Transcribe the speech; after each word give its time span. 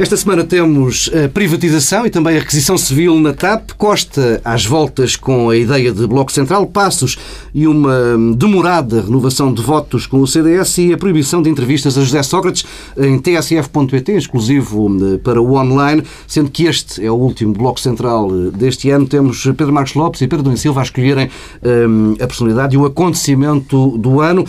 Esta 0.00 0.16
semana 0.16 0.42
temos 0.44 1.10
a 1.12 1.28
privatização 1.28 2.06
e 2.06 2.10
também 2.10 2.34
a 2.34 2.40
requisição 2.40 2.78
civil 2.78 3.20
na 3.20 3.34
TAP. 3.34 3.72
Costa 3.76 4.40
às 4.42 4.64
voltas 4.64 5.14
com 5.14 5.50
a 5.50 5.56
ideia 5.58 5.92
de 5.92 6.06
Bloco 6.06 6.32
Central, 6.32 6.66
passos 6.66 7.18
e 7.52 7.66
uma 7.66 8.16
demorada 8.34 9.02
renovação 9.02 9.52
de 9.52 9.60
votos 9.60 10.06
com 10.06 10.22
o 10.22 10.26
CDS 10.26 10.78
e 10.78 10.94
a 10.94 10.96
proibição 10.96 11.42
de 11.42 11.50
entrevistas 11.50 11.98
a 11.98 12.00
José 12.00 12.22
Sócrates 12.22 12.64
em 12.96 13.18
tsf.pt, 13.18 14.12
exclusivo 14.12 14.88
eh, 14.88 15.18
para 15.18 15.38
o 15.38 15.52
online, 15.56 16.02
sendo 16.26 16.50
que 16.50 16.64
este 16.64 17.04
é 17.04 17.10
o 17.10 17.16
último 17.16 17.52
Bloco 17.52 17.78
Central 17.78 18.30
eh, 18.30 18.56
deste 18.56 18.88
ano. 18.88 19.06
Temos 19.06 19.42
Pedro 19.42 19.70
Marcos 19.70 19.92
Lopes 19.92 20.22
e 20.22 20.26
Pedro 20.26 20.44
Domingos 20.44 20.62
Silva 20.62 20.80
a 20.80 20.84
escolherem 20.84 21.28
um, 21.62 22.14
a 22.14 22.26
personalidade 22.26 22.74
e 22.74 22.78
o 22.78 22.86
acontecimento 22.86 23.98
do 23.98 24.22
ano. 24.22 24.46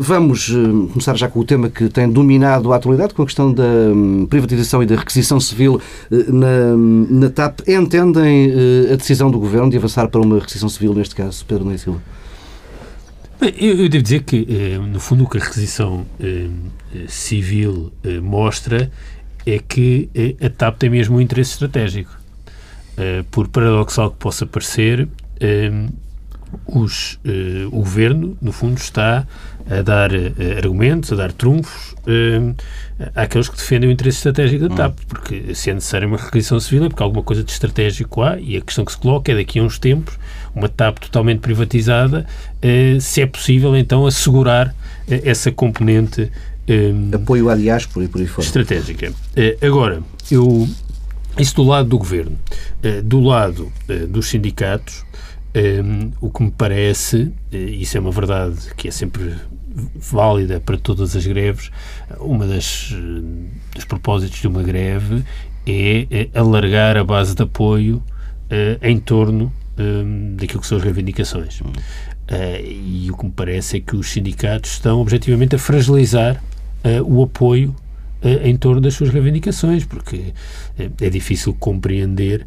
Vamos 0.00 0.48
começar 0.90 1.14
já 1.18 1.28
com 1.28 1.40
o 1.40 1.44
tema 1.44 1.68
que 1.68 1.90
tem 1.90 2.08
dominado 2.08 2.72
a 2.72 2.76
atualidade, 2.76 3.12
com 3.12 3.20
a 3.20 3.26
questão 3.26 3.52
da 3.52 3.62
um, 3.62 4.24
privatização 4.24 4.85
e 4.86 4.88
da 4.88 4.96
requisição 4.96 5.38
civil 5.38 5.80
uh, 6.10 6.32
na, 6.32 6.76
na 7.20 7.30
TAP. 7.30 7.60
Entendem 7.68 8.52
a 8.92 8.96
decisão 8.96 9.30
do 9.30 9.38
Governo 9.38 9.70
de 9.70 9.76
avançar 9.76 10.08
para 10.08 10.20
uma 10.20 10.38
requisição 10.38 10.68
civil, 10.68 10.94
neste 10.94 11.14
caso, 11.14 11.44
Pedro 11.44 11.64
Domingos 11.64 11.82
Silva? 11.82 12.02
Bem, 13.38 13.52
eu, 13.58 13.76
eu, 13.76 13.88
devo 13.88 14.02
dizer 14.02 14.22
que, 14.22 14.46
no 14.90 14.98
fundo, 14.98 15.24
o 15.24 15.28
que 15.28 15.36
a 15.36 15.40
requisição 15.40 16.06
civil 17.06 17.92
mostra 18.22 18.90
é 19.44 19.58
que 19.58 20.08
a 20.40 20.48
TAP 20.48 20.78
tem 20.78 20.88
mesmo 20.88 21.18
um 21.18 21.20
interesse 21.20 21.52
estratégico. 21.52 22.10
por 23.30 23.48
paradoxal 23.48 24.10
que 24.10 24.16
possa 24.16 24.46
parecer, 24.46 25.06
os, 26.66 27.18
o 27.70 27.80
governo, 27.80 28.38
no 28.40 28.52
fundo, 28.52 28.78
está 28.78 29.26
a 29.68 29.82
dar 29.82 30.12
uh, 30.12 30.32
argumentos, 30.56 31.12
a 31.12 31.16
dar 31.16 31.32
trunfos 31.32 31.92
uh, 31.92 32.54
àqueles 33.14 33.48
que 33.48 33.56
defendem 33.56 33.88
o 33.88 33.92
interesse 33.92 34.18
estratégico 34.18 34.68
da 34.68 34.74
TAP, 34.74 34.98
hum. 34.98 35.04
porque 35.08 35.54
se 35.54 35.70
é 35.70 35.74
necessária 35.74 36.06
uma 36.06 36.16
requisição 36.16 36.58
civil 36.60 36.84
é 36.84 36.88
porque 36.88 37.02
alguma 37.02 37.22
coisa 37.22 37.42
de 37.42 37.50
estratégico 37.50 38.22
há 38.22 38.38
e 38.38 38.56
a 38.56 38.60
questão 38.60 38.84
que 38.84 38.92
se 38.92 38.98
coloca 38.98 39.32
é 39.32 39.34
daqui 39.34 39.58
a 39.58 39.62
uns 39.62 39.78
tempos 39.78 40.16
uma 40.54 40.68
TAP 40.68 40.98
totalmente 40.98 41.40
privatizada, 41.40 42.26
se 42.98 43.20
é 43.20 43.26
possível 43.26 43.76
então 43.76 44.06
assegurar 44.06 44.74
essa 45.06 45.52
componente 45.52 46.32
apoio 47.12 47.50
à 47.50 47.54
diáspora 47.54 48.06
e 48.06 48.08
por 48.08 48.22
aí 48.22 48.26
fora. 48.26 48.46
Estratégica. 48.46 49.12
agora, 49.60 50.02
eu 50.30 50.66
isso 51.38 51.56
do 51.56 51.62
lado 51.62 51.90
do 51.90 51.98
governo. 51.98 52.38
do 53.04 53.20
lado 53.20 53.70
dos 54.08 54.28
sindicatos, 54.28 55.04
o 56.22 56.30
que 56.30 56.42
me 56.42 56.50
parece, 56.50 57.30
e 57.52 57.82
isso 57.82 57.98
é 57.98 58.00
uma 58.00 58.10
verdade 58.10 58.56
que 58.78 58.88
é 58.88 58.90
sempre 58.90 59.34
válida 59.94 60.60
para 60.60 60.76
todas 60.78 61.14
as 61.14 61.26
greves, 61.26 61.70
uma 62.18 62.46
das 62.46 62.94
dos 63.74 63.84
propósitos 63.84 64.40
de 64.40 64.48
uma 64.48 64.62
greve 64.62 65.22
é, 65.66 66.06
é 66.10 66.38
alargar 66.38 66.96
a 66.96 67.04
base 67.04 67.34
de 67.34 67.42
apoio 67.42 67.96
uh, 67.96 68.78
em 68.82 68.98
torno 68.98 69.52
um, 69.78 70.34
daquilo 70.36 70.60
que 70.60 70.66
são 70.66 70.78
as 70.78 70.84
reivindicações. 70.84 71.60
Uh, 71.60 71.66
e 72.64 73.10
o 73.10 73.16
que 73.16 73.24
me 73.26 73.32
parece 73.32 73.78
é 73.78 73.80
que 73.80 73.96
os 73.96 74.10
sindicatos 74.10 74.72
estão 74.72 75.00
objetivamente 75.00 75.54
a 75.56 75.58
fragilizar 75.58 76.42
uh, 76.84 77.02
o 77.02 77.22
apoio 77.22 77.74
em 78.42 78.56
torno 78.56 78.80
das 78.80 78.94
suas 78.94 79.10
reivindicações, 79.10 79.84
porque 79.84 80.32
é 81.00 81.10
difícil 81.10 81.54
compreender 81.54 82.44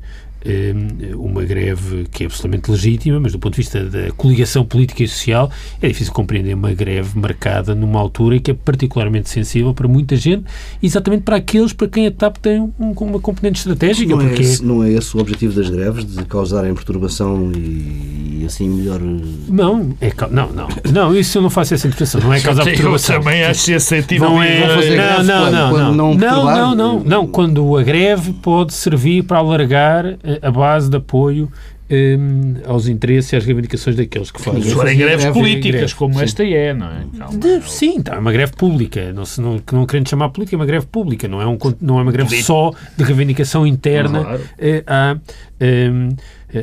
uma 1.15 1.43
greve 1.43 2.05
que 2.11 2.23
é 2.23 2.25
absolutamente 2.25 2.71
legítima, 2.71 3.19
mas 3.19 3.33
do 3.33 3.39
ponto 3.39 3.53
de 3.53 3.61
vista 3.61 3.83
da 3.83 4.11
coligação 4.11 4.63
política 4.65 5.03
e 5.03 5.07
social 5.07 5.51
é 5.81 5.87
difícil 5.87 6.13
compreender 6.13 6.53
uma 6.53 6.73
greve 6.73 7.17
marcada 7.19 7.75
numa 7.75 7.99
altura 7.99 8.39
que 8.39 8.51
é 8.51 8.53
particularmente 8.53 9.29
sensível 9.29 9.73
para 9.73 9.87
muita 9.87 10.15
gente, 10.15 10.45
exatamente 10.81 11.23
para 11.23 11.37
aqueles 11.37 11.73
para 11.73 11.87
quem 11.87 12.07
a 12.07 12.11
TAP 12.11 12.37
tem 12.37 12.61
um, 12.61 12.73
uma 12.79 13.19
componente 13.19 13.59
estratégica. 13.59 14.15
Não, 14.15 14.21
é 14.21 14.27
porque... 14.27 14.41
é 14.41 14.45
esse, 14.45 14.65
não 14.65 14.83
é 14.83 14.91
esse 14.91 15.15
o 15.15 15.19
objetivo 15.19 15.53
das 15.53 15.69
greves, 15.69 16.05
de 16.05 16.23
causarem 16.25 16.73
perturbação 16.73 17.51
e, 17.55 18.39
e 18.41 18.43
assim 18.45 18.69
melhor... 18.69 18.99
Não, 19.01 19.95
é, 19.99 20.11
não, 20.31 20.51
não, 20.51 20.67
não, 20.91 21.15
isso 21.15 21.37
eu 21.37 21.41
não 21.41 21.49
faço 21.49 21.73
essa 21.73 21.87
interpretação, 21.87 22.21
não 22.21 22.33
é 22.33 22.39
causar 22.41 22.63
perturbação. 22.63 23.15
Eu 23.15 23.21
também 23.21 23.43
acho 23.43 23.71
esse 23.71 23.85
sentido. 23.85 24.21
Não 24.21 24.41
é, 24.41 25.23
não, 25.23 25.23
não, 25.23 25.51
não, 25.51 25.93
não, 25.93 26.13
não, 26.13 26.45
não, 26.45 26.75
não, 26.75 26.99
não, 27.03 27.27
quando 27.27 27.77
a 27.77 27.83
greve 27.83 28.33
pode 28.33 28.73
servir 28.73 29.23
para 29.23 29.39
alargar 29.39 30.17
a 30.41 30.51
base 30.51 30.89
de 30.89 30.97
apoio 30.97 31.51
um, 31.89 32.55
aos 32.65 32.87
interesses 32.87 33.33
e 33.33 33.35
às 33.35 33.43
reivindicações 33.43 33.95
daqueles 33.95 34.29
que 34.29 34.41
fazem. 34.41 34.61
Se 34.61 34.73
forem 34.73 34.97
greves 34.97 35.25
políticas, 35.27 35.93
como 35.93 36.13
sim. 36.15 36.23
esta 36.23 36.43
é, 36.43 36.73
não 36.73 36.87
é? 36.87 37.05
Calma, 37.17 37.37
de, 37.37 37.69
sim, 37.69 38.01
tá, 38.01 38.15
é 38.15 38.19
uma 38.19 38.31
greve 38.31 38.53
pública. 38.53 39.11
Não, 39.11 39.25
se, 39.25 39.41
não, 39.41 39.59
não 39.71 39.85
querendo 39.85 40.07
chamar 40.07 40.29
política, 40.29 40.55
é 40.55 40.59
uma 40.59 40.65
greve 40.65 40.85
pública. 40.85 41.27
Não 41.27 41.41
é, 41.41 41.47
um, 41.47 41.57
não 41.81 41.99
é 41.99 42.03
uma 42.03 42.11
greve 42.11 42.41
só 42.43 42.73
de 42.95 43.03
reivindicação 43.03 43.65
interna 43.65 44.23
claro. 44.23 44.41
eh, 44.59 44.83
à, 44.85 45.17
eh, 45.59 45.89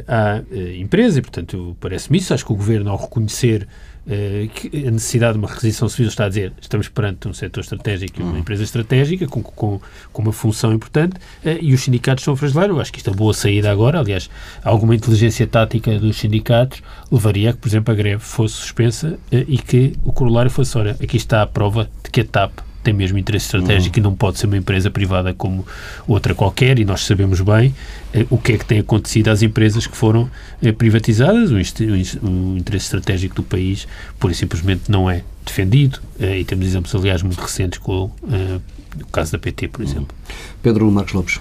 à 0.07 0.43
eh, 0.51 0.77
empresa. 0.79 1.19
E, 1.19 1.23
portanto, 1.23 1.77
parece-me 1.81 2.19
isso. 2.19 2.33
Acho 2.33 2.47
que 2.47 2.53
o 2.53 2.57
Governo, 2.57 2.91
ao 2.91 2.97
reconhecer 2.97 3.67
a 4.09 4.91
necessidade 4.91 5.33
de 5.33 5.39
uma 5.39 5.49
requisição 5.49 5.89
civil 5.89 6.09
está 6.09 6.27
a 6.27 6.29
dizer 6.29 6.53
estamos 6.61 6.89
perante 6.89 7.27
um 7.27 7.35
setor 7.35 7.61
estratégico 7.61 8.21
e 8.21 8.23
uma 8.23 8.35
hum. 8.35 8.39
empresa 8.39 8.63
estratégica 8.63 9.27
com, 9.27 9.43
com, 9.43 9.81
com 10.13 10.23
uma 10.23 10.33
função 10.33 10.73
importante 10.73 11.17
eh, 11.45 11.59
e 11.61 11.75
os 11.75 11.83
sindicatos 11.83 12.23
são. 12.23 12.37
Eu 12.37 12.81
acho 12.81 12.93
que 12.93 12.99
isto 12.99 13.11
é 13.11 13.13
boa 13.13 13.35
saída 13.35 13.71
agora. 13.71 13.99
Aliás, 13.99 14.31
alguma 14.63 14.95
inteligência 14.95 15.47
tática 15.47 15.99
dos 15.99 16.17
sindicatos 16.17 16.83
levaria 17.11 17.51
a 17.51 17.53
que, 17.53 17.59
por 17.59 17.69
exemplo, 17.69 17.93
a 17.93 17.97
greve 17.97 18.23
fosse 18.23 18.55
suspensa 18.55 19.19
eh, 19.33 19.45
e 19.49 19.59
que 19.59 19.95
o 20.05 20.13
corolário 20.13 20.51
fosse, 20.51 20.77
ora, 20.79 20.97
aqui 21.03 21.17
está 21.17 21.43
a 21.43 21.47
prova 21.47 21.89
de 22.05 22.11
que 22.11 22.21
a 22.21 22.25
TAP 22.25 22.66
tem 22.87 22.95
mesmo 22.95 23.19
interesse 23.19 23.47
estratégico 23.47 23.97
uhum. 23.97 24.01
e 24.01 24.05
não 24.05 24.15
pode 24.15 24.39
ser 24.39 24.47
uma 24.47 24.57
empresa 24.57 24.91
privada 24.91 25.35
como 25.35 25.67
outra 26.07 26.35
qualquer, 26.35 26.79
e 26.79 26.85
nós 26.85 27.05
sabemos 27.05 27.41
bem 27.41 27.75
eh, 28.15 28.25
o 28.31 28.39
que 28.39 28.53
é 28.53 28.59
que 28.59 28.65
tem 28.65 28.79
acontecido 28.79 29.29
às 29.29 29.43
empresas 29.43 29.89
que 29.89 29.97
foram 29.97 30.31
eh, 30.63 30.71
privatizadas. 30.71 31.51
O, 31.51 31.57
o, 31.57 32.57
interesse 32.57 32.87
estratégico 32.87 33.35
do 33.35 33.43
país, 33.43 33.89
por 34.21 34.31
e 34.31 34.35
simplesmente, 34.35 34.89
não 34.89 35.11
é 35.11 35.23
defendido, 35.45 36.01
eh, 36.21 36.39
e 36.39 36.45
temos 36.45 36.65
exemplos, 36.65 36.95
aliás, 36.95 37.23
muito 37.23 37.41
recentes 37.41 37.79
com 37.81 38.11
eh, 38.31 38.61
o 39.01 39.07
caso 39.07 39.33
da 39.33 39.39
PT, 39.39 39.69
por 39.69 39.83
exemplo. 39.83 40.15
Pedro 40.63 40.89
Marcos 40.91 41.13
Lopes. 41.13 41.41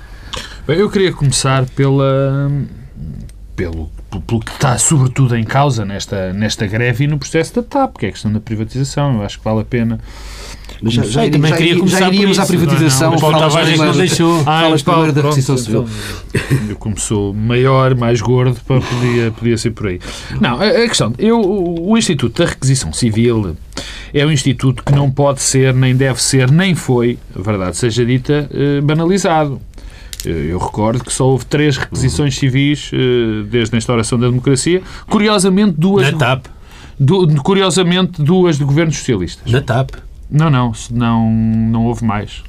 Bem, 0.67 0.77
eu 0.79 0.89
queria 0.89 1.13
começar 1.13 1.65
pela 1.69 2.49
pelo, 3.55 3.89
pelo 4.27 4.41
que 4.41 4.51
está 4.51 4.77
sobretudo 4.77 5.35
em 5.35 5.43
causa 5.43 5.85
nesta, 5.85 6.33
nesta 6.33 6.67
greve 6.67 7.05
e 7.05 7.07
no 7.07 7.17
processo 7.17 7.55
da 7.55 7.63
TAP, 7.63 7.97
que 7.97 8.05
é 8.07 8.09
a 8.09 8.11
questão 8.11 8.33
da 8.33 8.39
privatização. 8.39 9.15
Eu 9.15 9.23
acho 9.23 9.37
que 9.37 9.45
vale 9.45 9.61
a 9.61 9.65
pena 9.65 9.99
mas 10.81 10.93
já, 10.93 11.03
já, 11.03 11.29
também 11.29 11.51
já, 11.51 11.57
queria 11.57 11.77
começar 11.77 11.99
já 11.99 12.07
iríamos 12.09 12.39
à 12.39 12.45
privatização. 12.45 13.11
Não, 13.11 13.19
não, 13.19 13.31
falas 13.31 13.53
primeiro, 13.53 13.85
não 13.85 13.97
deixou. 13.97 14.39
Ah, 14.41 14.61
falas 14.61 14.83
primeiro 14.83 15.13
da 15.13 15.21
requisição 15.21 15.57
civil. 15.57 15.87
Sou 16.97 17.33
maior, 17.33 17.95
mais 17.95 18.21
gordo, 18.21 18.59
podia, 18.65 19.31
podia 19.31 19.57
ser 19.57 19.71
por 19.71 19.87
aí. 19.87 19.99
Não, 20.39 20.59
a, 20.59 20.65
a 20.65 20.87
questão, 20.87 21.13
eu, 21.17 21.39
o 21.41 21.97
Instituto 21.97 22.41
da 22.41 22.49
Requisição 22.49 22.93
Civil 22.93 23.55
é 24.13 24.25
um 24.25 24.31
instituto 24.31 24.83
que 24.83 24.93
não 24.93 25.11
pode 25.11 25.41
ser, 25.41 25.73
nem 25.73 25.95
deve 25.95 26.21
ser, 26.21 26.49
nem 26.49 26.73
foi, 26.73 27.19
a 27.37 27.41
verdade 27.41 27.75
seja 27.75 28.05
dita, 28.05 28.49
eh, 28.53 28.81
banalizado. 28.81 29.59
Eu 30.23 30.57
recordo 30.57 31.03
que 31.03 31.13
só 31.13 31.27
houve 31.27 31.45
três 31.45 31.77
requisições 31.77 32.35
civis 32.35 32.89
eh, 32.93 33.43
desde 33.49 33.75
a 33.75 33.77
instauração 33.77 34.17
da 34.17 34.27
democracia. 34.27 34.81
Curiosamente, 35.07 35.75
duas. 35.77 36.11
Na 36.11 36.17
TAP. 36.17 36.45
Du, 36.99 37.27
curiosamente, 37.43 38.21
duas 38.23 38.57
de 38.57 38.63
governos 38.63 38.97
socialistas. 38.97 39.51
Na 39.51 39.61
TAP. 39.61 39.91
Não, 40.29 40.49
não, 40.49 40.71
não, 40.91 41.31
não 41.31 41.85
houve 41.85 42.03
mais. 42.03 42.43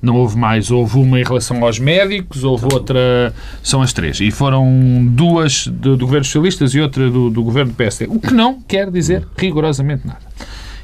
Não 0.00 0.16
houve 0.16 0.36
mais. 0.36 0.70
Houve 0.70 0.98
uma 0.98 1.18
em 1.18 1.24
relação 1.24 1.64
aos 1.64 1.78
médicos, 1.78 2.44
houve 2.44 2.66
outra. 2.72 3.34
São 3.62 3.80
as 3.80 3.92
três. 3.92 4.20
E 4.20 4.30
foram 4.30 5.06
duas 5.10 5.66
do, 5.66 5.96
do 5.96 6.04
governo 6.04 6.24
socialista 6.24 6.64
e 6.76 6.80
outra 6.80 7.10
do, 7.10 7.30
do 7.30 7.42
governo 7.42 7.72
do 7.72 7.76
PSD. 7.76 8.06
O 8.14 8.20
que 8.20 8.34
não 8.34 8.60
quer 8.60 8.90
dizer 8.90 9.26
rigorosamente 9.36 10.06
nada. 10.06 10.20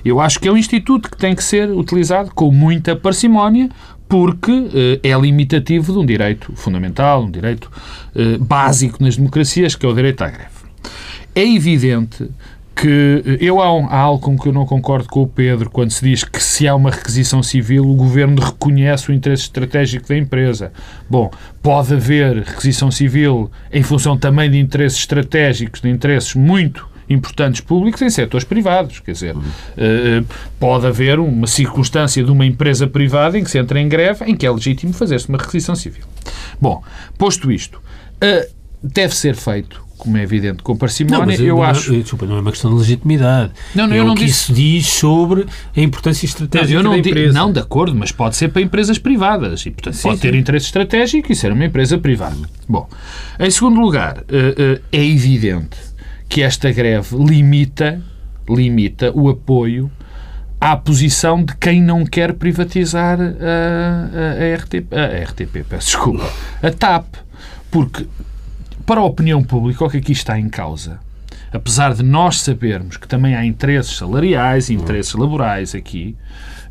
Eu 0.05 0.20
acho 0.20 0.41
que 0.41 0.49
é 0.49 0.52
um 0.52 0.56
instituto 0.56 1.11
que 1.11 1.17
tem 1.17 1.35
que 1.35 1.44
ser 1.44 1.70
utilizado 1.70 2.31
com 2.35 2.50
muita 2.50 2.97
parcimónia, 2.97 3.69
porque 4.08 4.99
eh, 5.02 5.11
é 5.11 5.20
limitativo 5.20 5.93
de 5.93 5.99
um 5.99 6.06
direito 6.06 6.52
fundamental, 6.56 7.23
um 7.23 7.31
direito 7.31 7.70
eh, 8.14 8.38
básico 8.38 9.02
nas 9.02 9.17
democracias, 9.17 9.76
que 9.76 9.85
é 9.85 9.88
o 9.88 9.94
direito 9.94 10.23
à 10.23 10.29
greve. 10.29 10.50
É 11.35 11.47
evidente 11.47 12.29
que 12.81 13.23
eh, 13.27 13.37
eu 13.41 13.61
há, 13.61 13.75
um, 13.75 13.87
há, 13.87 13.97
algo 13.97 14.23
com 14.23 14.38
que 14.38 14.49
eu 14.49 14.53
não 14.53 14.65
concordo 14.65 15.06
com 15.09 15.23
o 15.23 15.27
Pedro 15.27 15.69
quando 15.69 15.91
se 15.91 16.03
diz 16.03 16.25
que 16.25 16.43
se 16.43 16.67
há 16.67 16.75
uma 16.75 16.91
requisição 16.91 17.43
civil 17.43 17.87
o 17.88 17.94
governo 17.94 18.41
reconhece 18.41 19.11
o 19.11 19.12
interesse 19.12 19.43
estratégico 19.43 20.09
da 20.09 20.17
empresa. 20.17 20.73
Bom, 21.09 21.31
pode 21.62 21.93
haver 21.93 22.38
requisição 22.38 22.91
civil 22.91 23.50
em 23.71 23.82
função 23.82 24.17
também 24.17 24.50
de 24.50 24.59
interesses 24.59 24.99
estratégicos, 25.00 25.82
de 25.82 25.91
interesses 25.91 26.35
muito 26.35 26.88
importantes 27.09 27.61
públicos 27.61 28.00
em 28.00 28.09
setores 28.09 28.44
privados. 28.44 29.00
Quer 29.00 29.12
dizer, 29.12 29.37
uh, 29.37 29.43
pode 30.59 30.87
haver 30.87 31.19
uma 31.19 31.47
circunstância 31.47 32.25
de 32.25 32.31
uma 32.31 32.47
empresa 32.47 32.87
privada 32.87 33.38
em 33.38 33.44
que 33.44 33.50
se 33.50 33.59
entra 33.59 33.79
em 33.79 33.88
greve 33.88 34.25
em 34.25 34.35
que 34.35 34.47
é 34.47 34.50
legítimo 34.50 34.93
fazer-se 34.93 35.29
uma 35.29 35.37
requisição 35.37 35.75
civil. 35.75 36.05
Bom, 36.61 36.83
posto 37.19 37.50
isto, 37.50 37.76
uh, 37.76 38.49
deve 38.83 39.15
ser 39.15 39.35
feito 39.35 39.89
como 40.00 40.17
é 40.17 40.23
evidente, 40.23 40.62
com 40.62 40.76
parcimónia, 40.76 41.38
não, 41.38 41.44
eu 41.44 41.56
não, 41.56 41.62
acho... 41.62 41.93
Desculpa, 41.93 42.26
não 42.26 42.37
é 42.37 42.41
uma 42.41 42.50
questão 42.50 42.73
de 42.73 42.79
legitimidade. 42.79 43.52
Não, 43.75 43.87
não, 43.87 43.94
é 43.94 43.99
eu 43.99 44.05
o 44.05 44.06
não 44.08 44.14
que 44.14 44.25
disse... 44.25 44.44
isso 44.44 44.52
diz 44.52 44.87
sobre 44.87 45.47
a 45.76 45.81
importância 45.81 46.26
estratégica 46.26 46.73
não, 46.73 46.81
eu 46.81 46.82
não 46.82 46.91
da 46.93 47.08
empresa. 47.08 47.32
Não, 47.32 47.52
de 47.52 47.61
acordo, 47.61 47.94
mas 47.94 48.11
pode 48.12 48.37
ser 48.37 48.49
para 48.49 48.62
empresas 48.62 48.99
privadas 48.99 49.64
e, 49.67 49.70
portanto, 49.70 49.94
sim, 49.94 50.08
pode 50.08 50.20
ter 50.20 50.32
sim. 50.32 50.38
interesse 50.38 50.67
estratégico 50.67 51.31
e 51.31 51.37
ser 51.37 51.52
uma 51.52 51.64
empresa 51.64 51.99
privada. 51.99 52.37
Bom, 52.69 52.88
em 53.38 53.50
segundo 53.50 53.81
lugar, 53.81 54.25
é 54.93 55.05
evidente 55.05 55.76
que 56.29 56.43
esta 56.43 56.70
greve 56.70 57.17
limita, 57.17 58.00
limita 58.49 59.12
o 59.12 59.29
apoio 59.29 59.91
à 60.61 60.76
posição 60.76 61.43
de 61.43 61.56
quem 61.56 61.82
não 61.82 62.05
quer 62.05 62.35
privatizar 62.35 63.19
a, 63.20 63.25
a, 63.25 64.52
a 64.52 64.56
RTP, 64.56 64.93
a 64.93 65.25
RTP, 65.25 65.64
peço 65.69 65.87
desculpa, 65.87 66.31
a 66.62 66.70
TAP. 66.70 67.06
Porque, 67.70 68.06
para 68.90 69.02
a 69.02 69.04
opinião 69.04 69.40
pública, 69.40 69.84
o 69.84 69.88
que 69.88 69.98
aqui 69.98 70.10
está 70.10 70.37
em 70.37 70.48
causa, 70.48 70.98
apesar 71.52 71.94
de 71.94 72.02
nós 72.02 72.40
sabermos 72.40 72.96
que 72.96 73.06
também 73.06 73.37
há 73.37 73.46
interesses 73.46 73.96
salariais 73.96 74.69
interesses 74.69 75.14
laborais 75.14 75.76
aqui, 75.76 76.16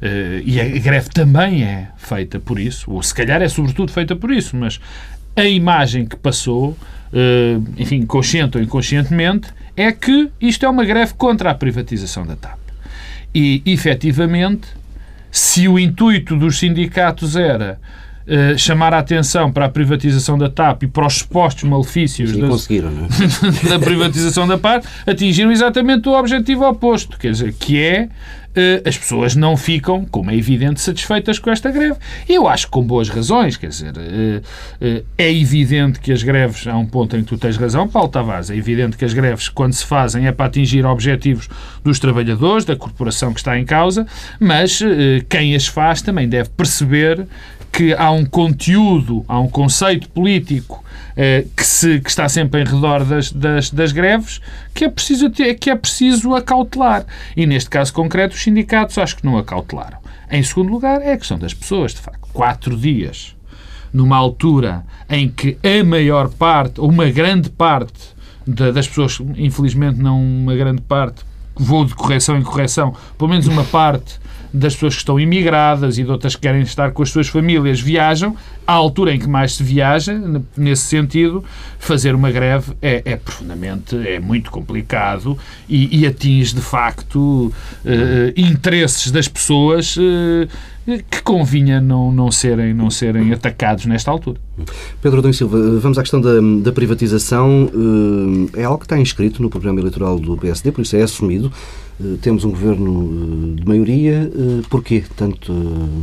uh, 0.01 0.41
e 0.43 0.59
a 0.59 0.67
greve 0.79 1.07
também 1.11 1.63
é 1.63 1.87
feita 1.95 2.37
por 2.37 2.59
isso, 2.59 2.91
ou 2.91 3.01
se 3.01 3.15
calhar 3.15 3.41
é 3.41 3.47
sobretudo 3.47 3.93
feita 3.93 4.17
por 4.17 4.31
isso, 4.31 4.57
mas 4.57 4.81
a 5.33 5.45
imagem 5.45 6.05
que 6.05 6.17
passou, 6.17 6.71
uh, 6.71 7.63
enfim, 7.77 8.05
consciente 8.05 8.57
ou 8.57 8.63
inconscientemente, 8.65 9.53
é 9.77 9.89
que 9.89 10.29
isto 10.41 10.65
é 10.65 10.69
uma 10.69 10.83
greve 10.83 11.13
contra 11.13 11.51
a 11.51 11.55
privatização 11.55 12.25
da 12.25 12.35
TAP. 12.35 12.59
E, 13.33 13.63
efetivamente, 13.65 14.67
se 15.31 15.69
o 15.69 15.79
intuito 15.79 16.35
dos 16.35 16.59
sindicatos 16.59 17.37
era 17.37 17.79
uh, 18.29 18.57
chamar 18.57 18.93
a 18.93 18.99
atenção 18.99 19.51
para 19.51 19.65
a 19.65 19.69
privatização 19.69 20.37
da 20.37 20.49
TAP 20.49 20.83
e 20.83 20.87
para 20.87 21.05
os 21.07 21.15
supostos 21.15 21.63
malefícios 21.63 22.31
Sim, 22.31 22.41
da, 22.41 22.47
conseguiram, 22.47 22.91
não 22.91 23.05
é? 23.05 23.09
da 23.69 23.79
privatização 23.79 24.47
da 24.47 24.57
TAP, 24.57 24.85
atingiram 25.05 25.51
exatamente 25.51 26.07
o 26.07 26.13
objetivo 26.13 26.67
oposto, 26.67 27.17
quer 27.17 27.31
dizer, 27.31 27.53
que 27.53 27.81
é 27.81 28.09
as 28.83 28.97
pessoas 28.97 29.35
não 29.35 29.55
ficam, 29.55 30.05
como 30.05 30.31
é 30.31 30.35
evidente, 30.35 30.81
satisfeitas 30.81 31.39
com 31.39 31.49
esta 31.49 31.71
greve. 31.71 31.95
Eu 32.27 32.47
acho 32.47 32.65
que 32.65 32.71
com 32.71 32.83
boas 32.83 33.07
razões, 33.07 33.55
quer 33.55 33.67
dizer, 33.67 33.93
é 35.17 35.31
evidente 35.31 35.99
que 35.99 36.11
as 36.11 36.23
greves, 36.23 36.67
há 36.67 36.75
um 36.75 36.85
ponto 36.85 37.15
em 37.15 37.21
que 37.21 37.27
tu 37.27 37.37
tens 37.37 37.55
razão, 37.55 37.87
Paulo 37.87 38.09
Tavares, 38.09 38.49
é 38.49 38.55
evidente 38.55 38.97
que 38.97 39.05
as 39.05 39.13
greves, 39.13 39.47
quando 39.47 39.73
se 39.73 39.85
fazem, 39.85 40.27
é 40.27 40.31
para 40.31 40.47
atingir 40.47 40.85
objetivos 40.85 41.47
dos 41.83 41.99
trabalhadores, 41.99 42.65
da 42.65 42.75
corporação 42.75 43.33
que 43.33 43.39
está 43.39 43.57
em 43.57 43.63
causa, 43.63 44.05
mas 44.39 44.81
quem 45.29 45.55
as 45.55 45.67
faz 45.67 46.01
também 46.01 46.27
deve 46.27 46.49
perceber 46.49 47.27
que 47.71 47.93
há 47.93 48.11
um 48.11 48.25
conteúdo, 48.25 49.23
há 49.27 49.39
um 49.39 49.47
conceito 49.47 50.09
político 50.09 50.83
eh, 51.15 51.45
que, 51.55 51.65
se, 51.65 51.99
que 51.99 52.09
está 52.09 52.29
sempre 52.29 52.61
em 52.61 52.65
redor 52.65 53.03
das, 53.03 53.31
das, 53.31 53.69
das 53.69 53.91
greves 53.91 54.39
que 54.73 54.85
é, 54.85 54.89
preciso 54.89 55.29
ter, 55.29 55.53
que 55.55 55.69
é 55.69 55.75
preciso 55.75 56.33
acautelar. 56.33 57.05
E 57.35 57.45
neste 57.45 57.69
caso 57.69 57.93
concreto, 57.93 58.35
os 58.35 58.41
sindicatos 58.41 58.97
acho 58.97 59.17
que 59.17 59.25
não 59.25 59.37
acautelaram. 59.37 59.97
Em 60.31 60.41
segundo 60.43 60.71
lugar, 60.71 61.01
é 61.01 61.13
a 61.13 61.17
questão 61.17 61.37
das 61.37 61.53
pessoas, 61.53 61.93
de 61.93 62.01
facto. 62.01 62.27
Quatro 62.31 62.77
dias, 62.77 63.35
numa 63.91 64.15
altura 64.15 64.85
em 65.09 65.27
que 65.27 65.57
a 65.63 65.83
maior 65.83 66.29
parte, 66.29 66.79
ou 66.79 66.89
uma 66.89 67.09
grande 67.09 67.49
parte 67.49 68.17
das 68.45 68.87
pessoas, 68.87 69.19
infelizmente 69.35 69.99
não 69.99 70.21
uma 70.21 70.55
grande 70.55 70.81
parte, 70.81 71.23
vou 71.55 71.83
de 71.83 71.93
correção 71.93 72.37
em 72.37 72.43
correção, 72.43 72.95
pelo 73.17 73.29
menos 73.29 73.47
uma 73.47 73.63
parte 73.65 74.19
das 74.53 74.73
pessoas 74.73 74.95
que 74.95 75.01
estão 75.01 75.19
imigradas 75.19 75.97
e 75.97 76.03
de 76.03 76.11
outras 76.11 76.35
que 76.35 76.41
querem 76.41 76.61
estar 76.61 76.91
com 76.91 77.03
as 77.03 77.09
suas 77.09 77.27
famílias 77.27 77.79
viajam, 77.79 78.35
à 78.65 78.73
altura 78.73 79.13
em 79.13 79.19
que 79.19 79.27
mais 79.27 79.55
se 79.55 79.63
viaja, 79.63 80.13
nesse 80.55 80.83
sentido, 80.83 81.43
fazer 81.77 82.15
uma 82.15 82.31
greve 82.31 82.73
é, 82.81 83.01
é 83.05 83.15
profundamente, 83.15 83.95
é 83.95 84.19
muito 84.19 84.51
complicado 84.51 85.37
e, 85.67 85.99
e 85.99 86.05
atinge, 86.05 86.55
de 86.55 86.61
facto, 86.61 87.19
uh, 87.47 87.53
interesses 88.35 89.11
das 89.11 89.27
pessoas 89.27 89.95
uh, 89.97 90.47
que 91.09 91.21
convinha 91.21 91.79
não, 91.79 92.11
não, 92.11 92.31
serem, 92.31 92.73
não 92.73 92.89
serem 92.89 93.31
atacados 93.31 93.85
nesta 93.85 94.09
altura. 94.09 94.39
Pedro 95.01 95.19
Adão 95.19 95.31
Silva, 95.31 95.57
vamos 95.79 95.97
à 95.97 96.01
questão 96.01 96.19
da, 96.19 96.33
da 96.63 96.71
privatização. 96.71 97.69
É 98.55 98.63
algo 98.63 98.79
que 98.79 98.85
está 98.85 98.97
inscrito 98.97 99.41
no 99.41 99.49
programa 99.49 99.79
eleitoral 99.79 100.19
do 100.19 100.35
PSD, 100.37 100.71
por 100.71 100.81
isso 100.81 100.95
é 100.95 101.03
assumido. 101.03 101.51
Temos 102.21 102.45
um 102.45 102.51
governo 102.51 103.55
de 103.55 103.65
maioria. 103.65 104.31
Porquê 104.69 105.03
tanto, 105.15 105.53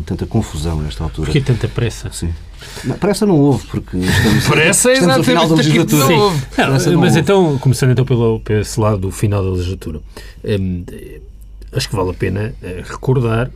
tanta 0.04 0.26
confusão 0.26 0.80
nesta 0.80 1.04
altura? 1.04 1.26
Porquê 1.26 1.40
tanta 1.40 1.68
pressa? 1.68 2.10
Sim. 2.12 2.32
Não, 2.84 2.96
pressa 2.96 3.26
não 3.26 3.38
houve, 3.38 3.66
porque 3.66 3.96
estamos, 3.96 4.44
pressa 4.48 4.92
estamos 4.92 5.18
no 5.18 5.24
final 5.24 5.48
da 5.48 5.54
legislatura. 5.54 6.06
Sim. 6.06 6.16
Não, 6.58 6.70
mas 6.70 6.86
houve. 6.86 7.20
então, 7.20 7.58
começando 7.58 7.90
então 7.90 8.04
pelo, 8.04 8.40
pelo 8.40 8.60
esse 8.60 8.78
lado 8.78 8.98
do 8.98 9.10
final 9.10 9.42
da 9.42 9.50
legislatura, 9.50 10.00
hum, 10.44 10.84
acho 11.72 11.88
que 11.88 11.96
vale 11.96 12.10
a 12.10 12.14
pena 12.14 12.54
recordar 12.84 13.50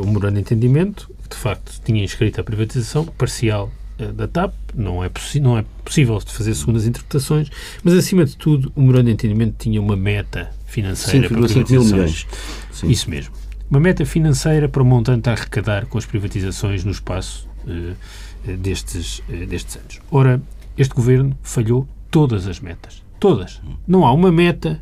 o 0.00 0.06
memorando 0.06 0.34
de 0.34 0.40
entendimento, 0.40 1.10
que 1.22 1.36
de 1.36 1.36
facto 1.36 1.80
tinha 1.84 2.02
inscrito 2.02 2.40
a 2.40 2.44
privatização 2.44 3.04
parcial 3.04 3.70
da 4.14 4.28
TAP, 4.28 4.54
não 4.74 5.04
é, 5.04 5.10
não 5.40 5.58
é 5.58 5.64
possível 5.84 6.20
fazer 6.20 6.54
segundas 6.54 6.86
interpretações, 6.86 7.50
mas 7.82 7.94
acima 7.94 8.24
de 8.24 8.36
tudo 8.36 8.72
o 8.74 8.80
memorando 8.80 9.06
de 9.06 9.12
entendimento 9.12 9.56
tinha 9.58 9.80
uma 9.80 9.96
meta 9.96 10.50
financeira 10.68 11.28
para 11.28 11.38
privatizações. 11.38 12.26
Sim. 12.70 12.88
Isso 12.88 13.10
mesmo. 13.10 13.34
Uma 13.68 13.80
meta 13.80 14.04
financeira 14.04 14.68
para 14.68 14.82
o 14.82 14.86
montante 14.86 15.28
a 15.28 15.32
arrecadar 15.32 15.86
com 15.86 15.98
as 15.98 16.06
privatizações 16.06 16.84
no 16.84 16.92
espaço 16.92 17.48
uh, 17.66 18.56
destes, 18.56 19.18
uh, 19.20 19.46
destes 19.46 19.76
anos. 19.76 20.00
Ora, 20.10 20.40
este 20.76 20.94
governo 20.94 21.36
falhou 21.42 21.88
todas 22.10 22.46
as 22.46 22.60
metas. 22.60 23.02
Todas. 23.18 23.60
Não 23.86 24.06
há 24.06 24.12
uma 24.12 24.30
meta 24.30 24.80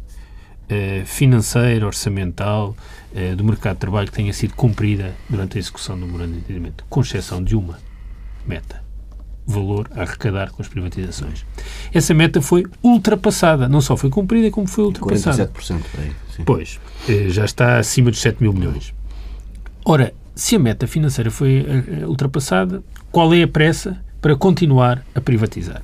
uh, 0.70 1.06
financeira, 1.06 1.86
orçamental, 1.86 2.76
do 3.34 3.42
mercado 3.44 3.76
de 3.76 3.80
trabalho 3.80 4.08
que 4.08 4.12
tenha 4.12 4.32
sido 4.34 4.52
cumprida 4.54 5.14
durante 5.26 5.56
a 5.56 5.58
execução 5.58 5.98
do 5.98 6.04
memorando 6.04 6.34
de 6.34 6.40
entendimento, 6.40 6.84
com 6.86 7.00
exceção 7.00 7.42
de 7.42 7.56
uma 7.56 7.78
meta 8.46 8.85
valor 9.46 9.88
a 9.94 10.02
arrecadar 10.02 10.50
com 10.50 10.60
as 10.60 10.68
privatizações. 10.68 11.44
Essa 11.92 12.12
meta 12.12 12.42
foi 12.42 12.64
ultrapassada. 12.82 13.68
Não 13.68 13.80
só 13.80 13.96
foi 13.96 14.10
cumprida, 14.10 14.50
como 14.50 14.66
foi 14.66 14.84
ultrapassada. 14.84 15.50
47%. 15.54 15.82
Aí, 15.98 16.12
sim. 16.34 16.42
Pois, 16.44 16.80
já 17.28 17.44
está 17.44 17.78
acima 17.78 18.10
dos 18.10 18.20
7 18.20 18.42
mil 18.42 18.52
milhões. 18.52 18.92
Ora, 19.84 20.12
se 20.34 20.56
a 20.56 20.58
meta 20.58 20.86
financeira 20.86 21.30
foi 21.30 21.64
ultrapassada, 22.06 22.82
qual 23.12 23.32
é 23.32 23.42
a 23.42 23.48
pressa 23.48 24.02
para 24.20 24.34
continuar 24.34 25.04
a 25.14 25.20
privatizar? 25.20 25.82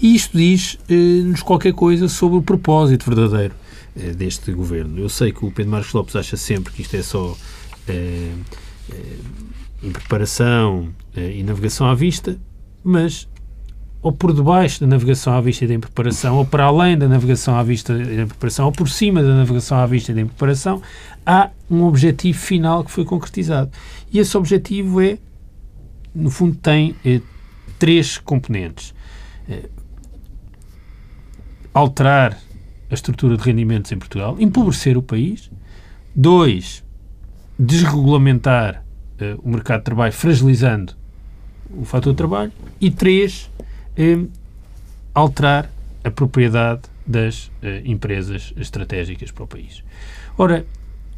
E 0.00 0.14
isto 0.14 0.36
diz-nos 0.36 1.42
qualquer 1.42 1.72
coisa 1.72 2.08
sobre 2.08 2.38
o 2.38 2.42
propósito 2.42 3.06
verdadeiro 3.06 3.54
deste 4.16 4.52
governo. 4.52 4.98
Eu 4.98 5.08
sei 5.08 5.32
que 5.32 5.44
o 5.44 5.50
Pedro 5.50 5.72
Marcos 5.72 5.92
Lopes 5.92 6.16
acha 6.16 6.36
sempre 6.36 6.72
que 6.72 6.82
isto 6.82 6.96
é 6.96 7.02
só 7.02 7.36
eh, 7.88 8.32
eh, 8.92 9.16
em 9.82 9.90
preparação 9.90 10.88
eh, 11.16 11.36
e 11.36 11.42
navegação 11.42 11.86
à 11.86 11.94
vista, 11.94 12.38
mas 12.82 13.28
ou 14.00 14.12
por 14.12 14.32
debaixo 14.32 14.80
da 14.80 14.86
navegação 14.86 15.32
à 15.32 15.40
vista 15.40 15.64
e 15.64 15.68
da 15.68 15.78
preparação, 15.78 16.36
ou 16.36 16.46
para 16.46 16.64
além 16.64 16.96
da 16.96 17.08
navegação 17.08 17.56
à 17.56 17.62
vista 17.62 17.92
e 17.92 18.16
da 18.16 18.26
preparação, 18.26 18.66
ou 18.66 18.72
por 18.72 18.88
cima 18.88 19.22
da 19.22 19.34
navegação 19.34 19.78
à 19.78 19.86
vista 19.86 20.12
e 20.12 20.14
da 20.14 20.24
preparação, 20.24 20.80
há 21.26 21.50
um 21.68 21.82
objetivo 21.82 22.38
final 22.38 22.84
que 22.84 22.90
foi 22.90 23.04
concretizado. 23.04 23.70
E 24.12 24.18
esse 24.18 24.36
objetivo 24.36 25.00
é, 25.00 25.18
no 26.14 26.30
fundo, 26.30 26.56
tem 26.56 26.94
eh, 27.04 27.20
três 27.78 28.18
componentes. 28.18 28.94
Eh, 29.48 29.68
alterar 31.74 32.38
a 32.90 32.94
estrutura 32.94 33.36
de 33.36 33.42
rendimentos 33.42 33.92
em 33.92 33.98
Portugal, 33.98 34.36
empobrecer 34.38 34.96
o 34.96 35.02
país. 35.02 35.50
Dois, 36.14 36.84
desregulamentar 37.58 38.84
eh, 39.18 39.36
o 39.42 39.50
mercado 39.50 39.80
de 39.80 39.84
trabalho, 39.84 40.12
fragilizando 40.12 40.97
o 41.70 41.84
fator 41.84 42.14
trabalho. 42.14 42.52
E 42.80 42.90
três, 42.90 43.50
eh, 43.96 44.18
alterar 45.14 45.70
a 46.04 46.10
propriedade 46.10 46.82
das 47.06 47.50
eh, 47.62 47.82
empresas 47.84 48.52
estratégicas 48.56 49.30
para 49.30 49.44
o 49.44 49.46
país. 49.46 49.82
Ora, 50.36 50.64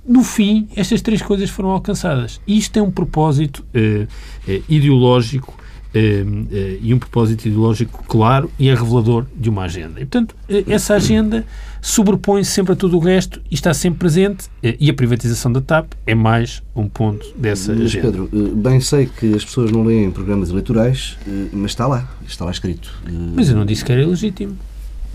no 0.06 0.24
fim, 0.24 0.68
estas 0.74 1.02
três 1.02 1.20
coisas 1.20 1.50
foram 1.50 1.70
alcançadas. 1.70 2.40
Isto 2.46 2.78
é 2.78 2.82
um 2.82 2.90
propósito 2.90 3.64
eh, 3.74 4.06
eh, 4.48 4.62
ideológico 4.68 5.59
e 5.94 6.94
um 6.94 6.98
propósito 6.98 7.46
ideológico 7.46 8.04
claro 8.06 8.50
e 8.58 8.68
é 8.68 8.74
revelador 8.74 9.26
de 9.36 9.48
uma 9.48 9.62
agenda. 9.62 10.00
E, 10.00 10.04
portanto, 10.04 10.34
essa 10.68 10.94
agenda 10.94 11.44
sobrepõe 11.82 12.44
sempre 12.44 12.74
a 12.74 12.76
tudo 12.76 12.96
o 12.96 13.00
resto 13.00 13.40
e 13.50 13.54
está 13.54 13.72
sempre 13.72 14.00
presente 14.00 14.48
e 14.62 14.90
a 14.90 14.94
privatização 14.94 15.50
da 15.52 15.60
TAP 15.60 15.92
é 16.06 16.14
mais 16.14 16.62
um 16.76 16.88
ponto 16.88 17.26
dessa 17.36 17.72
mas, 17.72 17.82
agenda. 17.82 18.06
Pedro, 18.06 18.28
bem 18.56 18.80
sei 18.80 19.06
que 19.06 19.34
as 19.34 19.44
pessoas 19.44 19.70
não 19.72 19.82
leem 19.82 20.10
programas 20.10 20.50
eleitorais, 20.50 21.16
mas 21.52 21.72
está 21.72 21.86
lá, 21.86 22.08
está 22.26 22.44
lá 22.44 22.50
escrito. 22.50 22.92
Mas 23.34 23.48
eu 23.48 23.56
não 23.56 23.64
disse 23.66 23.84
que 23.84 23.92
era 23.92 24.02
ilegítimo. 24.02 24.56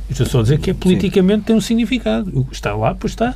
Estou 0.10 0.26
só 0.26 0.40
a 0.40 0.44
dizer 0.44 0.60
que 0.60 0.70
é 0.70 0.74
politicamente 0.74 1.40
Sim. 1.40 1.46
tem 1.46 1.56
um 1.56 1.62
significado. 1.62 2.48
Está 2.52 2.76
lá, 2.76 2.94
pois 2.94 3.14
está. 3.14 3.36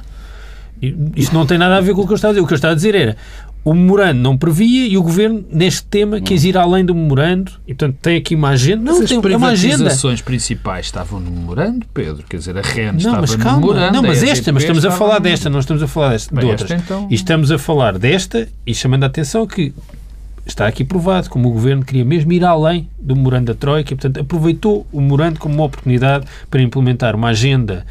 Isso 1.16 1.34
não 1.34 1.46
tem 1.46 1.58
nada 1.58 1.78
a 1.78 1.82
ver 1.82 1.94
com 1.94 2.02
o 2.02 2.06
que 2.06 2.14
eu 2.14 2.16
estava 2.16 2.32
a 2.32 2.34
dizer. 2.34 2.44
O 2.44 2.48
que 2.48 2.54
eu 2.54 2.56
estava 2.56 2.72
a 2.74 2.76
dizer 2.76 2.96
era 2.96 3.18
o 3.64 3.74
memorando 3.74 4.22
não 4.22 4.38
previa 4.38 4.88
e 4.88 4.98
o 4.98 5.04
governo, 5.04 5.44
neste 5.52 5.84
tema, 5.84 6.22
quis 6.22 6.44
ir 6.46 6.58
além 6.58 6.84
do 6.86 6.96
memorando 6.96 7.52
e, 7.68 7.74
portanto, 7.74 7.98
tem 8.02 8.18
aqui 8.18 8.34
uma 8.34 8.50
agenda. 8.50 8.84
Mas 8.86 8.96
não, 8.96 9.04
as 9.04 9.10
tem 9.10 9.18
é 9.18 9.38
uma 9.38 9.50
agenda. 9.50 9.76
privatizações 9.76 10.22
principais 10.22 10.86
estavam 10.86 11.20
no 11.20 11.30
memorando, 11.30 11.86
Pedro. 11.94 12.24
Quer 12.28 12.38
dizer, 12.38 12.58
a 12.58 12.62
REN 12.62 12.92
Não, 12.94 12.98
estava 12.98 13.22
mas 13.22 13.32
no 13.36 13.38
calma. 13.44 13.60
memorando. 13.60 13.94
Não, 13.94 14.02
mas 14.02 14.24
esta, 14.24 14.52
mas 14.54 14.64
estamos 14.64 14.86
a 14.86 14.92
falar 14.92 15.16
no- 15.16 15.20
desta, 15.22 15.50
não 15.50 15.60
estamos 15.60 15.84
a 15.84 15.88
falar 15.88 16.10
desta, 16.12 16.34
de 16.34 16.42
Bem, 16.42 16.50
outras. 16.50 16.72
esta 16.72 16.84
então- 16.84 17.08
E 17.12 17.14
estamos 17.16 17.52
a 17.52 17.58
falar 17.60 17.98
desta 18.00 18.48
e 18.66 18.74
chamando 18.74 19.04
a 19.04 19.08
atenção 19.08 19.46
que 19.46 19.74
está 20.46 20.66
aqui 20.66 20.84
provado 20.84 21.30
como 21.30 21.48
o 21.50 21.52
governo 21.52 21.84
queria 21.84 22.04
mesmo 22.06 22.32
ir 22.32 22.44
além 22.44 22.90
do 23.00 23.16
memorando 23.16 23.54
da 23.54 23.60
Troika 23.60 23.94
e, 23.94 23.96
portanto, 23.96 24.20
aproveitou 24.22 24.88
o 24.92 25.00
memorando 25.02 25.38
como 25.40 25.54
uma 25.54 25.66
oportunidade 25.66 26.26
para 26.50 26.62
implementar 26.62 27.16
uma 27.16 27.28
agenda 27.28 27.86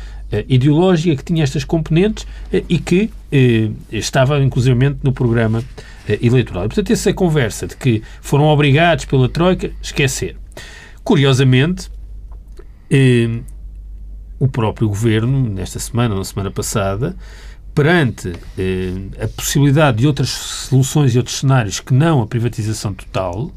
ideológica 0.48 1.16
que 1.16 1.24
tinha 1.24 1.42
estas 1.42 1.64
componentes 1.64 2.26
eh, 2.52 2.64
e 2.68 2.78
que 2.78 3.10
eh, 3.32 3.70
estava, 3.90 4.38
inclusivamente, 4.40 4.98
no 5.02 5.12
programa 5.12 5.64
eh, 6.08 6.18
eleitoral. 6.22 6.64
E, 6.64 6.68
portanto, 6.68 6.92
essa 6.92 7.12
conversa 7.12 7.66
de 7.66 7.76
que 7.76 8.02
foram 8.20 8.44
obrigados 8.44 9.04
pela 9.04 9.28
Troika, 9.28 9.70
esquecer. 9.82 10.36
Curiosamente, 11.02 11.90
eh, 12.90 13.40
o 14.38 14.46
próprio 14.46 14.88
governo, 14.88 15.48
nesta 15.48 15.78
semana 15.78 16.14
ou 16.14 16.18
na 16.18 16.24
semana 16.24 16.50
passada, 16.50 17.16
perante 17.74 18.32
eh, 18.58 19.24
a 19.24 19.28
possibilidade 19.28 19.98
de 19.98 20.06
outras 20.06 20.28
soluções 20.28 21.14
e 21.14 21.18
outros 21.18 21.38
cenários 21.38 21.80
que 21.80 21.94
não 21.94 22.20
a 22.20 22.26
privatização 22.26 22.92
total, 22.92 23.50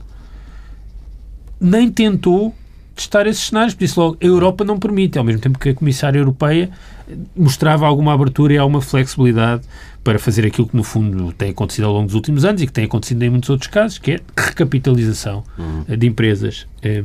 nem 1.60 1.92
tentou 1.92 2.56
testar 3.01 3.27
esses 3.27 3.48
cenários, 3.48 3.74
porque 3.74 3.86
disse 3.86 4.00
logo, 4.00 4.17
a 4.22 4.25
Europa 4.25 4.63
não 4.63 4.77
permite, 4.77 5.17
ao 5.17 5.24
mesmo 5.24 5.41
tempo 5.41 5.58
que 5.58 5.70
a 5.70 5.74
Comissária 5.74 6.20
Europeia 6.20 6.70
eh, 7.10 7.15
mostrava 7.36 7.86
alguma 7.88 8.13
abertura 8.13 8.53
e 8.53 8.58
alguma 8.58 8.81
flexibilidade 8.81 9.63
para 10.03 10.17
fazer 10.17 10.46
aquilo 10.46 10.67
que, 10.67 10.75
no 10.75 10.84
fundo, 10.84 11.31
tem 11.34 11.51
acontecido 11.51 11.86
ao 11.86 11.93
longo 11.93 12.05
dos 12.05 12.15
últimos 12.15 12.46
anos 12.46 12.62
e 12.62 12.67
que 12.67 12.74
tem 12.74 12.86
acontecido 12.86 13.22
em 13.24 13.29
muitos 13.29 13.50
outros 13.50 13.70
casos, 13.70 13.98
que 13.98 14.12
é 14.12 14.20
recapitalização 14.38 15.43
eh, 15.88 15.96
de 15.96 16.08
empresas, 16.08 16.67
eh, 16.81 17.01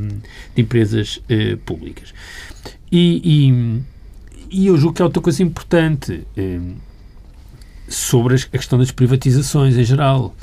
de 0.54 0.62
empresas 0.62 1.20
públicas. 1.64 2.14
E, 2.90 3.20
e, 4.50 4.62
e 4.62 4.66
eu 4.66 4.76
julgo 4.76 4.94
que 4.94 5.02
há 5.02 5.04
outra 5.04 5.20
coisa 5.20 5.42
importante 5.42 6.24
sobre 7.88 8.34
a 8.36 8.38
questão 8.38 8.78
das 8.78 8.90
privatizações 8.90 9.76
em 9.76 9.84
geral. 9.84 10.34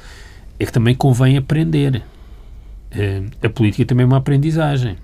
É 0.60 0.66
que 0.66 0.72
também 0.72 0.94
convém 0.94 1.38
aprender. 1.38 2.04
A 3.42 3.50
política 3.50 3.86
também 3.86 4.04
é 4.04 4.08
uma 4.08 4.18
aprendizagem. 4.18 4.98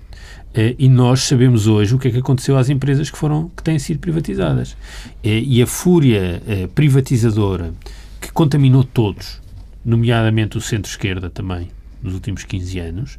Eh, 0.54 0.74
e 0.78 0.88
nós 0.88 1.20
sabemos 1.22 1.66
hoje 1.66 1.94
o 1.94 1.98
que 1.98 2.08
é 2.08 2.10
que 2.10 2.18
aconteceu 2.18 2.56
às 2.56 2.68
empresas 2.68 3.10
que, 3.10 3.16
foram, 3.16 3.48
que 3.56 3.62
têm 3.62 3.78
sido 3.78 4.00
privatizadas. 4.00 4.76
Eh, 5.22 5.40
e 5.40 5.62
a 5.62 5.66
fúria 5.66 6.42
eh, 6.46 6.68
privatizadora 6.74 7.72
que 8.20 8.32
contaminou 8.32 8.84
todos, 8.84 9.40
nomeadamente 9.84 10.58
o 10.58 10.60
centro-esquerda 10.60 11.30
também, 11.30 11.68
nos 12.02 12.14
últimos 12.14 12.44
15 12.44 12.78
anos, 12.78 13.18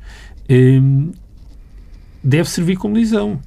deve 2.23 2.49
servir 2.49 2.75
como 2.75 2.95
lição. 2.95 3.39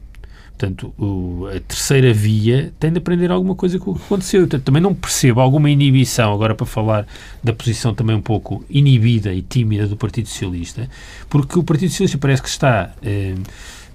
Portanto, 0.57 0.95
o- 0.97 1.47
a 1.49 1.59
terceira 1.61 2.13
via 2.15 2.73
tem 2.79 2.93
de 2.93 2.99
aprender 2.99 3.31
alguma 3.31 3.55
coisa 3.57 3.77
com 3.79 3.91
o 3.91 3.95
que 3.97 4.03
aconteceu. 4.05 4.43
Portanto, 4.43 4.63
também 4.63 4.81
não 4.81 4.95
percebo 4.95 5.41
alguma 5.41 5.69
inibição, 5.69 6.33
agora 6.33 6.55
para 6.55 6.65
falar 6.65 7.07
da 7.43 7.53
posição 7.53 7.93
também 7.93 8.15
um 8.15 8.21
pouco 8.23 8.65
inibida 8.71 9.35
e 9.35 9.43
tímida 9.43 9.87
do 9.89 9.97
Partido 9.97 10.29
Socialista, 10.29 10.89
porque 11.29 11.59
o 11.59 11.65
Partido 11.65 11.91
Socialista 11.91 12.19
parece 12.19 12.41
que 12.41 12.49
está 12.49 12.93
eh, 13.03 13.35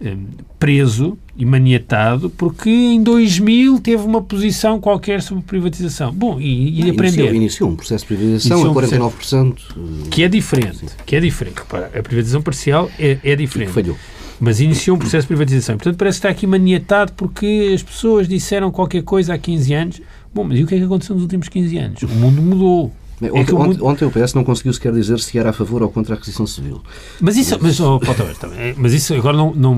eh, 0.02 0.18
preso 0.60 1.18
e 1.38 1.46
maniatado 1.46 2.30
porque 2.30 2.70
em 2.70 3.02
2000 3.02 3.80
teve 3.80 4.04
uma 4.04 4.22
posição 4.22 4.82
qualquer 4.82 5.22
sobre 5.22 5.44
privatização. 5.44 6.12
Bom, 6.14 6.42
e, 6.42 6.82
e 6.82 6.90
aprender. 6.90 7.20
Iniciou, 7.22 7.36
iniciou 7.36 7.70
um 7.70 7.76
processo 7.78 8.04
de 8.06 8.16
privatização 8.16 8.64
um 8.64 8.72
a 8.72 8.74
49%. 8.74 9.56
eh, 9.78 10.08
Que 10.12 10.24
é 10.24 10.28
diferente. 10.28 10.86
Que 11.06 11.16
é 11.16 11.20
diferente. 11.22 11.56
Repara, 11.58 11.86
a 11.98 12.04
privatização 12.04 12.42
parcial 12.42 12.92
é, 13.00 13.12
é 13.12 13.16
que 13.18 13.36
diferente. 13.38 13.72
falhou. 13.72 13.98
Mas 14.40 14.60
iniciou 14.62 14.96
um 14.96 15.00
processo 15.00 15.24
de 15.24 15.28
privatização. 15.28 15.76
Portanto, 15.76 15.98
parece 15.98 16.18
que 16.20 16.28
está 16.28 16.30
aqui 16.30 16.48
maniatado 16.48 17.12
porque 17.14 17.72
as 17.76 17.84
pessoas 17.84 18.28
disseram 18.28 18.72
qualquer 18.72 19.04
coisa 19.04 19.34
há 19.34 19.38
15 19.38 19.74
anos. 19.74 20.02
Bom, 20.34 20.44
mas 20.46 20.60
e 20.60 20.64
o 20.64 20.68
que 20.68 20.76
é 20.76 20.78
que 20.78 20.84
aconteceu 20.86 21.14
nos 21.16 21.24
últimos 21.24 21.50
15 21.50 21.78
anos? 21.78 22.02
O 22.04 22.08
mundo 22.08 22.42
mudou. 22.42 22.92
Bem, 23.20 23.30
É 23.30 23.34
Ontem, 23.34 23.46
que 23.48 23.54
o 23.54 23.60
mundo- 23.60 23.86
ontem 23.86 24.06
o 24.06 24.10
PS 24.12 24.34
não 24.34 24.46
conseguiu 24.46 24.72
sequer 24.72 24.94
dizer 24.94 25.20
se 25.20 25.38
era 25.38 25.50
a 25.50 25.52
favor 25.54 25.84
ou 25.84 25.90
contra 25.90 26.16
a 26.16 26.18
aquisição 26.18 26.48
civil. 26.48 26.82
Mas 27.20 27.36
isso, 27.36 27.58
mas, 27.62 27.78
oh, 27.82 28.00
Paulo 28.00 28.34
também, 28.40 28.58
é- 28.58 28.76
mas 28.78 28.94
isso 28.94 29.14
agora 29.14 29.36
não, 29.36 29.54
não, 29.54 29.76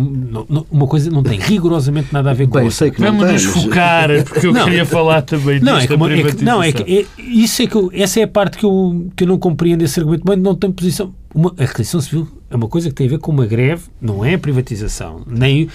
não- 0.47 0.67
uma 0.69 0.85
coisa 0.85 1.09
não 1.09 1.23
tem 1.23 1.39
rigorosamente 1.39 2.09
nada 2.13 2.29
a 2.29 2.33
ver 2.35 2.45
com 2.45 2.53
Bem, 2.53 2.65
outra. 2.65 2.77
sei 2.77 2.91
que 2.91 3.01
não 3.01 3.17
Vamos 3.17 3.31
nos 3.31 3.45
focar, 3.45 4.09
porque 4.25 4.45
eu 4.45 4.53
Não. 4.53 4.63
queria 4.65 4.85
falar 4.85 5.23
também 5.23 5.59
Não, 5.59 5.71
é 5.73 5.79
disto 5.79 5.87
que, 5.87 5.87
da 5.87 5.95
uma- 5.95 6.05
é 6.05 6.09
que- 6.15 6.21
privatização. 6.21 6.55
não, 6.55 6.63
é 6.63 6.71
que 6.71 6.83
é- 6.99 7.05
isso 7.19 7.61
é 7.63 7.65
que 7.65 7.75
eu- 7.75 7.89
essa 7.95 8.19
é 8.19 8.23
a 8.23 8.27
parte 8.27 8.59
que 8.59 8.63
eu, 8.63 9.07
que 9.15 9.23
eu 9.23 9.27
não 9.27 9.39
compreendo 9.39 9.81
esse 9.81 9.99
argumento, 9.99 10.21
mas 10.23 10.37
não 10.37 10.53
tem 10.53 10.71
posição. 10.71 11.11
Uma, 11.33 11.51
a 11.57 11.63
aquisição 11.63 11.99
civil 11.99 12.27
é 12.51 12.55
uma 12.55 12.67
coisa 12.67 12.89
que 12.89 12.95
tem 12.95 13.07
a 13.07 13.09
ver 13.09 13.19
com 13.19 13.31
uma 13.31 13.45
greve, 13.45 13.85
não 13.99 14.23
é 14.23 14.33
a 14.33 14.37
privatização, 14.37 15.23
nem 15.25 15.69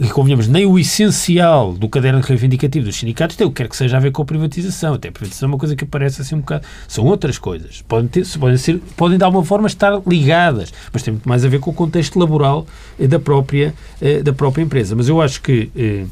e 0.00 0.08
convenhamos, 0.08 0.46
nem 0.46 0.64
o 0.64 0.78
essencial 0.78 1.72
do 1.72 1.88
caderno 1.88 2.20
reivindicativo 2.20 2.86
dos 2.86 2.94
sindicatos 2.94 3.34
tem 3.34 3.44
o 3.44 3.50
que 3.50 3.56
quer 3.56 3.68
que 3.68 3.76
seja 3.76 3.96
a 3.96 4.00
ver 4.00 4.12
com 4.12 4.22
a 4.22 4.24
privatização. 4.24 4.94
Até 4.94 5.08
a 5.08 5.12
privatização 5.12 5.48
é 5.48 5.52
uma 5.52 5.58
coisa 5.58 5.74
que 5.74 5.84
parece 5.84 6.22
assim 6.22 6.36
um 6.36 6.38
bocado. 6.38 6.64
São 6.86 7.04
outras 7.04 7.36
coisas. 7.36 7.82
Podem, 7.82 8.06
ter, 8.06 8.24
podem, 8.38 8.56
ser, 8.56 8.80
podem 8.96 9.18
de 9.18 9.24
alguma 9.24 9.44
forma 9.44 9.66
estar 9.66 10.00
ligadas, 10.06 10.72
mas 10.92 11.02
tem 11.02 11.14
muito 11.14 11.28
mais 11.28 11.44
a 11.44 11.48
ver 11.48 11.58
com 11.58 11.72
o 11.72 11.74
contexto 11.74 12.16
laboral 12.16 12.64
eh, 12.96 13.08
da 13.08 13.18
própria, 13.18 13.74
eh, 14.00 14.22
da 14.22 14.32
própria 14.32 14.62
empresa. 14.62 14.94
Mas 14.94 15.08
eu 15.08 15.20
acho 15.20 15.42
que 15.42 15.68
eh, 15.74 16.04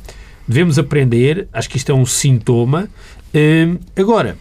devemos 0.48 0.80
aprender, 0.80 1.46
acho 1.52 1.70
que 1.70 1.76
isto 1.76 1.92
é 1.92 1.94
um 1.94 2.04
sintoma. 2.04 2.88
Agora, 3.94 4.36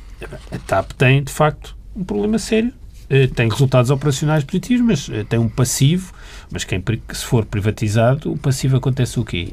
a 0.51 0.58
TAP 0.58 0.94
tem, 0.94 1.22
de 1.22 1.32
facto, 1.32 1.75
um 1.96 2.03
problema 2.03 2.39
sério. 2.39 2.74
Eh, 3.10 3.28
tem 3.28 3.48
resultados 3.50 3.92
operacionais 3.92 4.44
positivos, 4.44 4.86
mas 4.86 5.10
eh, 5.10 5.24
tem 5.24 5.40
um 5.40 5.50
passivo. 5.50 6.14
Mas 6.52 6.64
quem, 6.64 6.84
se 7.14 7.26
for 7.26 7.46
privatizado, 7.46 8.32
o 8.32 8.38
passivo 8.38 8.78
acontece 8.78 9.20
o 9.20 9.24
quê? 9.24 9.50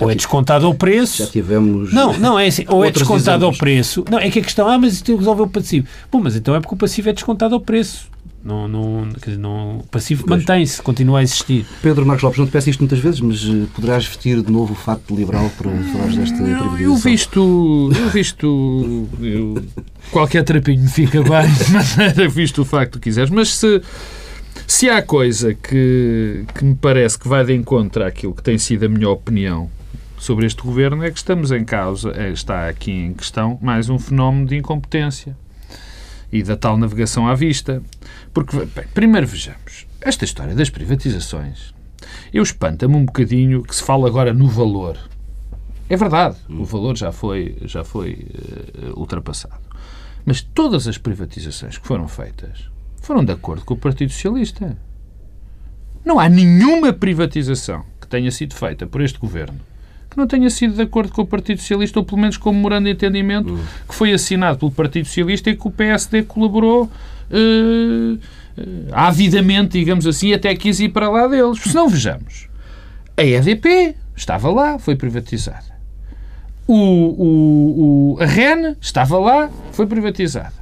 Ou 0.00 0.10
é 0.10 0.14
descontado 0.14 0.66
ao 0.66 0.72
Já 0.72 0.78
preço. 0.78 1.26
tivemos. 1.30 1.92
Não, 1.92 2.12
não 2.18 2.38
é 2.38 2.46
assim. 2.46 2.64
Ou 2.68 2.84
é 2.84 2.90
descontado 2.90 3.44
ao 3.44 3.52
preço. 3.52 4.04
Não, 4.10 4.18
é 4.18 4.28
que 4.30 4.40
a 4.40 4.42
questão, 4.42 4.68
ah, 4.68 4.78
mas 4.78 4.94
isto 4.94 5.16
resolveu 5.16 5.44
o 5.44 5.48
passivo. 5.48 5.86
Bom, 6.10 6.20
mas 6.20 6.34
então 6.34 6.54
é 6.54 6.60
porque 6.60 6.74
o 6.74 6.78
passivo 6.78 7.08
é 7.10 7.12
descontado 7.12 7.54
ao 7.54 7.60
preço. 7.60 8.08
Não, 8.44 8.68
não, 8.68 9.08
dizer, 9.08 9.38
não, 9.38 9.78
o 9.78 9.82
passivo 9.84 10.24
mantém-se, 10.28 10.82
continua 10.82 11.20
a 11.20 11.22
existir. 11.22 11.64
Pedro 11.80 12.04
Marcos 12.04 12.22
Lopes, 12.24 12.38
não 12.38 12.46
te 12.46 12.52
peço 12.52 12.68
isto 12.68 12.80
muitas 12.80 12.98
vezes, 12.98 13.20
mas 13.20 13.42
eh, 13.42 13.66
poderás 13.74 14.04
vestir 14.04 14.42
de 14.42 14.52
novo 14.52 14.74
o 14.74 14.76
fato 14.76 15.02
de 15.08 15.14
liberal 15.18 15.50
para 15.56 15.70
falares 15.70 16.14
desta 16.16 16.36
Eu, 16.36 16.44
privatização. 16.58 16.80
eu 16.82 16.94
visto, 16.96 17.92
eu 17.98 18.10
visto 18.10 19.08
eu- 19.22 19.64
qualquer 20.10 20.44
trapinho 20.44 20.82
me 20.82 20.90
fica 20.90 21.22
bem, 21.22 21.48
mas 21.72 21.96
era 21.98 22.28
visto 22.28 22.60
o 22.60 22.64
facto 22.66 22.98
que 23.00 23.08
quiseres. 23.08 23.30
Mas 23.30 23.54
se, 23.56 23.80
se 24.66 24.90
há 24.90 25.00
coisa 25.00 25.54
que, 25.54 26.44
que 26.54 26.64
me 26.66 26.74
parece 26.74 27.18
que 27.18 27.26
vai 27.26 27.46
de 27.46 27.54
encontro 27.54 28.04
àquilo 28.04 28.34
que 28.34 28.42
tem 28.42 28.58
sido 28.58 28.84
a 28.84 28.88
minha 28.90 29.08
opinião 29.08 29.70
sobre 30.18 30.44
este 30.44 30.60
governo, 30.62 31.02
é 31.02 31.10
que 31.10 31.16
estamos 31.16 31.50
em 31.50 31.64
causa, 31.64 32.10
é, 32.14 32.30
está 32.30 32.68
aqui 32.68 32.90
em 32.92 33.14
questão 33.14 33.58
mais 33.62 33.88
um 33.88 33.98
fenómeno 33.98 34.46
de 34.46 34.56
incompetência 34.56 35.34
e 36.32 36.42
da 36.42 36.56
tal 36.56 36.76
navegação 36.76 37.28
à 37.28 37.34
vista. 37.34 37.82
Porque, 38.32 38.56
bem, 38.56 38.86
primeiro 38.92 39.26
vejamos, 39.26 39.86
esta 40.00 40.24
história 40.24 40.54
das 40.54 40.70
privatizações, 40.70 41.74
eu 42.32 42.42
espanta-me 42.42 42.96
um 42.96 43.04
bocadinho 43.04 43.62
que 43.62 43.74
se 43.74 43.82
fala 43.82 44.06
agora 44.06 44.32
no 44.32 44.48
valor. 44.48 44.98
É 45.88 45.96
verdade, 45.96 46.36
o 46.48 46.64
valor 46.64 46.96
já 46.96 47.12
foi, 47.12 47.56
já 47.64 47.84
foi 47.84 48.26
eh, 48.34 48.92
ultrapassado. 48.96 49.62
Mas 50.24 50.40
todas 50.40 50.88
as 50.88 50.96
privatizações 50.96 51.76
que 51.76 51.86
foram 51.86 52.08
feitas 52.08 52.70
foram 53.02 53.24
de 53.24 53.32
acordo 53.32 53.64
com 53.64 53.74
o 53.74 53.78
Partido 53.78 54.10
Socialista. 54.12 54.76
Não 56.04 56.18
há 56.18 56.28
nenhuma 56.28 56.92
privatização 56.92 57.84
que 58.00 58.06
tenha 58.06 58.30
sido 58.30 58.54
feita 58.54 58.86
por 58.86 59.02
este 59.02 59.18
governo 59.18 59.60
que 60.14 60.18
não 60.18 60.26
tenha 60.26 60.48
sido 60.48 60.74
de 60.74 60.82
acordo 60.82 61.12
com 61.12 61.22
o 61.22 61.26
Partido 61.26 61.60
Socialista, 61.60 61.98
ou 61.98 62.04
pelo 62.04 62.20
menos 62.20 62.36
com 62.36 62.50
o 62.50 62.54
memorando 62.54 62.84
de 62.86 62.92
entendimento 62.92 63.58
que 63.88 63.94
foi 63.94 64.12
assinado 64.12 64.58
pelo 64.58 64.70
Partido 64.70 65.06
Socialista 65.06 65.50
e 65.50 65.56
que 65.56 65.66
o 65.68 65.70
PSD 65.70 66.22
colaborou 66.22 66.90
eh, 67.30 68.16
eh, 68.56 68.62
avidamente, 68.92 69.78
digamos 69.78 70.06
assim, 70.06 70.32
até 70.32 70.54
quis 70.54 70.80
ir 70.80 70.88
para 70.90 71.10
lá 71.10 71.26
deles. 71.26 71.60
Se 71.60 71.74
não 71.74 71.88
vejamos, 71.88 72.48
a 73.16 73.22
EDP 73.22 73.94
estava 74.16 74.50
lá, 74.50 74.78
foi 74.78 74.96
privatizada. 74.96 75.74
O, 76.66 76.74
o, 76.74 78.14
o- 78.14 78.22
a 78.22 78.26
REN 78.26 78.74
estava 78.80 79.18
lá, 79.18 79.50
foi 79.72 79.86
privatizada. 79.86 80.52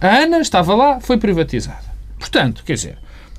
A 0.00 0.16
ANA 0.18 0.40
estava 0.40 0.74
lá, 0.74 1.00
foi 1.00 1.16
privatizada. 1.16 1.84
Portanto, 2.18 2.62
quer 2.66 2.74
dizer, 2.74 2.98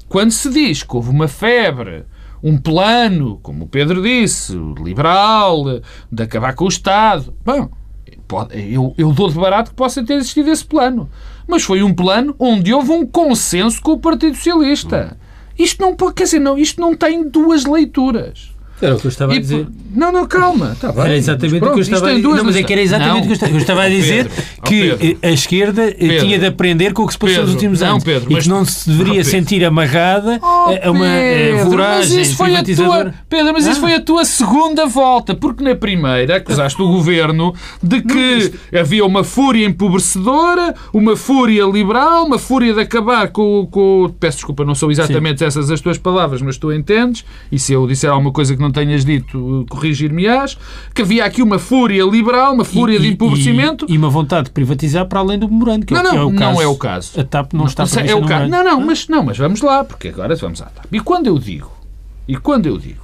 quando 0.09 0.31
se 0.31 0.49
diz 0.49 0.81
que 0.81 0.95
houve 0.95 1.09
uma 1.11 1.27
febre, 1.27 2.03
um 2.43 2.57
plano, 2.57 3.39
como 3.41 3.63
o 3.63 3.67
Pedro 3.67 4.03
disse, 4.03 4.53
liberal, 4.83 5.63
de 6.11 6.23
acabar 6.23 6.53
com 6.53 6.65
o 6.65 6.67
Estado, 6.69 7.33
bom, 7.45 7.69
eu, 8.51 8.93
eu 8.97 9.11
dou 9.13 9.29
de 9.29 9.35
barato 9.35 9.71
que 9.71 9.75
possa 9.75 10.03
ter 10.03 10.15
existido 10.15 10.49
esse 10.49 10.65
plano. 10.65 11.09
Mas 11.47 11.63
foi 11.63 11.81
um 11.81 11.93
plano 11.93 12.35
onde 12.37 12.73
houve 12.73 12.91
um 12.91 13.05
consenso 13.05 13.81
com 13.81 13.91
o 13.91 13.99
Partido 13.99 14.35
Socialista. 14.35 15.17
Isto 15.57 15.81
não 15.81 15.95
quer 15.95 16.23
dizer, 16.23 16.39
não, 16.39 16.57
isto 16.57 16.81
não 16.81 16.95
tem 16.95 17.27
duas 17.27 17.65
leituras. 17.65 18.52
Era 18.81 18.95
o 18.95 18.99
que 18.99 19.05
eu 19.07 19.09
estava 19.09 19.33
E 19.33 19.37
a 19.37 19.39
dizer. 19.39 19.67
Não, 19.95 20.11
não, 20.11 20.25
calma. 20.27 20.75
Tá 20.79 20.91
bem. 20.91 21.03
Era 21.05 21.15
exatamente 21.15 21.59
Pronto, 21.59 21.71
o 21.71 21.73
que 21.75 21.79
eu 21.79 21.83
estava 21.83 22.09
a 22.09 22.13
dizer. 22.15 22.27
Não, 22.27 22.43
mas 22.43 22.55
é 22.55 22.63
que 22.63 22.73
era 22.73 22.81
exatamente 22.81 23.19
o 23.21 23.37
que 23.39 23.45
eu 23.53 23.57
estava, 23.57 23.83
a 23.83 23.89
dizer 23.89 24.25
Pedro, 24.29 24.43
que 24.65 24.89
Pedro. 24.97 25.17
a 25.21 25.31
esquerda 25.31 25.83
eh, 25.89 25.93
Pedro. 25.93 26.19
tinha 26.25 26.39
de 26.39 26.45
aprender 26.47 26.91
com 26.93 27.03
o 27.03 27.07
que 27.07 27.13
se 27.13 27.19
passou 27.19 27.35
nos 27.37 27.39
Pedro, 27.45 27.53
últimos 27.55 27.79
não, 27.81 27.91
anos 27.91 28.03
Pedro, 28.03 28.31
e 28.31 28.33
mas- 28.33 28.43
que 28.43 28.49
não 28.49 28.65
se 28.65 28.89
deveria 28.89 29.23
sentir 29.23 29.63
amarrada 29.63 30.39
Oh, 30.41 30.75
a 30.87 30.91
uma 30.91 31.07
eh, 31.07 31.51
Pedro, 31.53 31.69
voragem 31.69 32.17
mas 32.17 32.27
isso 32.27 32.35
foi 32.35 32.55
a 32.55 32.63
tua. 32.63 33.13
Pedro, 33.29 33.53
mas 33.53 33.65
isso 33.67 33.77
Ah. 33.77 33.81
foi 33.81 33.93
a 33.93 34.01
tua 34.01 34.25
segunda 34.25 34.85
volta, 34.85 35.35
porque 35.35 35.63
na 35.63 35.75
primeira 35.75 36.37
acusaste 36.37 36.81
o 36.81 36.87
governo 36.87 37.53
de 37.81 38.01
que 38.01 38.53
havia 38.77 39.05
uma 39.05 39.23
fúria 39.23 39.65
empobrecedora, 39.65 40.73
uma 40.91 41.15
fúria 41.15 41.63
liberal, 41.65 42.25
uma 42.25 42.37
fúria 42.39 42.73
de 42.73 42.79
acabar 42.81 43.29
com, 43.29 43.67
com 43.69 44.13
peço 44.19 44.37
desculpa, 44.37 44.65
não 44.65 44.75
são 44.75 44.91
exatamente 44.91 45.43
essas 45.43 45.69
as 45.71 45.79
tuas 45.79 45.97
palavras, 45.97 46.41
mas 46.41 46.57
tu 46.57 46.71
entendes, 46.73 47.23
e 47.51 47.57
se 47.59 47.73
eu 47.73 47.87
disser 47.87 48.09
alguma 48.11 48.31
coisa 48.31 48.55
que 48.55 48.61
não 48.63 48.71
tenhas 48.71 49.05
dito, 49.05 49.65
corrigir-me-ás, 49.69 50.57
que 50.95 51.01
havia 51.03 51.23
aqui 51.25 51.41
uma 51.43 51.59
fúria 51.59 52.03
liberal, 52.03 52.53
uma 52.53 52.65
fúria 52.65 52.95
E- 52.97 52.99
de 53.01 53.07
empobrecimento. 53.09 53.85
E, 53.87 53.93
e 53.93 53.97
uma 53.97 54.09
vontade 54.09 54.45
de 54.45 54.51
privatizar 54.51 55.05
para 55.05 55.19
além 55.19 55.37
do 55.37 55.47
memorando, 55.47 55.85
que 55.85 55.93
é 55.93 56.01
Não, 56.01 56.09
o 56.11 56.13
é 56.13 56.17
não, 56.17 56.27
o 56.27 56.31
não 56.31 56.39
caso. 56.39 56.61
é 56.61 56.67
o 56.67 56.75
caso. 56.75 57.19
A 57.19 57.23
TAP 57.23 57.53
não, 57.53 57.65
está 57.65 57.83
Não, 57.83 57.89
prevista 57.91 58.17
é 58.17 58.19
o 58.19 58.25
caso. 58.25 58.49
Não, 58.49 58.63
não, 58.63 58.81
mas, 58.81 59.07
não, 59.07 59.23
mas 59.23 59.37
vamos 59.37 59.61
lá, 59.61 59.83
porque 59.83 60.07
agora 60.07 60.35
vamos 60.35 60.61
à 60.61 60.65
TAP. 60.65 60.85
E 60.91 60.99
quando 60.99 61.27
eu 61.27 61.37
digo, 61.37 61.71
e 62.27 62.35
quando 62.37 62.65
eu 62.65 62.77
digo 62.77 63.03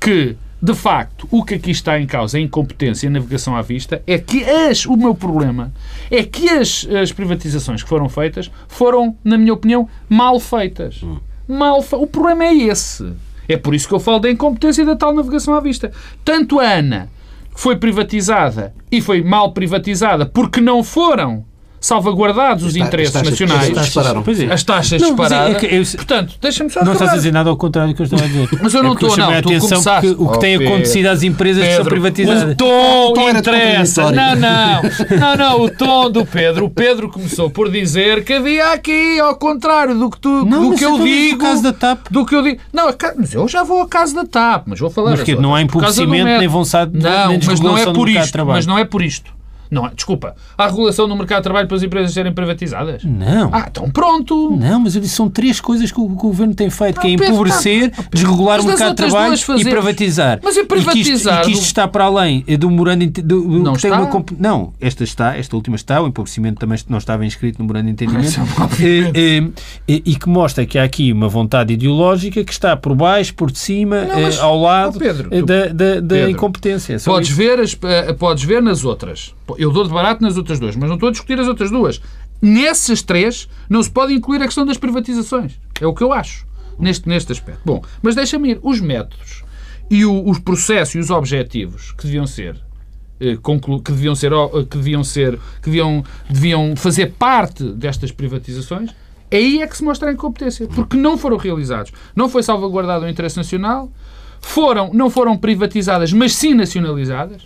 que, 0.00 0.36
de 0.62 0.74
facto, 0.74 1.28
o 1.30 1.44
que 1.44 1.54
aqui 1.54 1.70
está 1.70 2.00
em 2.00 2.06
causa 2.06 2.38
é 2.38 2.40
incompetência 2.40 3.06
e 3.06 3.10
navegação 3.10 3.54
à 3.54 3.62
vista, 3.62 4.02
é 4.06 4.18
que 4.18 4.42
as, 4.44 4.86
o 4.86 4.96
meu 4.96 5.14
problema 5.14 5.72
é 6.10 6.22
que 6.24 6.48
as, 6.48 6.86
as 7.02 7.12
privatizações 7.12 7.82
que 7.82 7.88
foram 7.88 8.08
feitas 8.08 8.50
foram, 8.66 9.14
na 9.22 9.36
minha 9.36 9.52
opinião, 9.52 9.88
mal 10.08 10.40
feitas. 10.40 11.00
Mal 11.46 11.82
fe... 11.82 11.94
O 11.96 12.06
problema 12.06 12.44
é 12.44 12.54
esse. 12.54 13.12
É 13.48 13.56
por 13.56 13.74
isso 13.74 13.88
que 13.88 13.94
eu 13.94 14.00
falo 14.00 14.18
da 14.18 14.30
incompetência 14.30 14.84
da 14.84 14.96
tal 14.96 15.14
navegação 15.14 15.54
à 15.54 15.60
vista. 15.60 15.92
Tanto 16.24 16.58
a 16.58 16.64
ANA 16.64 17.08
foi 17.54 17.76
privatizada 17.76 18.74
e 18.90 19.00
foi 19.00 19.22
mal 19.22 19.52
privatizada 19.52 20.26
porque 20.26 20.60
não 20.60 20.84
foram 20.84 21.44
salvaguardados 21.86 22.64
os 22.64 22.72
ta- 22.74 22.78
interesses 22.80 23.12
taxas- 23.12 23.30
nacionais. 23.30 23.62
as 23.62 23.68
taxas 23.68 23.84
dispararam. 23.86 24.22
Pois 24.22 24.40
é. 24.40 24.52
As 24.52 24.62
taxas 24.64 25.00
Não, 25.00 25.08
é- 25.08 25.10
disparadas. 25.12 25.56
é 25.56 25.58
que 25.58 25.66
eu- 25.74 25.84
Portanto, 25.96 26.34
deixa-me 26.40 26.70
só 26.70 26.84
Não 26.84 26.92
estás 26.92 27.10
a 27.12 27.14
dizer 27.14 27.32
nada 27.32 27.50
ao 27.50 27.56
contrário 27.56 27.92
do 27.92 27.96
que 27.96 28.02
eu 28.02 28.04
estava 28.04 28.24
a 28.24 28.26
dizer. 28.26 28.48
Mas 28.62 28.74
eu 28.74 28.82
não 28.82 28.90
É 28.90 28.94
estou, 28.94 29.16
não. 29.16 29.26
Tu 29.26 29.32
atenção 29.48 29.68
começaste. 29.68 30.08
porque 30.14 30.22
o 30.24 30.28
que 30.32 30.38
tem 30.40 30.58
Pedro. 30.58 30.74
acontecido 30.74 31.06
às 31.06 31.22
empresas 31.22 31.62
que 31.62 31.68
são 31.70 31.76
Pedro, 31.84 31.90
privatizadas. 31.90 32.52
O 32.52 32.56
tom, 32.56 33.06
O 33.08 33.12
tom 33.12 33.28
era 33.28 33.38
interessa. 33.38 34.12
Não, 34.12 34.36
não. 34.36 34.82
Não, 35.18 35.36
não. 35.36 35.60
O 35.62 35.70
tom 35.70 36.10
do 36.10 36.26
Pedro. 36.26 36.64
O 36.66 36.70
Pedro 36.70 37.08
começou 37.08 37.48
por 37.50 37.70
dizer 37.70 38.24
que 38.24 38.32
havia 38.32 38.72
aqui, 38.72 39.18
ao 39.20 39.36
contrário 39.36 39.94
do 39.96 40.10
que, 40.10 40.18
tu, 40.20 40.44
Não, 40.44 40.70
do 40.70 40.76
que 40.76 40.84
eu 40.84 40.94
então, 40.94 41.04
digo. 41.06 41.38
caso 41.38 41.62
da 41.62 41.72
TAP. 41.72 42.06
Do 42.10 42.26
que 42.26 42.34
eu 42.34 42.42
digo. 42.42 42.58
Não, 42.72 42.86
mas 43.18 43.32
eu 43.34 43.46
já 43.48 43.62
vou 43.62 43.80
ao 43.80 43.86
caso 43.88 44.14
da 44.14 44.24
TAP, 44.24 44.64
mas 44.66 44.78
vou 44.80 44.90
falar. 44.90 45.10
Mas 45.12 45.22
que 45.22 45.34
não 45.36 45.54
há 45.54 45.62
empobrecimento, 45.62 46.24
nem 46.24 46.48
vontade 46.48 46.90
de- 46.92 46.98
Não, 46.98 47.38
mas 47.46 47.60
não 47.60 47.76
é 47.78 47.84
por 47.92 48.08
isto. 48.08 48.32
trabalho. 48.32 48.56
Mas 48.56 48.66
não 48.66 48.78
é 48.78 48.84
por 48.84 49.02
isto. 49.02 49.35
Não, 49.70 49.86
é- 49.86 49.90
desculpa. 49.94 50.34
Há 50.56 50.66
regulação 50.66 51.06
no 51.06 51.16
mercado 51.16 51.38
de 51.38 51.42
trabalho 51.44 51.66
para 51.68 51.76
as 51.76 51.82
empresas 51.82 52.12
serem 52.12 52.32
privatizadas? 52.32 53.02
Não. 53.04 53.50
Ah, 53.52 53.66
então 53.70 53.90
pronto. 53.90 54.56
Não, 54.58 54.80
mas 54.80 54.94
eu 54.94 55.00
disse 55.00 55.14
são 55.14 55.28
três 55.28 55.60
coisas 55.60 55.90
que 55.90 56.00
o, 56.00 56.06
governo 56.08 56.54
tem 56.54 56.70
feito, 56.70 57.00
que 57.00 57.06
é 57.06 57.10
Ah, 57.10 57.14
empobrecer, 57.14 57.90
tá- 57.90 58.04
desregular 58.12 58.60
o 58.60 58.64
mercado 58.64 58.90
de 58.90 58.96
trabalho 58.96 59.34
e 59.34 59.64
privatizar. 59.64 60.40
Mas 60.42 60.56
é 60.56 60.64
privatizar 60.64 61.40
e 61.42 61.44
que 61.44 61.50
isto 61.52 61.60
do- 61.62 61.66
está 61.66 61.88
para 61.88 62.04
além 62.04 62.44
do 62.58 62.70
memorando 62.70 62.98
de 63.00 63.04
ente- 63.06 63.22
do, 63.22 63.42
do- 63.42 63.62
Não 63.62 63.72
está? 63.74 64.00
uma 64.00 64.24
não, 64.38 64.72
esta 64.80 65.04
está, 65.04 65.36
esta 65.36 65.54
última 65.56 65.76
está, 65.76 66.00
o 66.02 66.06
empobrecimento 66.06 66.58
também 66.60 66.78
não 66.88 66.98
estava 66.98 67.24
inscrito 67.24 67.58
no 67.58 67.64
memorando 67.64 67.86
de 67.86 67.92
entendimento. 67.92 68.26
Isso 68.28 68.40
é 68.40 68.62
obviamente. 68.62 69.18
Eh, 69.18 69.48
eh, 69.88 70.02
e, 70.04 70.16
que 70.16 70.28
mostra 70.28 70.64
que 70.66 70.78
há 70.78 70.84
aqui 70.84 71.12
uma 71.12 71.28
vontade 71.28 71.72
ideológica 71.74 72.42
que 72.44 72.52
está 72.52 72.76
por 72.76 72.94
baixo, 72.94 73.34
por 73.34 73.50
cima, 73.54 73.96
eh, 73.96 74.38
ao 74.40 74.58
lado 74.60 74.98
tu- 74.98 75.46
da, 75.46 76.30
incompetência. 76.30 76.94
É 76.94 76.98
Podes 76.98 77.30
ver, 77.30 77.60
as, 77.60 77.74
podes 78.18 78.44
ver 78.44 78.62
nas 78.62 78.84
outras. 78.84 79.34
Eu 79.58 79.70
dou 79.70 79.84
de 79.84 79.90
barato 79.90 80.22
nas 80.22 80.36
outras 80.36 80.58
duas, 80.58 80.76
mas 80.76 80.88
não 80.88 80.96
estou 80.96 81.08
a 81.08 81.12
discutir 81.12 81.38
as 81.38 81.48
outras 81.48 81.70
duas. 81.70 82.00
Nessas 82.40 83.02
três, 83.02 83.48
não 83.68 83.82
se 83.82 83.90
pode 83.90 84.12
incluir 84.12 84.42
a 84.42 84.46
questão 84.46 84.66
das 84.66 84.76
privatizações. 84.76 85.58
É 85.80 85.86
o 85.86 85.94
que 85.94 86.02
eu 86.02 86.12
acho, 86.12 86.46
neste, 86.78 87.08
neste 87.08 87.32
aspecto. 87.32 87.60
Bom, 87.64 87.82
mas 88.02 88.14
deixa-me 88.14 88.52
ir. 88.52 88.60
Os 88.62 88.80
métodos 88.80 89.44
e 89.90 90.04
o, 90.04 90.28
os 90.28 90.38
processos 90.38 90.94
e 90.94 90.98
os 90.98 91.10
objetivos 91.10 91.92
que 91.92 92.04
deviam 92.04 92.26
ser 92.26 92.56
eh, 93.20 93.36
que 93.36 93.92
deviam 93.92 94.14
ser 94.14 94.32
que 94.68 94.76
deviam 94.76 95.04
ser 95.04 95.38
que 95.62 95.70
deviam, 95.70 96.04
deviam 96.28 96.76
fazer 96.76 97.12
parte 97.12 97.64
destas 97.64 98.10
privatizações 98.10 98.90
aí 99.30 99.62
é 99.62 99.66
que 99.66 99.76
se 99.76 99.84
mostra 99.84 100.10
a 100.10 100.12
incompetência 100.12 100.66
porque 100.68 100.96
não 100.96 101.16
foram 101.16 101.36
realizados 101.36 101.92
não 102.14 102.28
foi 102.28 102.42
salvaguardado 102.42 103.04
o 103.04 103.08
interesse 103.08 103.36
nacional 103.36 103.90
foram 104.40 104.92
não 104.92 105.08
foram 105.08 105.36
privatizadas 105.36 106.12
mas 106.12 106.34
sim 106.34 106.52
nacionalizadas 106.52 107.42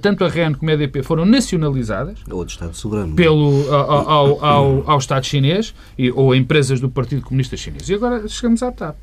tanto 0.00 0.24
a 0.24 0.28
REN 0.28 0.52
como 0.54 0.70
a 0.70 0.74
EDP 0.74 1.02
foram 1.02 1.24
nacionalizadas 1.24 2.18
É 2.28 2.34
outro 2.34 2.52
Estado 2.52 2.74
soberano. 2.74 3.14
pelo, 3.14 3.72
ao, 3.72 4.10
ao, 4.10 4.44
ao, 4.44 4.90
ao 4.90 4.98
Estado 4.98 5.24
chinês 5.24 5.74
e, 5.98 6.10
ou 6.10 6.32
a 6.32 6.36
empresas 6.36 6.80
do 6.80 6.88
Partido 6.90 7.22
Comunista 7.22 7.56
Chinês. 7.56 7.88
E 7.88 7.94
agora 7.94 8.28
chegamos 8.28 8.62
à 8.62 8.70
TAP. 8.70 8.96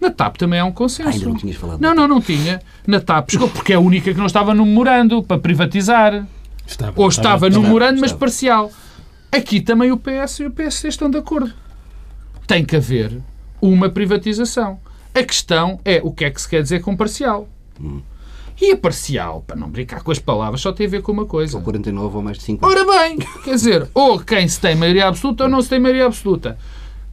Na 0.00 0.10
TAP 0.10 0.36
também 0.36 0.60
há 0.60 0.64
um 0.64 0.70
consenso. 0.70 1.08
Ah, 1.08 1.12
ainda 1.12 1.26
não 1.26 1.36
tinhas 1.36 1.56
falado 1.56 1.80
Não, 1.80 1.92
não, 1.94 2.06
não 2.06 2.20
tinha. 2.20 2.60
Na 2.86 3.00
TAP 3.00 3.30
chegou 3.30 3.48
porque 3.48 3.72
é 3.72 3.76
a 3.76 3.80
única 3.80 4.12
que 4.12 4.18
não 4.18 4.26
estava 4.26 4.54
no 4.54 4.64
memorando 4.64 5.22
para 5.22 5.38
privatizar. 5.40 6.24
Estava, 6.64 6.92
Ou 7.00 7.08
estava 7.08 7.46
no 7.46 7.48
estava, 7.48 7.66
memorando, 7.66 8.00
mas 8.00 8.12
parcial. 8.12 8.70
Aqui 9.32 9.60
também 9.60 9.90
o 9.90 9.96
PS 9.96 10.40
e 10.40 10.46
o 10.46 10.50
PSD 10.50 10.88
estão 10.88 11.10
de 11.10 11.18
acordo. 11.18 11.52
Tem 12.46 12.64
que 12.64 12.76
haver 12.76 13.20
uma 13.60 13.88
privatização. 13.88 14.78
A 15.14 15.22
questão 15.24 15.80
é 15.84 16.00
o 16.04 16.12
que 16.12 16.24
é 16.24 16.30
que 16.30 16.40
se 16.40 16.48
quer 16.48 16.62
dizer 16.62 16.80
com 16.80 16.96
parcial. 16.96 17.48
E 18.60 18.72
a 18.72 18.76
parcial, 18.76 19.42
para 19.46 19.56
não 19.56 19.70
brincar 19.70 20.02
com 20.02 20.10
as 20.10 20.18
palavras, 20.18 20.60
só 20.60 20.72
tem 20.72 20.86
a 20.86 20.90
ver 20.90 21.02
com 21.02 21.12
uma 21.12 21.26
coisa. 21.26 21.60
49 21.60 22.16
ou 22.16 22.22
mais 22.22 22.38
de 22.38 22.44
50. 22.44 22.66
Ora 22.66 22.84
bem, 22.84 23.18
quer 23.44 23.54
dizer, 23.54 23.88
ou 23.94 24.18
quem 24.18 24.48
se 24.48 24.60
tem 24.60 24.74
maioria 24.74 25.06
absoluta 25.06 25.44
ou 25.44 25.50
não 25.50 25.62
se 25.62 25.68
tem 25.68 25.78
maioria 25.78 26.06
absoluta. 26.06 26.58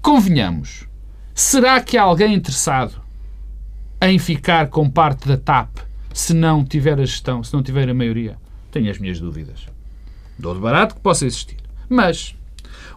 Convenhamos, 0.01 0.87
será 1.35 1.79
que 1.81 1.97
há 1.97 2.03
alguém 2.03 2.33
interessado 2.33 2.99
em 4.01 4.17
ficar 4.17 4.69
com 4.69 4.89
parte 4.89 5.27
da 5.27 5.37
TAP 5.37 5.77
se 6.13 6.33
não 6.33 6.65
tiver 6.65 6.99
a 6.99 7.05
gestão, 7.05 7.43
se 7.43 7.53
não 7.53 7.61
tiver 7.61 7.89
a 7.89 7.93
maioria? 7.93 8.37
Tenho 8.71 8.89
as 8.89 8.97
minhas 8.97 9.19
dúvidas. 9.19 9.67
Dou 10.37 10.53
de 10.53 10.59
barato 10.59 10.95
que 10.95 11.01
possa 11.01 11.25
existir. 11.25 11.57
Mas 11.87 12.35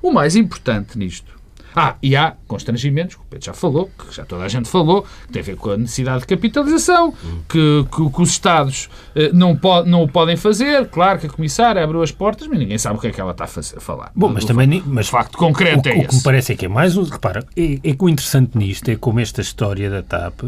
o 0.02 0.10
mais 0.10 0.36
importante 0.36 0.98
nisto. 0.98 1.37
Ah, 1.80 1.94
e 2.02 2.16
há 2.16 2.34
constrangimentos, 2.48 3.14
que 3.14 3.20
o 3.22 3.24
Pedro 3.30 3.46
já 3.46 3.52
falou, 3.52 3.88
que 3.96 4.12
já 4.16 4.24
toda 4.24 4.42
a 4.42 4.48
gente 4.48 4.68
falou, 4.68 5.02
que 5.26 5.32
tem 5.32 5.42
a 5.42 5.44
ver 5.44 5.56
com 5.56 5.70
a 5.70 5.76
necessidade 5.76 6.20
de 6.22 6.26
capitalização, 6.26 7.12
que, 7.48 7.86
que- 7.94 8.10
que 8.10 8.22
os 8.22 8.30
Estados 8.30 8.88
eh, 9.14 9.30
não, 9.32 9.58
não 9.86 10.02
o 10.02 10.08
podem 10.08 10.36
fazer. 10.36 10.88
Claro 10.88 11.20
que 11.20 11.26
a 11.26 11.30
Comissária 11.30 11.84
abriu 11.84 12.02
as 12.02 12.10
portas, 12.10 12.48
mas 12.48 12.58
ninguém 12.58 12.78
sabe 12.78 12.98
o 12.98 13.00
que 13.00 13.06
é 13.06 13.10
que 13.12 13.20
ela 13.20 13.30
está 13.30 13.44
a, 13.44 13.46
fazer, 13.46 13.76
a 13.76 13.80
falar. 13.80 14.10
Bom, 14.14 14.28
mas 14.28 14.44
Do- 14.44 14.48
também. 14.48 14.82
Mas 14.86 15.06
o 15.06 15.10
facto 15.12 15.38
concreto 15.38 15.88
o, 15.88 15.88
é 15.88 15.92
o 15.92 15.94
que 15.94 15.98
me 16.00 16.04
esse. 16.06 16.22
parece 16.24 16.52
é 16.52 16.56
que 16.56 16.64
é 16.66 16.68
mais. 16.68 16.96
Repara, 16.96 17.44
é, 17.56 17.74
é 17.84 17.92
que 17.94 18.04
o 18.04 18.08
interessante 18.08 18.58
nisto 18.58 18.88
é 18.90 18.96
como 18.96 19.20
esta 19.20 19.40
história 19.40 19.88
da 19.88 20.02
TAP 20.02 20.42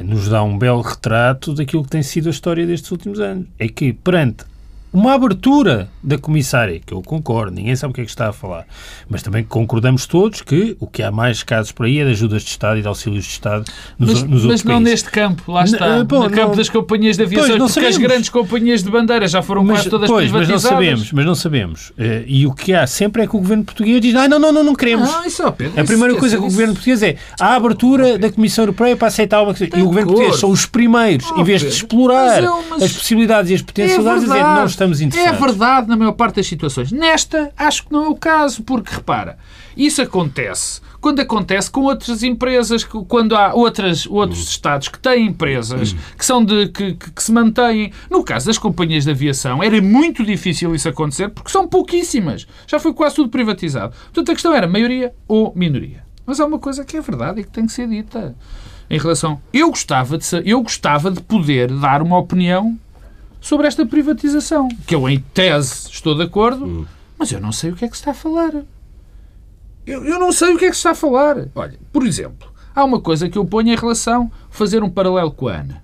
nos 0.00 0.28
dá 0.28 0.42
um 0.44 0.56
belo 0.56 0.80
retrato 0.82 1.54
daquilo 1.54 1.82
que 1.82 1.90
tem 1.90 2.02
sido 2.02 2.28
a 2.28 2.30
história 2.30 2.64
destes 2.66 2.90
últimos 2.92 3.18
anos. 3.18 3.46
É 3.58 3.66
que 3.68 3.92
perante 3.92 4.44
uma 4.92 5.12
abertura 5.14 5.88
da 6.02 6.16
comissária, 6.18 6.80
que 6.84 6.92
eu 6.94 7.02
concordo, 7.02 7.52
ninguém 7.54 7.76
sabe 7.76 7.90
o 7.90 7.94
que 7.94 8.00
é 8.00 8.04
que 8.04 8.10
está 8.10 8.28
a 8.28 8.32
falar, 8.32 8.66
mas 9.08 9.22
também 9.22 9.44
concordamos 9.44 10.06
todos 10.06 10.40
que 10.42 10.76
o 10.80 10.86
que 10.86 11.02
há 11.02 11.10
mais 11.10 11.42
casos 11.42 11.72
por 11.72 11.86
aí 11.86 11.98
é 11.98 12.04
de 12.04 12.10
ajudas 12.12 12.42
de 12.42 12.48
Estado 12.50 12.78
e 12.78 12.82
de 12.82 12.88
auxílios 12.88 13.24
de 13.24 13.30
Estado 13.30 13.64
nos, 13.98 14.10
Mas, 14.14 14.22
nos 14.22 14.30
mas 14.30 14.44
outros 14.44 14.64
não 14.64 14.74
países. 14.76 14.90
neste 14.92 15.10
campo, 15.10 15.52
lá 15.52 15.60
N- 15.62 15.72
está. 15.72 15.86
eh, 15.86 16.04
bom, 16.04 16.22
no 16.24 16.30
campo 16.30 16.48
não- 16.48 16.56
das 16.56 16.68
companhias 16.68 17.16
de 17.16 17.22
aviação, 17.24 17.48
Pois, 17.58 17.72
porque 17.72 17.86
as 17.86 17.94
sabemos. 17.94 17.98
grandes 18.12 18.28
companhias 18.30 18.82
de 18.82 18.90
bandeira 18.90 19.28
já 19.28 19.42
foram 19.42 19.62
Mas, 19.64 19.76
quase 19.78 19.90
todas 19.90 20.08
pois, 20.10 20.30
mas 20.30 20.46
privatizadas. 20.46 20.62
não 20.64 20.70
sabemos, 20.70 21.12
mas 21.12 21.26
não 21.26 21.34
sabemos. 21.34 21.92
Eh, 21.98 22.24
E 22.26 22.46
o 22.46 22.52
que 22.54 22.72
há 22.74 22.86
sempre 22.86 23.22
é 23.22 23.26
que 23.26 23.36
o 23.36 23.38
governo 23.38 23.64
português 23.64 24.00
diz: 24.00 24.14
ah, 24.14 24.28
não, 24.28 24.38
não, 24.38 24.52
não, 24.52 24.62
não 24.64 24.74
queremos. 24.74 25.08
Isso, 25.26 25.42
Pedro, 25.52 25.72
A 25.78 25.82
isso- 25.82 25.86
primeira 25.86 26.12
isso- 26.12 26.20
coisa 26.20 26.36
que 26.36 26.42
o 26.42 26.46
governo 26.46 26.74
português 26.74 27.02
é 27.02 27.16
a 27.40 27.54
abertura 27.54 28.18
da 28.18 28.30
Comissão 28.30 28.62
Europeia 28.64 28.96
para 28.96 29.08
aceitar 29.08 29.42
uma. 29.42 29.52
E 29.52 29.82
o 29.82 29.86
governo 29.86 30.12
português 30.12 30.38
são 30.40 30.50
os 30.50 30.66
primeiros, 30.66 31.30
em 31.36 31.44
vez 31.44 31.60
de 31.60 31.68
explorar 31.68 32.40
mas 32.42 32.64
mas- 32.70 32.82
as 32.84 32.92
possibilidades 32.92 33.50
e 33.50 33.54
as 33.54 33.62
potencialidades, 33.62 34.22
dizer 34.24 34.42
não 34.42 34.64
estamos 34.78 35.00
É 35.00 35.04
interessados. 35.04 35.40
verdade 35.40 35.88
na 35.88 35.96
maior 35.96 36.12
parte 36.12 36.36
das 36.36 36.46
situações. 36.46 36.90
Nesta, 36.92 37.52
acho 37.56 37.84
que 37.86 37.92
não 37.92 38.04
é 38.06 38.08
o 38.08 38.14
caso, 38.14 38.62
porque 38.62 38.94
repara, 38.94 39.36
isso 39.76 40.00
acontece 40.02 40.80
quando 41.00 41.20
acontece 41.20 41.70
com 41.70 41.82
outras 41.82 42.24
empresas, 42.24 42.82
quando 42.84 43.36
há 43.36 43.54
outras, 43.54 44.04
outros 44.06 44.48
Estados 44.48 44.88
que 44.88 44.98
têm 44.98 45.26
empresas 45.26 45.92
que 46.16 46.24
são 46.26 46.44
de 46.44 46.68
que, 46.68 46.94
que- 46.94 47.22
se 47.22 47.30
mantêm. 47.30 47.92
No 48.10 48.24
caso 48.24 48.46
das 48.46 48.58
companhias 48.58 49.04
de 49.04 49.10
aviação, 49.12 49.62
era 49.62 49.80
muito 49.80 50.24
difícil 50.24 50.74
isso 50.74 50.88
acontecer 50.88 51.28
porque 51.28 51.50
são 51.52 51.68
pouquíssimas. 51.68 52.48
Já 52.66 52.80
foi 52.80 52.92
quase 52.92 53.14
tudo 53.14 53.28
privatizado. 53.28 53.94
Portanto, 54.06 54.30
a 54.30 54.34
questão 54.34 54.52
era 54.52 54.66
maioria 54.66 55.12
ou 55.28 55.52
minoria. 55.54 56.02
Mas 56.26 56.40
há 56.40 56.46
uma 56.46 56.58
coisa 56.58 56.84
que 56.84 56.96
é 56.96 57.00
verdade 57.00 57.40
e 57.40 57.44
que 57.44 57.50
tem 57.50 57.64
que 57.66 57.72
ser 57.72 57.88
dita. 57.88 58.34
Em 58.90 58.98
relação. 58.98 59.40
Eu 59.52 59.68
gostava 59.70 60.18
de, 60.18 60.24
eu 60.44 60.60
gostava 60.62 61.10
de 61.12 61.20
poder 61.20 61.70
dar 61.70 62.02
uma 62.02 62.18
opinião 62.18 62.76
sobre 63.40 63.66
esta 63.66 63.84
privatização. 63.86 64.68
Que 64.86 64.94
eu, 64.94 65.08
em 65.08 65.20
tese, 65.20 65.88
estou 65.90 66.14
de 66.14 66.22
acordo, 66.22 66.88
mas 67.18 67.32
eu 67.32 67.40
não 67.40 67.52
sei 67.52 67.70
o 67.70 67.76
que 67.76 67.84
é 67.84 67.88
que 67.88 67.96
se 67.96 68.02
está 68.02 68.12
a 68.12 68.14
falar. 68.14 68.52
Eu, 69.86 70.04
eu 70.04 70.18
não 70.18 70.32
sei 70.32 70.54
o 70.54 70.58
que 70.58 70.66
é 70.66 70.70
que 70.70 70.74
se 70.74 70.80
está 70.80 70.90
a 70.90 70.94
falar. 70.94 71.48
Olha, 71.54 71.78
por 71.92 72.06
exemplo, 72.06 72.48
há 72.74 72.84
uma 72.84 73.00
coisa 73.00 73.28
que 73.28 73.38
eu 73.38 73.44
ponho 73.44 73.72
em 73.72 73.76
relação, 73.76 74.30
fazer 74.50 74.82
um 74.82 74.90
paralelo 74.90 75.30
com 75.30 75.48
a 75.48 75.56
ANA. 75.56 75.82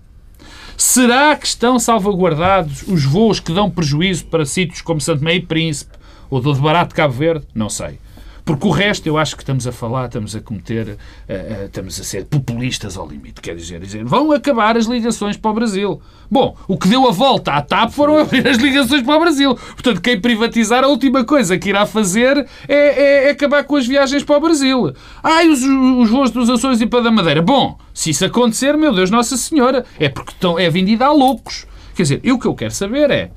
Será 0.76 1.36
que 1.36 1.46
estão 1.46 1.78
salvaguardados 1.78 2.82
os 2.82 3.04
voos 3.04 3.38
que 3.38 3.52
dão 3.52 3.70
prejuízo 3.70 4.26
para 4.26 4.44
sítios 4.44 4.82
como 4.82 5.00
Santo 5.00 5.24
Meio 5.24 5.38
e 5.38 5.46
Príncipe 5.46 5.96
ou 6.28 6.40
do 6.40 6.54
Barato 6.56 6.90
de 6.90 6.94
Cabo 6.96 7.14
Verde? 7.14 7.46
Não 7.54 7.68
sei. 7.68 7.98
Porque 8.44 8.66
o 8.66 8.70
resto, 8.70 9.06
eu 9.06 9.16
acho 9.16 9.36
que 9.36 9.42
estamos 9.42 9.66
a 9.66 9.72
falar, 9.72 10.06
estamos 10.06 10.36
a 10.36 10.40
cometer, 10.40 10.88
uh, 10.88 10.92
uh, 10.92 11.64
estamos 11.64 11.98
a 11.98 12.04
ser 12.04 12.26
populistas 12.26 12.96
ao 12.96 13.08
limite. 13.08 13.40
Quer 13.40 13.56
dizer, 13.56 13.80
dizer, 13.80 14.04
vão 14.04 14.32
acabar 14.32 14.76
as 14.76 14.84
ligações 14.84 15.36
para 15.36 15.50
o 15.50 15.54
Brasil. 15.54 16.00
Bom, 16.30 16.54
o 16.68 16.76
que 16.76 16.86
deu 16.86 17.08
a 17.08 17.10
volta 17.10 17.52
à 17.52 17.62
TAP 17.62 17.90
foram 17.90 18.18
abrir 18.18 18.46
as 18.46 18.58
ligações 18.58 19.02
para 19.02 19.16
o 19.16 19.20
Brasil. 19.20 19.54
Portanto, 19.54 20.00
quem 20.02 20.20
privatizar, 20.20 20.84
a 20.84 20.88
última 20.88 21.24
coisa 21.24 21.58
que 21.58 21.70
irá 21.70 21.86
fazer 21.86 22.46
é, 22.68 22.74
é, 22.74 23.24
é 23.26 23.30
acabar 23.30 23.64
com 23.64 23.76
as 23.76 23.86
viagens 23.86 24.22
para 24.22 24.36
o 24.36 24.40
Brasil. 24.40 24.92
Ai, 25.22 25.48
os, 25.48 25.62
os 25.62 26.10
voos 26.10 26.30
dos 26.30 26.50
Açores 26.50 26.82
e 26.82 26.86
para 26.86 27.04
da 27.04 27.10
Madeira. 27.10 27.40
Bom, 27.40 27.78
se 27.94 28.10
isso 28.10 28.26
acontecer, 28.26 28.76
meu 28.76 28.94
Deus, 28.94 29.10
Nossa 29.10 29.38
Senhora, 29.38 29.86
é 29.98 30.08
porque 30.10 30.32
estão, 30.32 30.58
é 30.58 30.68
vendida 30.68 31.06
a 31.06 31.12
loucos. 31.12 31.66
Quer 31.94 32.02
dizer, 32.02 32.20
eu 32.22 32.34
o 32.34 32.38
que 32.38 32.46
eu 32.46 32.54
quero 32.54 32.72
saber 32.72 33.10
é 33.10 33.30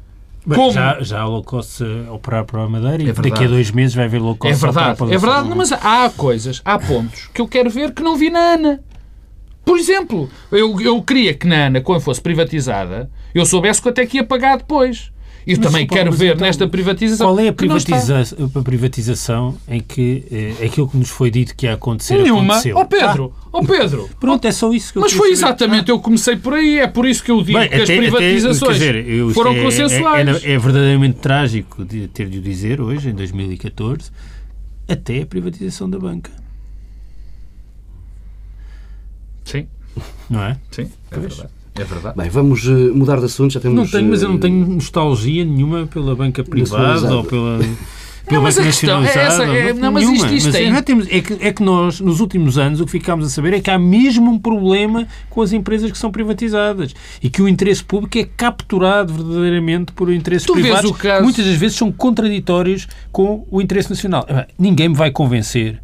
Como? 0.56 0.72
Já, 0.72 0.98
já 1.02 1.22
há 1.22 1.26
low 1.26 1.44
cost 1.44 1.84
a 1.84 2.12
operar 2.14 2.46
para 2.46 2.64
a 2.64 2.70
Madeira 2.70 3.04
e 3.04 3.10
é 3.10 3.14
daqui 3.14 3.44
a 3.44 3.48
dois 3.48 3.72
meses 3.72 3.94
vai 3.96 4.06
haver 4.06 4.22
low 4.22 4.36
cost 4.36 4.54
É 4.54 4.58
verdade, 4.58 5.04
é 5.04 5.18
verdade, 5.18 5.50
mas 5.56 5.72
há 5.72 6.10
coisas, 6.16 6.62
há 6.64 6.80
pontos 6.80 7.30
que 7.34 7.42
eu 7.42 7.48
quero 7.48 7.70
ver 7.70 7.94
que 7.94 8.02
não 8.02 8.16
vi 8.16 8.30
na 8.30 8.54
ANA. 8.54 8.80
Por 9.66 9.78
exemplo, 9.78 10.30
eu, 10.50 10.80
eu 10.80 11.02
queria 11.02 11.34
que 11.34 11.46
na 11.46 11.66
ANA, 11.66 11.82
quando 11.82 12.00
fosse 12.00 12.22
privatizada, 12.22 13.10
eu 13.36 13.46
soubesse 13.46 13.82
quanto 13.82 14.00
é 14.00 14.06
que 14.06 14.18
ia 14.18 14.24
pagar 14.24 14.58
depois. 14.58 15.12
E 15.48 15.54
eu 15.54 15.62
também 15.62 15.88
quero 15.88 16.12
ver 16.12 16.36
então, 16.36 16.46
nesta 16.46 16.68
privatização. 16.68 17.28
Qual 17.28 17.40
é 17.40 17.48
a, 17.48 17.54
privatiza 17.54 18.22
a 18.54 18.62
privatização 18.62 19.58
em 19.66 19.80
que 19.80 20.26
eh, 20.30 20.66
aquilo 20.66 20.90
que 20.90 20.98
nos 20.98 21.10
foi 21.10 21.32
dito 21.32 21.56
que 21.56 21.66
ia 21.66 21.74
acontecer 21.74 22.22
Nenhuma. 22.22 22.56
aconteceu? 22.56 22.76
Ó 22.76 22.82
oh, 22.82 22.86
Pedro, 22.86 23.34
ah. 23.34 23.50
oh, 23.54 23.64
Pedro. 23.64 24.10
Pronto, 24.20 24.46
é 24.46 24.52
só 24.52 24.74
isso 24.74 24.92
que 24.92 24.98
eu 24.98 25.04
Mas 25.04 25.14
foi 25.14 25.32
exatamente, 25.32 25.90
ah. 25.90 25.94
eu 25.94 26.02
comecei 26.02 26.36
por 26.36 26.54
aí, 26.54 26.80
é 26.80 26.88
por 26.88 27.08
isso 27.08 27.24
que 27.24 27.32
eu 27.32 27.42
digo 27.42 27.58
Bem, 27.58 27.70
que 27.70 27.76
até, 27.76 27.84
as 27.84 27.90
privatizações 27.90 28.76
até, 28.76 29.02
dizer, 29.02 29.34
foram 29.34 29.54
é, 29.54 29.64
consensuais. 29.64 30.28
É, 30.28 30.50
é, 30.50 30.52
é, 30.52 30.60
verdadeiramente 30.60 31.20
trágico 31.20 31.86
de 31.86 32.10
ter 32.10 32.28
de 32.28 32.40
o 32.40 32.42
dizer 32.42 32.82
hoje, 32.82 33.10
em 33.10 33.14
2014, 33.14 34.12
até 34.86 35.22
a 35.22 35.26
privatização 35.26 35.90
da 35.90 35.98
banca. 35.98 36.32
Sim. 39.46 39.66
Não 40.30 40.44
é? 40.44 40.58
Sim, 40.72 40.92
é 41.10 41.20
verdade. 41.20 41.57
É 41.80 41.84
verdade. 41.84 42.18
Bem, 42.18 42.30
vamos 42.30 42.68
eh, 42.68 42.72
mudar 42.72 43.20
de 43.20 43.26
assunto. 43.26 43.54
Já 43.54 43.60
temos, 43.60 43.78
não 43.78 43.88
tenho, 43.88 44.10
mas 44.10 44.22
eu 44.22 44.30
não 44.30 44.38
tenho 44.38 44.66
nostalgia 44.68 45.46
nenhuma 45.46 45.88
pela 45.88 46.16
banca 46.16 46.44
privada 46.44 47.16
ou 47.16 47.24
pela. 47.24 47.60
Não, 48.30 48.42
mas 48.42 48.58
a 48.58 48.64
questão 48.64 49.04
é 49.04 49.08
essa. 49.08 49.44
É, 49.44 49.74
não, 49.74 49.92
mas 49.92 50.04
isto, 50.04 50.34
isto 50.34 50.46
mas 50.48 50.56
tem... 50.56 50.76
é, 50.76 50.82
temos, 50.82 51.08
é, 51.10 51.22
que, 51.22 51.38
é 51.40 51.54
que 51.54 51.64
nós, 51.64 52.02
nos 52.02 52.20
últimos 52.20 52.58
anos, 52.58 52.82
o 52.82 52.86
que 52.86 52.92
ficámos 52.92 53.26
a 53.26 53.30
saber 53.30 53.54
é 53.54 53.62
que 53.62 53.72
há 53.72 53.80
mesmo 53.80 54.30
um 54.30 54.38
problema 54.38 55.08
com 55.30 55.42
as 55.42 55.54
empresas 55.54 55.90
que 55.92 55.98
são 55.98 56.12
privatizadas 56.12 56.94
e 57.24 57.30
que 57.30 57.42
o 57.42 57.48
interesse 57.48 57.84
público 57.84 58.18
é 58.18 58.26
capturado 58.26 59.14
verdadeiramente 59.14 59.94
por 59.94 60.12
interesses 60.12 60.46
tu 60.46 60.54
privados 60.54 60.92
caso... 60.98 61.20
que 61.20 61.24
muitas 61.24 61.46
das 61.46 61.56
vezes 61.56 61.78
são 61.78 61.92
contraditórios 61.92 62.88
com 63.12 63.48
o 63.50 63.62
interesse 63.62 63.90
nacional. 63.90 64.28
Ninguém 64.60 64.90
me 64.90 64.96
vai 64.96 65.10
convencer 65.10 65.82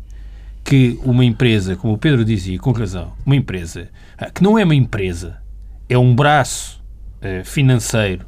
que 0.64 1.00
uma 1.04 1.24
empresa, 1.24 1.76
como 1.76 1.94
o 1.94 1.98
Pedro 1.98 2.24
dizia, 2.26 2.58
com 2.58 2.72
razão, 2.72 3.14
uma 3.26 3.36
empresa 3.36 3.90
ah, 4.18 4.30
que 4.30 4.44
não 4.44 4.58
é 4.58 4.64
uma 4.64 4.76
empresa, 4.76 5.38
é 5.90 5.98
um 5.98 6.16
braço 6.16 6.82
uh, 7.22 7.44
financeiro 7.46 8.26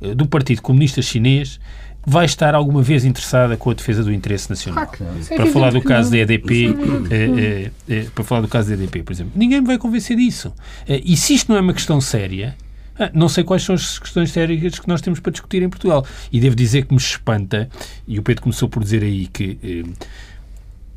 uh, 0.00 0.14
do 0.14 0.26
Partido 0.26 0.62
Comunista 0.62 1.00
Chinês, 1.02 1.60
vai 2.06 2.24
estar 2.24 2.54
alguma 2.54 2.82
vez 2.82 3.04
interessada 3.04 3.56
com 3.56 3.70
a 3.70 3.74
defesa 3.74 4.04
do 4.04 4.12
interesse 4.12 4.48
nacional. 4.48 4.86
para 4.86 5.44
é 5.44 5.46
falar 5.46 5.72
do 5.72 5.82
caso 5.82 6.10
da 6.10 6.18
EDP, 6.18 6.68
é 7.88 8.06
para 8.14 8.22
falar 8.22 8.42
do 8.42 8.48
caso 8.48 8.68
da 8.68 8.74
EDP, 8.74 9.02
por 9.02 9.12
exemplo, 9.12 9.32
ninguém 9.34 9.60
me 9.60 9.66
vai 9.66 9.76
convencer 9.76 10.16
disso. 10.16 10.54
e 10.86 11.16
se 11.16 11.34
isto 11.34 11.50
não 11.50 11.58
é 11.58 11.60
uma 11.60 11.74
questão 11.74 12.00
séria, 12.00 12.54
ah, 12.96 13.10
não 13.12 13.28
sei 13.28 13.42
quais 13.42 13.64
são 13.64 13.74
as 13.74 13.98
questões 13.98 14.30
sérias 14.30 14.78
que 14.78 14.86
nós 14.86 15.00
temos 15.00 15.18
para 15.18 15.32
discutir 15.32 15.62
em 15.62 15.68
Portugal. 15.68 16.06
E 16.32 16.40
devo 16.40 16.54
dizer 16.54 16.86
que 16.86 16.94
me 16.94 17.00
espanta, 17.00 17.68
e 18.06 18.20
o 18.20 18.22
Pedro 18.22 18.44
começou 18.44 18.68
por 18.68 18.84
dizer 18.84 19.02
aí 19.02 19.26
que 19.26 19.58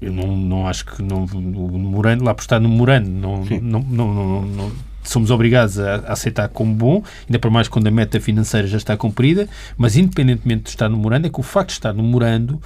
eu 0.02 0.14
não, 0.14 0.38
não 0.38 0.68
acho 0.68 0.86
que 0.86 1.02
não, 1.02 1.26
o 1.26 1.78
memorando, 1.78 2.24
lá 2.24 2.34
por 2.34 2.42
estar 2.42 2.60
no 2.60 2.70
memorando, 2.70 3.10
não, 3.10 3.44
não, 3.44 3.82
não, 3.82 4.14
não, 4.14 4.42
não, 4.46 4.72
somos 5.04 5.32
obrigados 5.32 5.80
a, 5.80 5.96
aceitar 6.08 6.50
como 6.50 6.74
bom, 6.74 7.04
ainda 7.28 7.40
para 7.40 7.50
mais 7.50 7.68
quando 7.68 7.88
a 7.88 7.92
meta 7.92 8.20
financeira 8.20 8.68
já 8.68 8.78
está 8.78 8.98
cumprida, 8.98 9.48
mas 9.78 9.96
independentemente 9.96 10.64
de 10.64 10.70
estar 10.70 10.90
no 10.90 10.98
memorando, 10.98 11.28
é 11.28 11.30
que 11.30 11.40
o 11.40 11.44
facto 11.44 11.70
de 11.70 11.74
estar 11.74 11.94
no 11.94 12.04
memorando 12.04 12.62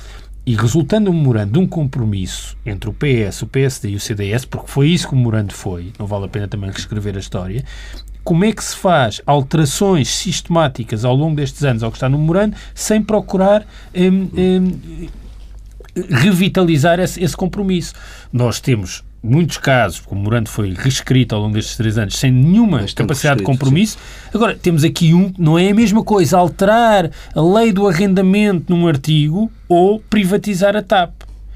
e 0.46 0.56
resultando 0.56 1.10
um 1.10 1.14
memorando 1.14 1.54
de 1.54 1.60
um 1.60 1.68
compromisso 1.68 2.58
entre 2.66 2.90
o 2.90 2.94
PS, 2.94 3.44
o 3.44 3.48
PSD 3.48 3.90
e 3.90 3.96
o 3.96 4.00
CDS, 4.00 4.46
porque 4.46 4.68
foi 4.68 4.90
isso 4.90 5.08
que 5.08 5.14
o 5.14 5.18
memorando 5.18 5.54
foi, 5.54 5.94
não 5.98 6.06
vale 6.06 6.26
a 6.26 6.28
pena 6.28 6.48
também 6.48 6.70
reescrever 6.70 7.16
a 7.16 7.20
história, 7.20 7.64
como 8.24 8.46
é 8.46 8.52
que 8.52 8.64
se 8.64 8.76
faz 8.76 9.22
alterações 9.26 10.08
sistemáticas 10.10 11.04
ao 11.04 11.16
longo 11.16 11.36
destes 11.36 11.64
anos 11.64 11.84
ao 11.84 11.92
que 11.92 11.98
está 11.98 12.08
no 12.08 12.18
memorando 12.18 12.56
sem 12.74 13.02
procurar 13.02 13.66
hum, 13.94 14.30
hum, 14.34 15.08
revitalizar 16.10 17.00
esse, 17.00 17.22
esse 17.22 17.36
compromisso? 17.36 17.94
Nós 18.32 18.62
temos 18.62 19.04
muitos 19.24 19.58
casos, 19.58 20.02
como 20.02 20.20
o 20.20 20.24
Morando 20.26 20.50
foi 20.50 20.74
reescrito 20.74 21.34
ao 21.34 21.42
longo 21.42 21.54
destes 21.54 21.78
três 21.78 21.98
anos, 21.98 22.18
sem 22.18 22.30
nenhuma 22.30 22.80
Bastante 22.80 22.96
capacidade 22.96 23.40
de 23.40 23.46
compromisso. 23.46 23.94
Sim. 23.94 24.30
Agora, 24.34 24.56
temos 24.56 24.84
aqui 24.84 25.14
um, 25.14 25.32
não 25.38 25.58
é 25.58 25.70
a 25.70 25.74
mesma 25.74 26.04
coisa, 26.04 26.38
alterar 26.38 27.10
a 27.34 27.42
lei 27.42 27.72
do 27.72 27.88
arrendamento 27.88 28.76
num 28.76 28.86
artigo 28.86 29.50
ou 29.70 30.00
privatizar 30.00 30.76
a 30.76 30.82
TAP. 30.82 31.14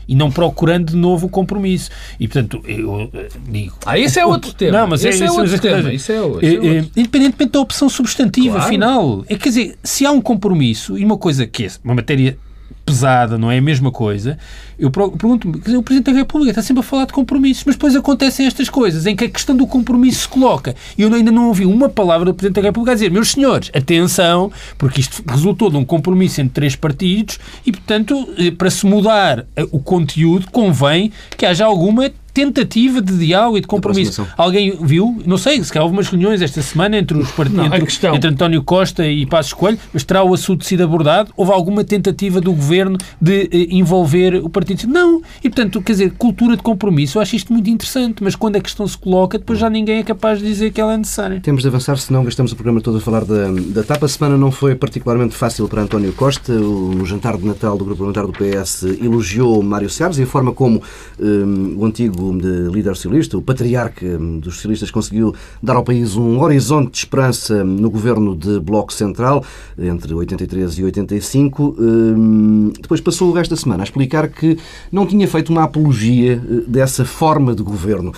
E 0.09 0.15
não 0.15 0.31
procurando 0.31 0.91
de 0.91 0.95
novo 0.95 1.27
o 1.27 1.29
compromisso. 1.29 1.89
E, 2.17 2.29
portanto, 2.29 2.63
eu 2.65 3.09
eh, 3.13 3.27
digo... 3.49 3.75
Ah, 3.85 3.99
isso 3.99 4.17
é 4.17 4.25
outro 4.25 4.53
tema. 4.53 4.79
Não, 4.79 4.87
mas 4.87 5.03
é, 5.03 5.09
esse 5.09 5.21
é, 5.21 5.29
outro 5.29 5.59
tema. 5.59 5.91
Isso 5.91 6.09
é, 6.09 6.21
outro, 6.21 6.47
é 6.47 6.51
outro. 6.53 6.91
Independentemente 6.95 7.51
da 7.51 7.59
opção 7.59 7.89
substantiva 7.89 8.55
claro. 8.55 8.69
final. 8.69 9.25
É, 9.27 9.35
quer 9.35 9.49
dizer, 9.49 9.77
se 9.83 10.05
há 10.05 10.11
um 10.11 10.21
compromisso, 10.21 10.97
e 10.97 11.03
uma 11.03 11.17
coisa 11.17 11.45
que 11.45 11.65
é 11.65 11.71
uma 11.83 11.93
matéria 11.93 12.37
pesada, 12.87 13.37
não 13.37 13.51
é 13.51 13.57
a 13.57 13.61
mesma 13.61 13.91
coisa. 13.91 14.39
Eu 14.79 14.89
pergunto-me, 14.89 15.57
o 15.75 15.83
Presidente 15.83 16.13
da 16.13 16.17
República 16.17 16.51
está 16.51 16.61
sempre 16.61 16.79
a 16.79 16.83
falar 16.83 17.05
de 17.05 17.11
compromissos, 17.11 17.65
mas 17.65 17.75
depois 17.75 17.93
acontecem 17.93 18.47
estas 18.47 18.69
coisas 18.69 19.05
em 19.05 19.13
que 19.13 19.25
a 19.25 19.29
questão 19.29 19.57
do 19.57 19.67
compromisso 19.67 20.21
se 20.21 20.27
coloca. 20.29 20.73
E 20.97 21.01
eu 21.01 21.13
ainda 21.13 21.29
não 21.29 21.49
ouvi 21.49 21.65
uma 21.65 21.89
palavra 21.89 22.27
do 22.27 22.33
Presidente 22.33 22.55
da 22.55 22.61
República 22.61 22.91
a 22.91 22.95
dizer, 22.95 23.11
meus 23.11 23.31
senhores, 23.31 23.69
atenção, 23.75 24.49
porque 24.77 25.01
isto 25.01 25.21
resultou 25.27 25.69
de 25.69 25.75
um 25.75 25.83
compromisso 25.83 26.39
entre 26.39 26.53
três 26.53 26.77
partidos 26.77 27.37
e, 27.65 27.73
portanto, 27.73 28.29
eh, 28.37 28.51
para 28.51 28.69
se 28.69 28.85
mudar 28.85 29.45
eh, 29.55 29.67
o 29.69 29.79
conteúdo, 29.79 30.47
convém 30.49 31.11
que 31.35 31.45
haja 31.45 31.65
alguma 31.65 32.09
tentativa 32.37 33.01
de 33.01 33.17
diálogo 33.17 33.57
e 33.57 33.61
de 33.61 33.65
compromisso. 33.65 34.27
Alguém 34.37 34.77
viu? 34.79 35.19
Não 35.25 35.39
sei, 35.39 35.63
se 35.63 35.73
calhar 35.73 35.83
houve 35.83 35.97
umas 35.97 36.07
reuniões 36.07 36.39
esta 36.39 36.61
semana 36.61 36.95
entre, 36.95 37.17
os 37.17 37.31
part... 37.31 37.51
não, 37.51 37.65
entre, 37.65 37.81
questão... 37.81 38.13
entre 38.13 38.29
António 38.29 38.61
Costa 38.61 39.07
e 39.07 39.25
Passos 39.25 39.53
Coelho, 39.53 39.79
mas 39.91 40.03
terá 40.03 40.23
o 40.23 40.31
assunto 40.35 40.63
sido 40.63 40.83
abordado? 40.83 41.33
Houve 41.35 41.51
alguma 41.51 41.83
tentativa 41.83 42.39
do 42.39 42.53
governo 42.53 42.95
de 43.19 43.49
eh, 43.51 43.67
envolver 43.71 44.35
o 44.35 44.49
Partido? 44.49 44.85
Não. 44.87 45.19
E, 45.43 45.49
portanto, 45.49 45.81
quer 45.81 45.93
dizer, 45.93 46.11
cultura 46.11 46.55
de 46.55 46.61
compromisso, 46.61 47.17
eu 47.17 47.23
acho 47.23 47.35
isto 47.35 47.51
muito 47.51 47.71
interessante, 47.71 48.23
mas 48.23 48.35
quando 48.35 48.57
a 48.57 48.61
questão 48.61 48.87
se 48.87 48.95
coloca, 48.95 49.39
depois 49.39 49.57
já 49.57 49.67
ninguém 49.67 49.97
é 49.97 50.03
capaz 50.03 50.37
de 50.37 50.45
dizer 50.45 50.71
que 50.71 50.79
ela 50.79 50.93
é 50.93 50.97
necessária. 50.97 51.41
Temos 51.41 51.63
de 51.63 51.69
avançar, 51.69 51.97
senão 51.97 52.23
gastamos 52.23 52.51
o 52.51 52.55
programa 52.55 52.81
todo 52.81 52.97
a 52.97 53.01
falar 53.01 53.25
da, 53.25 53.49
da 53.49 53.81
TAP. 53.81 54.03
A 54.03 54.07
semana 54.07 54.37
não 54.37 54.51
foi 54.51 54.75
particularmente 54.75 55.33
fácil 55.33 55.67
para 55.67 55.81
António 55.81 56.13
Costa. 56.13 56.53
O, 56.53 56.93
no 56.93 57.03
jantar 57.03 57.35
de 57.35 57.47
Natal 57.47 57.75
do 57.79 57.83
Grupo 57.83 58.05
Parlamentar 58.05 58.27
do 58.27 58.33
PS 58.33 58.83
elogiou 59.01 59.63
Mário 59.63 59.89
Seabes 59.89 60.19
e 60.19 60.23
a 60.23 60.27
forma 60.27 60.53
como 60.53 60.83
um, 61.19 61.77
o 61.77 61.85
antigo 61.85 62.26
líder 62.33 62.95
socialista, 62.95 63.37
o 63.37 63.41
patriarca 63.41 64.05
hum, 64.05 64.39
dos 64.39 64.55
socialistas, 64.55 64.91
conseguiu 64.91 65.33
dar 65.61 65.75
ao 65.75 65.83
país 65.83 66.15
um 66.15 66.39
horizonte 66.41 66.91
de 66.91 66.97
esperança 66.97 67.63
no 67.63 67.89
governo 67.89 68.35
de 68.35 68.59
Bloco 68.59 68.93
Central 68.93 69.43
entre 69.77 70.13
83 70.13 70.79
e 70.79 70.83
85. 70.83 71.75
Hum, 71.79 72.71
depois 72.79 73.01
passou 73.01 73.29
o 73.29 73.33
resto 73.33 73.51
da 73.51 73.57
semana 73.57 73.83
a 73.83 73.85
explicar 73.85 74.27
que 74.29 74.57
não 74.91 75.05
tinha 75.05 75.27
feito 75.27 75.49
uma 75.49 75.63
apologia 75.63 76.41
eh, 76.43 76.63
dessa 76.67 77.05
forma 77.05 77.53
de 77.55 77.63
governo. 77.63 78.13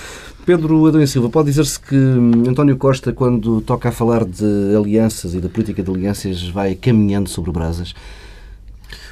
Pedro 0.45 0.87
Adão 0.87 1.01
e 1.01 1.07
Silva, 1.07 1.29
pode 1.29 1.49
dizer-se 1.49 1.79
que 1.79 1.95
hum, 1.95 2.43
António 2.47 2.75
Costa, 2.77 3.13
quando 3.13 3.61
toca 3.61 3.89
a 3.89 3.91
falar 3.91 4.25
de 4.25 4.75
alianças 4.75 5.33
e 5.33 5.39
da 5.39 5.49
política 5.49 5.83
de 5.83 5.91
alianças, 5.91 6.47
vai 6.49 6.75
caminhando 6.75 7.29
sobre 7.29 7.51
brasas? 7.51 7.93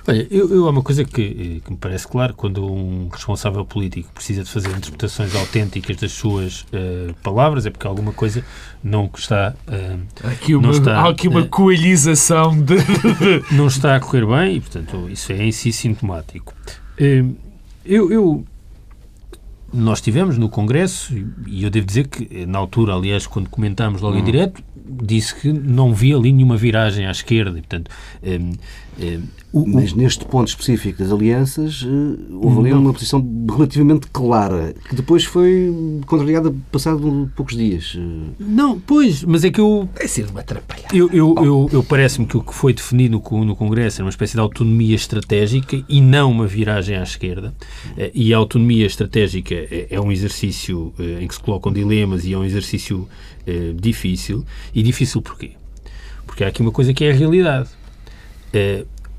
Olha, 0.09 0.25
eu, 0.31 0.49
eu, 0.49 0.67
há 0.67 0.69
uma 0.69 0.81
coisa 0.81 1.03
que, 1.03 1.21
eh, 1.21 1.59
que, 1.65 1.69
me 1.69 1.77
parece 1.77 2.07
claro, 2.07 2.33
quando 2.33 2.65
um 2.65 3.09
responsável 3.09 3.65
político 3.65 4.09
precisa 4.13 4.41
de 4.41 4.49
fazer 4.49 4.69
interpretações 4.69 5.35
autênticas 5.35 5.97
das 5.97 6.13
suas 6.13 6.61
uh, 6.61 7.13
palavras, 7.21 7.65
é 7.65 7.69
porque 7.69 7.85
alguma 7.85 8.13
coisa 8.13 8.41
não 8.81 9.11
está... 9.13 9.53
Uh, 9.67 9.99
aqui 10.25 10.55
uma, 10.55 10.63
não 10.63 10.71
está, 10.71 11.01
há 11.01 11.09
aqui 11.09 11.27
uma 11.27 11.41
uh, 11.41 11.49
coelhização 11.49 12.57
de... 12.57 12.75
não 13.51 13.67
está 13.67 13.97
a 13.97 13.99
correr 13.99 14.25
bem 14.25 14.55
e, 14.55 14.61
portanto, 14.61 15.09
isso 15.09 15.33
é 15.33 15.43
em 15.43 15.51
si 15.51 15.73
sintomático. 15.73 16.53
eu, 16.97 18.09
eu 18.09 18.45
nós 19.73 19.99
tivemos 19.99 20.37
no 20.37 20.47
Congresso, 20.47 21.13
e 21.45 21.65
eu 21.65 21.69
devo 21.69 21.85
dizer 21.85 22.07
que, 22.07 22.45
na 22.45 22.57
altura, 22.57 22.95
aliás, 22.95 23.27
quando 23.27 23.49
comentámos 23.49 24.01
logo 24.01 24.15
uhum. 24.15 24.21
em 24.21 24.23
direto, 24.23 24.63
disse 25.03 25.35
que 25.35 25.51
não 25.51 25.93
via 25.93 26.15
ali 26.15 26.31
nenhuma 26.31 26.55
viragem 26.55 27.05
à 27.05 27.11
esquerda. 27.11 27.59
E, 27.59 27.61
portanto, 27.61 27.91
Mas 29.53 29.93
neste 29.93 30.25
ponto 30.25 30.49
específico 30.49 30.99
das 30.99 31.12
alianças, 31.12 31.86
eh, 31.86 32.21
houve 32.33 32.60
ali 32.60 32.73
uma 32.73 32.91
posição 32.91 33.25
relativamente 33.49 34.07
clara, 34.07 34.75
que 34.89 34.95
depois 34.95 35.23
foi 35.23 35.73
contrariada 36.05 36.53
passado 36.71 37.31
poucos 37.36 37.55
dias. 37.55 37.97
Não, 38.38 38.79
pois, 38.79 39.23
mas 39.23 39.45
é 39.45 39.49
que 39.49 39.60
eu. 39.60 39.88
É 39.95 40.05
sido 40.05 40.31
uma 40.31 40.41
atrapalhada. 40.41 40.95
Eu, 40.95 41.10
eu, 41.12 41.36
eu, 41.38 41.69
eu 41.71 41.83
parece-me 41.83 42.27
que 42.27 42.36
o 42.36 42.41
que 42.41 42.53
foi 42.53 42.73
definido 42.73 43.21
no, 43.31 43.45
no 43.45 43.55
Congresso 43.55 44.01
era 44.01 44.05
uma 44.05 44.10
espécie 44.10 44.33
de 44.33 44.41
autonomia 44.41 44.95
estratégica 44.95 45.81
e 45.88 46.01
não 46.01 46.29
uma 46.29 46.45
viragem 46.45 46.97
à 46.97 47.03
esquerda. 47.03 47.53
Eh, 47.97 48.12
e 48.13 48.33
a 48.33 48.38
autonomia 48.38 48.86
estratégica 48.86 49.55
é, 49.55 49.88
é 49.89 50.01
um 50.01 50.12
exercício 50.12 50.93
eh, 50.99 51.19
em 51.21 51.27
que 51.27 51.33
se 51.33 51.39
colocam 51.39 51.71
dilemas 51.71 52.25
e 52.25 52.33
é 52.33 52.38
um 52.38 52.43
exercício 52.43 53.07
difícil. 53.79 54.43
E 54.75 54.83
difícil 54.83 55.21
porquê? 55.21 55.51
Porque 56.25 56.43
há 56.43 56.49
aqui 56.49 56.62
uma 56.62 56.71
coisa 56.71 56.93
que 56.93 57.05
é 57.05 57.12
a 57.12 57.13
realidade. 57.13 57.69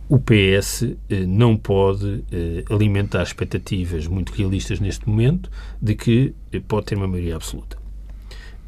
O 0.09 0.19
PS 0.19 0.85
eh, 1.11 1.27
não 1.27 1.55
pode 1.55 2.25
eh, 2.33 2.65
alimentar 2.71 3.23
expectativas 3.23 4.07
muito 4.07 4.33
realistas 4.33 4.81
neste 4.81 5.07
momento 5.07 5.51
de 5.83 5.95
que 5.95 6.35
eh, 6.51 6.61
pode 6.67 6.87
ter 6.87 6.95
uma 6.97 7.07
maioria 7.07 7.37
absoluta. 7.37 7.77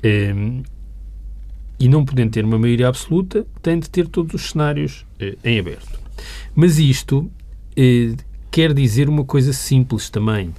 Ehm, 0.03 0.63
e 1.79 1.89
não 1.89 2.05
podendo 2.05 2.33
ter 2.33 2.45
uma 2.45 2.59
maioria 2.59 2.89
absoluta, 2.89 3.47
tem 3.63 3.79
de 3.79 3.89
ter 3.89 4.07
todos 4.07 4.35
os 4.35 4.51
cenários 4.51 5.07
em 5.43 5.59
aberto. 5.59 5.99
Mas 6.55 6.79
isto 6.79 7.31
quer 8.51 8.75
dizer 8.75 9.09
uma 9.09 9.25
coisa 9.25 9.55
simples 9.55 10.11
também. 10.11 10.53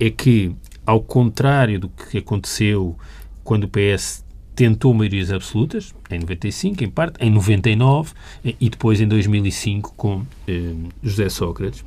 É 0.00 0.10
que, 0.10 0.52
ao 0.84 1.00
contrário 1.00 1.78
do 1.78 1.88
que 1.88 2.18
aconteceu 2.18 2.96
quando 3.44 3.64
o 3.64 3.68
PS 3.68 4.24
tentou 4.58 4.92
maiorias 4.92 5.30
absolutas, 5.30 5.94
em 6.10 6.18
95, 6.18 6.82
em 6.82 6.90
parte, 6.90 7.24
em 7.24 7.30
99 7.30 8.12
e 8.44 8.68
depois 8.68 9.00
em 9.00 9.06
2005 9.06 9.94
com 9.96 10.26
eh, 10.48 10.74
José 11.00 11.28
Sócrates. 11.28 11.84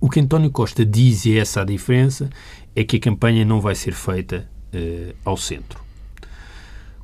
O 0.00 0.08
que 0.08 0.18
António 0.18 0.50
Costa 0.50 0.82
diz, 0.82 1.26
e 1.26 1.36
é 1.36 1.40
essa 1.40 1.60
a 1.60 1.64
diferença, 1.64 2.30
é 2.74 2.82
que 2.84 2.96
a 2.96 2.98
campanha 2.98 3.44
não 3.44 3.60
vai 3.60 3.74
ser 3.74 3.92
feita 3.92 4.48
eh, 4.72 5.14
ao 5.26 5.36
centro. 5.36 5.78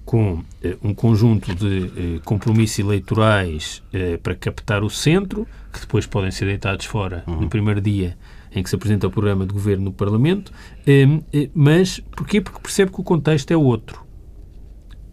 Com 0.06 0.42
eh, 0.64 0.78
um 0.82 0.94
conjunto 0.94 1.54
de 1.54 1.84
eh, 1.84 2.20
compromissos 2.24 2.78
eleitorais 2.78 3.82
eh, 3.92 4.16
para 4.16 4.34
captar 4.34 4.82
o 4.82 4.88
centro, 4.88 5.46
que 5.70 5.80
depois 5.80 6.06
podem 6.06 6.30
ser 6.30 6.46
deitados 6.46 6.86
fora 6.86 7.22
uhum. 7.26 7.42
no 7.42 7.48
primeiro 7.50 7.82
dia 7.82 8.16
em 8.50 8.62
que 8.62 8.70
se 8.70 8.76
apresenta 8.76 9.06
o 9.06 9.10
programa 9.10 9.44
de 9.44 9.52
governo 9.52 9.84
no 9.84 9.92
Parlamento, 9.92 10.50
eh, 10.86 11.50
mas 11.54 12.00
porquê? 12.16 12.40
Porque 12.40 12.60
percebe 12.60 12.90
que 12.90 12.98
o 12.98 13.04
contexto 13.04 13.50
é 13.50 13.56
outro. 13.58 14.07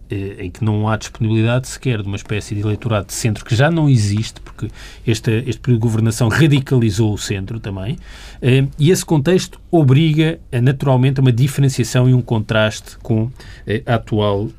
Eh, 0.07 0.45
em 0.45 0.51
que 0.51 0.63
não 0.63 0.87
há 0.87 0.97
disponibilidade 0.97 1.67
sequer 1.67 2.03
de 2.03 2.07
uma 2.07 2.15
espécie 2.15 2.53
de 2.53 2.61
eleitorado 2.61 3.07
de 3.07 3.13
centro 3.13 3.43
que 3.43 3.55
já 3.55 3.71
não 3.71 3.89
existe, 3.89 4.39
porque 4.39 4.67
este, 5.05 5.43
este 5.47 5.59
período 5.59 5.79
de 5.79 5.87
governação 5.87 6.27
radicalizou 6.29 7.11
o 7.11 7.17
centro 7.17 7.59
também, 7.59 7.97
eh, 8.39 8.67
e 8.77 8.91
esse 8.91 9.03
contexto 9.03 9.59
obriga 9.71 10.39
naturalmente 10.61 11.19
a 11.19 11.21
uma 11.21 11.31
diferenciação 11.31 12.07
e 12.07 12.13
um 12.13 12.21
contraste 12.21 12.97
com 12.99 13.31
eh, 13.65 13.81
a 13.85 13.95
atual 13.95 14.49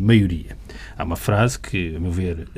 maioria. 0.00 0.56
Há 0.96 1.04
uma 1.04 1.16
frase 1.16 1.58
que, 1.60 1.94
a 1.94 2.00
meu 2.00 2.10
ver, 2.10 2.48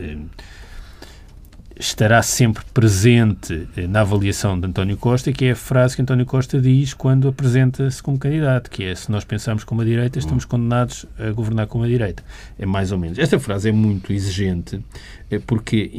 estará 1.80 2.22
sempre 2.22 2.62
presente 2.74 3.66
eh, 3.74 3.86
na 3.86 4.02
avaliação 4.02 4.60
de 4.60 4.66
António 4.66 4.96
Costa, 4.96 5.32
que 5.32 5.46
é 5.46 5.52
a 5.52 5.56
frase 5.56 5.96
que 5.96 6.02
António 6.02 6.26
Costa 6.26 6.60
diz 6.60 6.92
quando 6.92 7.26
apresenta-se 7.26 8.02
como 8.02 8.18
candidato, 8.18 8.70
que 8.70 8.84
é 8.84 8.94
se 8.94 9.10
nós 9.10 9.24
pensamos 9.24 9.64
como 9.64 9.80
a 9.80 9.84
direita, 9.84 10.18
estamos 10.18 10.44
condenados 10.44 11.06
a 11.18 11.30
governar 11.30 11.66
como 11.66 11.82
a 11.82 11.86
direita. 11.86 12.22
É 12.58 12.66
mais 12.66 12.92
ou 12.92 12.98
menos. 12.98 13.18
Esta 13.18 13.40
frase 13.40 13.70
é 13.70 13.72
muito 13.72 14.12
exigente 14.12 14.78
eh, 15.30 15.40
porque 15.44 15.90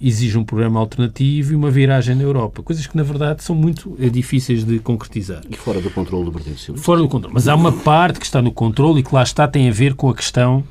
exige 0.00 0.38
um 0.38 0.44
programa 0.44 0.78
alternativo 0.78 1.52
e 1.52 1.56
uma 1.56 1.70
viragem 1.70 2.14
na 2.14 2.22
Europa, 2.22 2.62
coisas 2.62 2.86
que 2.86 2.96
na 2.96 3.02
verdade 3.02 3.42
são 3.42 3.56
muito 3.56 3.96
eh, 3.98 4.08
difíceis 4.08 4.64
de 4.64 4.78
concretizar. 4.78 5.42
E 5.50 5.56
fora 5.56 5.80
do 5.80 5.90
controle 5.90 6.26
do 6.26 6.32
Partido 6.32 6.56
Socialista. 6.56 6.84
Fora 6.84 7.00
do 7.00 7.08
controle. 7.08 7.34
Mas 7.34 7.48
há 7.48 7.56
uma 7.56 7.72
parte 7.72 8.20
que 8.20 8.24
está 8.24 8.40
no 8.40 8.52
controle 8.52 9.00
e 9.00 9.02
que 9.02 9.12
lá 9.12 9.24
está 9.24 9.48
tem 9.48 9.68
a 9.68 9.72
ver 9.72 9.94
com 9.94 10.08
a 10.08 10.14
questão 10.14 10.62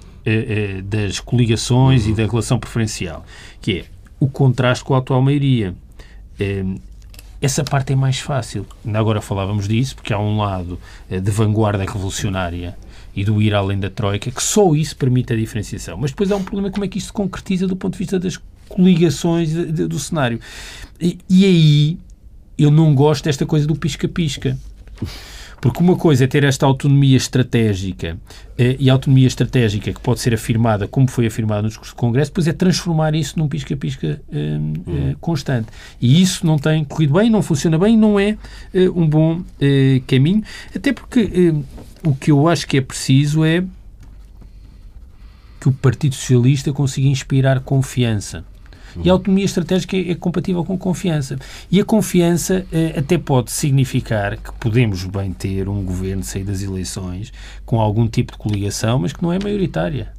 das 0.83 1.21
coligações 1.21 2.03
uhum. 2.03 2.11
e 2.11 2.15
da 2.15 2.25
relação 2.25 2.59
preferencial, 2.59 3.25
que 3.61 3.79
é 3.79 3.85
o 4.19 4.27
contraste 4.27 4.83
com 4.83 4.95
a 4.95 4.99
atual 4.99 5.21
maioria. 5.21 5.75
Ehm, 6.39 6.75
essa 7.41 7.63
parte 7.63 7.93
é 7.93 7.95
mais 7.95 8.19
fácil. 8.19 8.65
Ainda 8.85 8.99
agora 8.99 9.21
falávamos 9.21 9.67
disso, 9.67 9.95
porque 9.95 10.13
há 10.13 10.19
um 10.19 10.37
lado 10.37 10.79
eh, 11.09 11.19
de 11.19 11.31
vanguarda 11.31 11.83
revolucionária 11.83 12.77
e 13.15 13.23
do 13.23 13.41
ir 13.41 13.53
além 13.53 13.79
da 13.79 13.89
Troika, 13.89 14.29
que 14.29 14.43
só 14.43 14.73
isso 14.75 14.95
permite 14.95 15.33
a 15.33 15.35
diferenciação. 15.35 15.97
Mas 15.97 16.11
depois 16.11 16.31
há 16.31 16.35
um 16.35 16.43
problema 16.43 16.71
como 16.71 16.85
é 16.85 16.87
que 16.87 16.97
isto 16.97 17.07
se 17.07 17.13
concretiza 17.13 17.67
do 17.67 17.75
ponto 17.75 17.93
de 17.93 17.99
vista 17.99 18.19
das 18.19 18.39
coligações 18.67 19.53
do 19.53 19.99
cenário. 19.99 20.39
E, 20.99 21.17
e 21.29 21.45
aí 21.45 21.97
eu 22.57 22.71
não 22.71 22.93
gosto 22.93 23.25
desta 23.25 23.45
coisa 23.45 23.67
do 23.67 23.75
pisca-pisca. 23.75 24.57
Porque 25.59 25.81
uma 25.81 25.95
coisa 25.95 26.23
é 26.23 26.27
ter 26.27 26.43
esta 26.43 26.65
autonomia 26.65 27.17
estratégica 27.17 28.17
eh, 28.57 28.75
e 28.79 28.89
a 28.89 28.93
autonomia 28.93 29.27
estratégica 29.27 29.91
que 29.91 29.99
pode 29.99 30.19
ser 30.19 30.33
afirmada, 30.33 30.87
como 30.87 31.09
foi 31.09 31.25
afirmada 31.25 31.63
no 31.63 31.67
discurso 31.67 31.95
do 31.95 31.97
Congresso, 31.97 32.31
depois 32.31 32.47
é 32.47 32.53
transformar 32.53 33.15
isso 33.15 33.39
num 33.39 33.47
pisca-pisca 33.47 34.21
eh, 34.31 34.35
uhum. 34.35 35.15
constante. 35.19 35.67
E 35.99 36.21
isso 36.21 36.45
não 36.45 36.57
tem 36.57 36.83
corrido 36.83 37.13
bem, 37.13 37.29
não 37.29 37.41
funciona 37.41 37.77
bem, 37.77 37.97
não 37.97 38.19
é 38.19 38.37
um 38.95 39.07
bom 39.07 39.41
caminho. 40.05 40.43
Até 40.75 40.93
porque 40.93 41.53
o 42.03 42.15
que 42.15 42.31
eu 42.31 42.47
acho 42.47 42.67
que 42.67 42.77
é 42.77 42.81
preciso 42.81 43.43
é 43.43 43.63
que 45.59 45.67
o 45.67 45.71
Partido 45.71 46.15
Socialista 46.15 46.71
consiga 46.71 47.07
inspirar 47.07 47.59
confiança 47.61 48.45
e 49.03 49.09
a 49.09 49.13
autonomia 49.13 49.45
estratégica 49.45 49.95
é, 49.95 50.11
é 50.11 50.15
compatível 50.15 50.63
com 50.63 50.77
confiança. 50.77 51.37
E 51.71 51.79
a 51.79 51.85
confiança 51.85 52.65
eh, 52.71 52.93
até 52.97 53.17
pode 53.17 53.51
significar 53.51 54.37
que 54.37 54.51
podemos 54.59 55.03
bem 55.05 55.31
ter 55.31 55.67
um 55.69 55.83
governo 55.83 56.23
sair 56.23 56.43
das 56.43 56.61
eleições 56.61 57.31
com 57.65 57.79
algum 57.79 58.07
tipo 58.07 58.33
de 58.33 58.37
coligação, 58.37 58.99
mas 58.99 59.13
que 59.13 59.21
não 59.21 59.31
é 59.31 59.39
maioritária. 59.39 60.11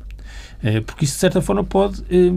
Eh, 0.63 0.81
porque 0.81 1.05
isso, 1.05 1.15
de 1.15 1.21
certa 1.21 1.41
forma, 1.41 1.65
pode 1.65 2.03
eh, 2.11 2.33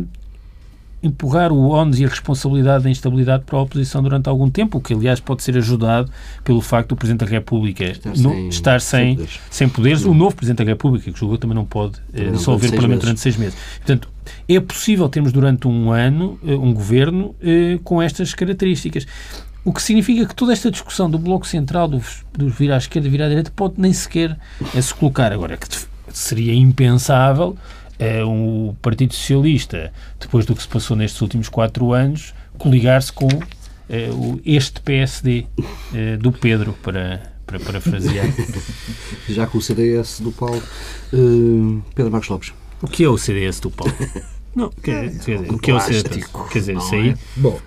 empurrar 1.03 1.51
o 1.51 1.69
ónus 1.69 1.99
e 1.99 2.05
a 2.05 2.07
responsabilidade 2.07 2.83
da 2.83 2.89
instabilidade 2.89 3.43
para 3.43 3.57
a 3.57 3.61
oposição 3.61 4.03
durante 4.03 4.29
algum 4.29 4.49
tempo, 4.49 4.77
o 4.77 4.81
que, 4.81 4.93
aliás, 4.93 5.19
pode 5.19 5.41
ser 5.41 5.57
ajudado 5.57 6.11
pelo 6.43 6.61
facto 6.61 6.89
do 6.89 6.95
Presidente 6.95 7.25
da 7.25 7.31
República 7.31 7.85
estar, 7.85 8.09
no, 8.09 8.15
sem, 8.15 8.49
estar 8.49 8.81
sem, 8.81 9.07
sem 9.07 9.15
poderes. 9.15 9.39
Sem 9.49 9.69
poderes. 9.69 10.05
O 10.05 10.13
novo 10.13 10.35
Presidente 10.35 10.59
da 10.59 10.63
República, 10.63 11.11
que 11.11 11.19
julgou, 11.19 11.37
também 11.37 11.55
não 11.55 11.65
pode 11.65 11.99
eh, 12.13 12.29
dissolver 12.29 12.69
o 12.69 12.73
Parlamento 12.73 13.01
durante 13.01 13.19
seis 13.19 13.35
meses. 13.35 13.57
Portanto, 13.77 14.09
é 14.47 14.59
possível 14.59 15.07
termos 15.09 15.31
durante 15.31 15.67
um 15.67 15.91
ano 15.91 16.39
eh, 16.45 16.53
um 16.53 16.73
governo 16.73 17.35
eh, 17.41 17.79
com 17.83 18.01
estas 18.01 18.33
características. 18.33 19.05
O 19.63 19.71
que 19.71 19.81
significa 19.81 20.25
que 20.25 20.35
toda 20.35 20.53
esta 20.53 20.71
discussão 20.71 21.09
do 21.09 21.19
Bloco 21.19 21.45
Central, 21.45 21.87
do, 21.87 22.01
do 22.33 22.49
vir 22.49 22.71
à 22.71 22.77
esquerda, 22.77 23.07
vir 23.09 23.21
à 23.21 23.29
direita, 23.29 23.51
pode 23.55 23.75
nem 23.77 23.93
sequer 23.93 24.37
eh, 24.75 24.81
se 24.81 24.93
colocar. 24.93 25.31
Agora, 25.31 25.55
que 25.57 25.67
seria 26.11 26.53
impensável 26.53 27.55
é, 28.01 28.23
o 28.23 28.75
Partido 28.81 29.13
Socialista, 29.13 29.93
depois 30.19 30.43
do 30.45 30.55
que 30.55 30.63
se 30.63 30.67
passou 30.67 30.97
nestes 30.97 31.21
últimos 31.21 31.47
quatro 31.47 31.93
anos, 31.93 32.33
coligar-se 32.57 33.13
com 33.13 33.27
é, 33.87 34.09
o, 34.09 34.41
este 34.43 34.81
PSD 34.81 35.45
é, 35.93 36.17
do 36.17 36.31
Pedro, 36.31 36.73
para, 36.81 37.21
para 37.45 37.59
parafrasear. 37.59 38.25
Já 39.29 39.45
com 39.45 39.59
o 39.59 39.61
CDS 39.61 40.19
do 40.19 40.31
Paulo. 40.31 40.63
Uh, 41.13 41.81
Pedro 41.93 42.11
Marcos 42.11 42.29
Lopes. 42.29 42.53
O 42.81 42.87
que 42.87 43.03
é 43.03 43.09
o 43.09 43.17
CDS 43.17 43.59
do 43.59 43.69
Paulo? 43.69 43.93
Não, 44.55 44.69
quer, 44.69 45.09
quer 45.19 45.37
dizer, 45.37 45.53
o 45.53 45.57
que 45.57 45.71
é 45.71 45.73
o 45.73 45.79
CDS? 45.79 46.27
Quer 46.51 46.59
dizer, 46.59 46.75
isso 46.75 46.93
aí. 46.93 47.09
É? 47.11 47.17
Bom. 47.37 47.59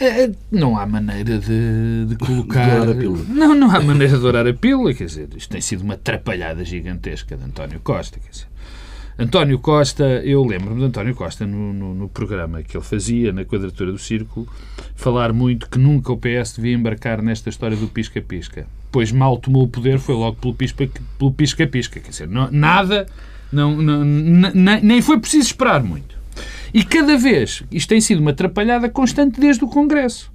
É, 0.00 0.28
não 0.50 0.76
há 0.76 0.84
maneira 0.84 1.38
de, 1.38 2.06
de 2.06 2.16
colocar. 2.18 2.88
a 2.88 2.94
pílula. 2.94 3.24
Não, 3.28 3.54
não 3.54 3.70
há 3.70 3.80
maneira 3.80 4.14
de 4.14 4.20
dourar 4.20 4.44
a 4.46 4.52
pílula. 4.52 4.92
Quer 4.92 5.04
dizer, 5.04 5.28
isto 5.36 5.50
tem 5.50 5.60
sido 5.60 5.82
uma 5.82 5.94
atrapalhada 5.94 6.64
gigantesca 6.64 7.36
de 7.36 7.44
António 7.44 7.78
Costa. 7.78 8.18
Quer 8.18 8.30
dizer, 8.30 8.46
António 9.16 9.60
Costa, 9.60 10.04
eu 10.24 10.44
lembro-me 10.44 10.80
de 10.80 10.86
António 10.86 11.14
Costa 11.14 11.46
no, 11.46 11.72
no, 11.72 11.94
no, 11.94 12.08
programa 12.08 12.62
que 12.62 12.76
ele 12.76 12.84
fazia, 12.84 13.32
na 13.32 13.44
Quadratura 13.44 13.92
do 13.92 13.98
Círculo, 13.98 14.48
falar 14.96 15.32
muito 15.32 15.70
que 15.70 15.78
nunca 15.78 16.12
o 16.12 16.18
PS 16.18 16.56
devia 16.56 16.74
embarcar 16.74 17.22
nesta 17.22 17.48
história 17.48 17.76
do 17.76 17.86
pisca-pisca. 17.86 18.66
Pois 18.90 19.12
mal 19.12 19.38
tomou 19.38 19.64
o 19.64 19.68
poder, 19.68 20.00
foi 20.00 20.16
logo 20.16 20.36
pelo 20.36 21.32
pisca-pisca. 21.32 22.00
Quer 22.00 22.10
dizer, 22.10 22.28
não, 22.28 22.50
nada, 22.50 23.06
não, 23.52 23.76
não, 23.76 24.04
nem 24.82 25.00
foi 25.00 25.18
preciso 25.20 25.46
esperar 25.46 25.82
muito. 25.82 26.16
E 26.72 26.82
cada 26.82 27.16
vez, 27.16 27.62
isto 27.70 27.88
tem 27.88 28.00
sido 28.00 28.18
uma 28.18 28.32
atrapalhada 28.32 28.88
constante 28.88 29.38
desde 29.38 29.62
o 29.62 29.68
Congresso. 29.68 30.32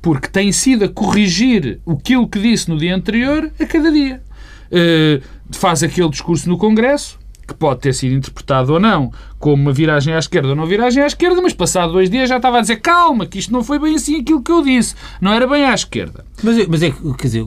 Porque 0.00 0.28
tem 0.28 0.52
sido 0.52 0.84
a 0.84 0.88
corrigir 0.88 1.80
aquilo 1.84 2.28
que 2.28 2.38
disse 2.38 2.68
no 2.68 2.78
dia 2.78 2.94
anterior 2.94 3.50
a 3.58 3.66
cada 3.66 3.90
dia. 3.90 4.22
Uh, 4.70 5.22
faz 5.50 5.82
aquele 5.82 6.08
discurso 6.08 6.48
no 6.48 6.56
Congresso, 6.56 7.18
que 7.52 7.58
pode 7.58 7.80
ter 7.80 7.92
sido 7.92 8.14
interpretado 8.14 8.72
ou 8.72 8.80
não 8.80 9.12
como 9.38 9.62
uma 9.62 9.72
viragem 9.72 10.14
à 10.14 10.18
esquerda 10.18 10.48
ou 10.48 10.56
não 10.56 10.66
viragem 10.66 11.02
à 11.02 11.06
esquerda, 11.06 11.40
mas 11.42 11.52
passado 11.52 11.92
dois 11.92 12.08
dias 12.08 12.28
já 12.28 12.36
estava 12.36 12.58
a 12.58 12.60
dizer 12.60 12.76
calma, 12.76 13.26
que 13.26 13.38
isto 13.38 13.52
não 13.52 13.64
foi 13.64 13.78
bem 13.78 13.96
assim 13.96 14.20
aquilo 14.20 14.42
que 14.42 14.52
eu 14.52 14.62
disse, 14.62 14.94
não 15.20 15.32
era 15.32 15.46
bem 15.46 15.64
à 15.64 15.74
esquerda. 15.74 16.24
Mas, 16.42 16.66
mas 16.66 16.82
é, 16.82 16.90
quer 16.90 17.26
dizer, 17.26 17.46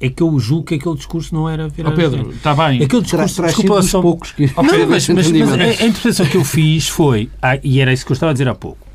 é 0.00 0.08
que 0.10 0.22
eu 0.22 0.38
julgo 0.38 0.64
que 0.64 0.74
aquele 0.74 0.96
discurso 0.96 1.34
não 1.34 1.48
era 1.48 1.68
viragem. 1.68 1.92
Oh 1.92 2.10
Pedro, 2.10 2.30
está 2.30 2.54
bem. 2.54 2.82
Aquele 2.82 3.02
discurso, 3.02 3.36
terá, 3.36 3.48
desculpa, 3.48 3.82
são... 3.82 4.02
poucos 4.02 4.32
que... 4.32 4.50
Oh, 4.56 4.62
não, 4.62 4.86
mas, 4.88 5.08
mas, 5.08 5.30
mas 5.30 5.52
a, 5.52 5.54
a 5.54 5.86
interpretação 5.86 6.26
que 6.26 6.36
eu 6.36 6.44
fiz 6.44 6.88
foi, 6.88 7.30
ah, 7.40 7.58
e 7.62 7.80
era 7.80 7.92
isso 7.92 8.04
que 8.04 8.12
eu 8.12 8.14
estava 8.14 8.30
a 8.30 8.32
dizer 8.32 8.48
há 8.48 8.54
pouco, 8.54 8.86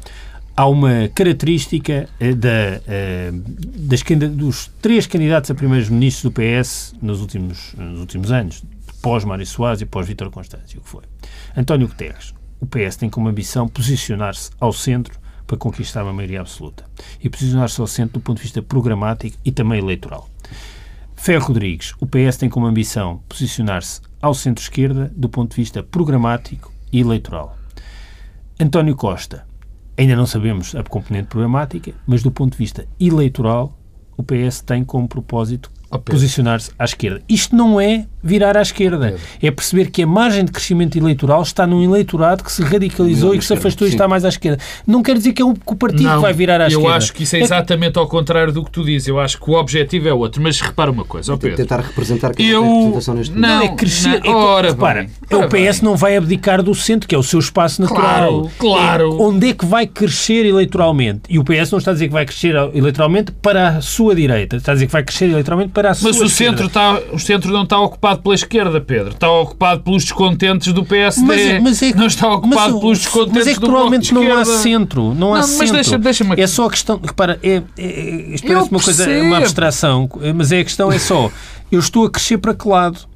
há 0.55 0.67
uma 0.67 1.09
característica 1.15 2.07
uh, 2.19 2.35
da, 2.35 2.49
uh, 2.49 3.43
das, 3.75 4.03
dos 4.31 4.69
três 4.81 5.07
candidatos 5.07 5.49
a 5.49 5.55
primeiros-ministros 5.55 6.23
do 6.23 6.31
PS 6.31 6.93
nos 7.01 7.21
últimos, 7.21 7.73
nos 7.77 7.99
últimos 7.99 8.31
anos, 8.31 8.63
pós 9.01 9.25
Mário 9.25 9.45
Soares 9.45 9.81
e 9.81 9.85
pós 9.85 10.07
Vítor 10.07 10.29
Constâncio, 10.29 10.81
que 10.81 10.87
foi. 10.87 11.03
António 11.55 11.87
Guterres. 11.87 12.33
O 12.59 12.65
PS 12.65 12.95
tem 12.95 13.09
como 13.09 13.27
ambição 13.27 13.67
posicionar-se 13.67 14.51
ao 14.59 14.71
centro 14.71 15.19
para 15.47 15.57
conquistar 15.57 16.03
uma 16.03 16.13
maioria 16.13 16.41
absoluta. 16.41 16.85
E 17.21 17.29
posicionar-se 17.29 17.81
ao 17.81 17.87
centro 17.87 18.19
do 18.19 18.23
ponto 18.23 18.37
de 18.37 18.43
vista 18.43 18.61
programático 18.61 19.37
e 19.43 19.51
também 19.51 19.79
eleitoral. 19.79 20.29
Ferro 21.15 21.47
Rodrigues, 21.47 21.93
o 21.99 22.07
PS 22.07 22.37
tem 22.37 22.49
como 22.49 22.65
ambição 22.65 23.21
posicionar-se 23.27 24.01
ao 24.21 24.33
centro-esquerda 24.33 25.11
do 25.15 25.27
ponto 25.27 25.51
de 25.51 25.57
vista 25.57 25.83
programático 25.83 26.71
e 26.91 26.99
eleitoral. 26.99 27.57
António 28.59 28.95
Costa, 28.95 29.45
ainda 29.97 30.15
não 30.15 30.25
sabemos 30.25 30.75
a 30.75 30.83
componente 30.83 31.27
programática, 31.27 31.93
mas 32.05 32.23
do 32.23 32.31
ponto 32.31 32.53
de 32.53 32.57
vista 32.57 32.87
eleitoral, 32.99 33.77
o 34.15 34.23
PS 34.23 34.61
tem 34.61 34.83
como 34.83 35.07
propósito 35.07 35.71
posicionar-se 36.05 36.71
à 36.77 36.85
esquerda. 36.85 37.21
Isto 37.27 37.55
não 37.55 37.81
é 37.81 38.07
virar 38.23 38.57
à 38.57 38.61
esquerda. 38.61 39.15
É 39.41 39.51
perceber 39.51 39.89
que 39.89 40.03
a 40.03 40.07
margem 40.07 40.45
de 40.45 40.51
crescimento 40.51 40.97
eleitoral 40.97 41.41
está 41.41 41.65
num 41.65 41.83
eleitorado 41.83 42.43
que 42.43 42.51
se 42.51 42.61
radicalizou 42.63 43.29
não, 43.29 43.35
e 43.35 43.39
que 43.39 43.45
se 43.45 43.53
afastou 43.53 43.87
sim. 43.87 43.93
e 43.93 43.95
está 43.95 44.07
mais 44.07 44.25
à 44.25 44.29
esquerda. 44.29 44.61
Não 44.85 45.01
quer 45.01 45.17
dizer 45.17 45.33
que 45.33 45.41
é 45.41 45.45
o, 45.45 45.53
que 45.53 45.61
o 45.65 45.75
partido 45.75 46.03
não, 46.03 46.15
que 46.15 46.21
vai 46.21 46.33
virar 46.33 46.61
à 46.61 46.65
eu 46.65 46.67
esquerda. 46.67 46.87
Eu 46.87 46.93
acho 46.93 47.13
que 47.13 47.23
isso 47.23 47.35
é 47.35 47.39
exatamente 47.39 47.97
ao 47.97 48.07
contrário 48.07 48.53
do 48.53 48.63
que 48.63 48.71
tu 48.71 48.83
dizes. 48.83 49.07
Eu 49.07 49.19
acho 49.19 49.39
que 49.39 49.49
o 49.49 49.53
objetivo 49.53 50.07
é 50.07 50.13
outro. 50.13 50.41
Mas 50.41 50.59
repara 50.59 50.91
uma 50.91 51.05
coisa, 51.05 51.33
oh 51.33 51.37
Pedro. 51.37 51.57
Tentar 51.57 51.79
representar 51.79 52.33
que 52.33 52.47
eu... 52.47 52.63
a 52.63 52.67
representação 52.67 53.15
neste 53.15 53.33
momento. 53.33 53.49
Não, 53.49 53.61
é 53.63 53.75
crescer. 53.75 54.21
Não, 54.23 54.35
ora, 54.35 54.67
é, 54.67 54.71
repara, 54.71 55.07
ora 55.31 55.45
o 55.45 55.49
PS 55.49 55.79
bem. 55.79 55.79
não 55.83 55.95
vai 55.95 56.17
abdicar 56.17 56.61
do 56.61 56.73
centro, 56.75 57.07
que 57.07 57.15
é 57.15 57.17
o 57.17 57.23
seu 57.23 57.39
espaço 57.39 57.81
natural. 57.81 58.01
Claro, 58.01 58.51
claro. 58.57 59.11
É 59.11 59.23
onde 59.23 59.49
é 59.49 59.53
que 59.53 59.65
vai 59.65 59.87
crescer 59.87 60.45
eleitoralmente? 60.45 61.21
E 61.29 61.39
o 61.39 61.43
PS 61.43 61.71
não 61.71 61.79
está 61.79 61.91
a 61.91 61.93
dizer 61.93 62.07
que 62.07 62.13
vai 62.13 62.25
crescer 62.25 62.55
eleitoralmente 62.73 63.31
para 63.31 63.69
a 63.77 63.81
sua 63.81 64.15
direita. 64.15 64.57
Está 64.57 64.71
a 64.71 64.75
dizer 64.75 64.87
que 64.87 64.93
vai 64.93 65.03
crescer 65.03 65.25
eleitoralmente 65.25 65.71
para 65.71 65.91
a 65.91 65.93
sua 65.93 66.09
Mas 66.09 66.19
o 66.19 66.29
centro, 66.29 66.67
está, 66.67 66.99
o 67.11 67.19
centro 67.19 67.51
não 67.51 67.63
está 67.63 67.79
ocupado 67.79 68.10
pela 68.19 68.35
esquerda, 68.35 68.81
Pedro. 68.81 69.13
Está 69.13 69.31
ocupado 69.31 69.81
pelos 69.81 70.03
descontentes 70.03 70.73
do 70.73 70.83
PSD. 70.83 71.25
Mas, 71.25 71.41
é- 71.41 71.59
mas 71.59 71.81
é, 71.81 71.93
não 71.93 72.07
está 72.07 72.33
ocupado 72.33 72.73
mas, 72.73 72.81
pelos 72.81 72.99
descontentes 72.99 73.35
Mas 73.35 73.47
é 73.47 73.53
que 73.53 73.59
provavelmente 73.59 74.13
não 74.13 74.35
há 74.35 74.45
centro. 74.45 75.13
Não 75.13 75.33
há 75.33 75.37
não, 75.37 75.47
centro. 75.47 75.75
Mas 75.75 75.89
deixa, 76.01 76.25
é 76.37 76.47
só 76.47 76.65
a 76.65 76.69
questão. 76.69 76.99
Repara, 77.03 77.39
é, 77.43 77.61
é, 77.77 78.35
é 78.35 78.35
parece 78.45 78.69
uma 78.69 78.79
coisa, 78.79 79.09
uma 79.21 79.37
abstração, 79.37 80.09
mas 80.35 80.51
é 80.51 80.59
a 80.59 80.63
questão 80.63 80.91
é 80.91 80.99
só. 80.99 81.31
Eu 81.71 81.79
estou 81.79 82.05
a 82.05 82.09
crescer 82.09 82.37
para 82.37 82.53
que 82.53 82.67
lado? 82.67 83.10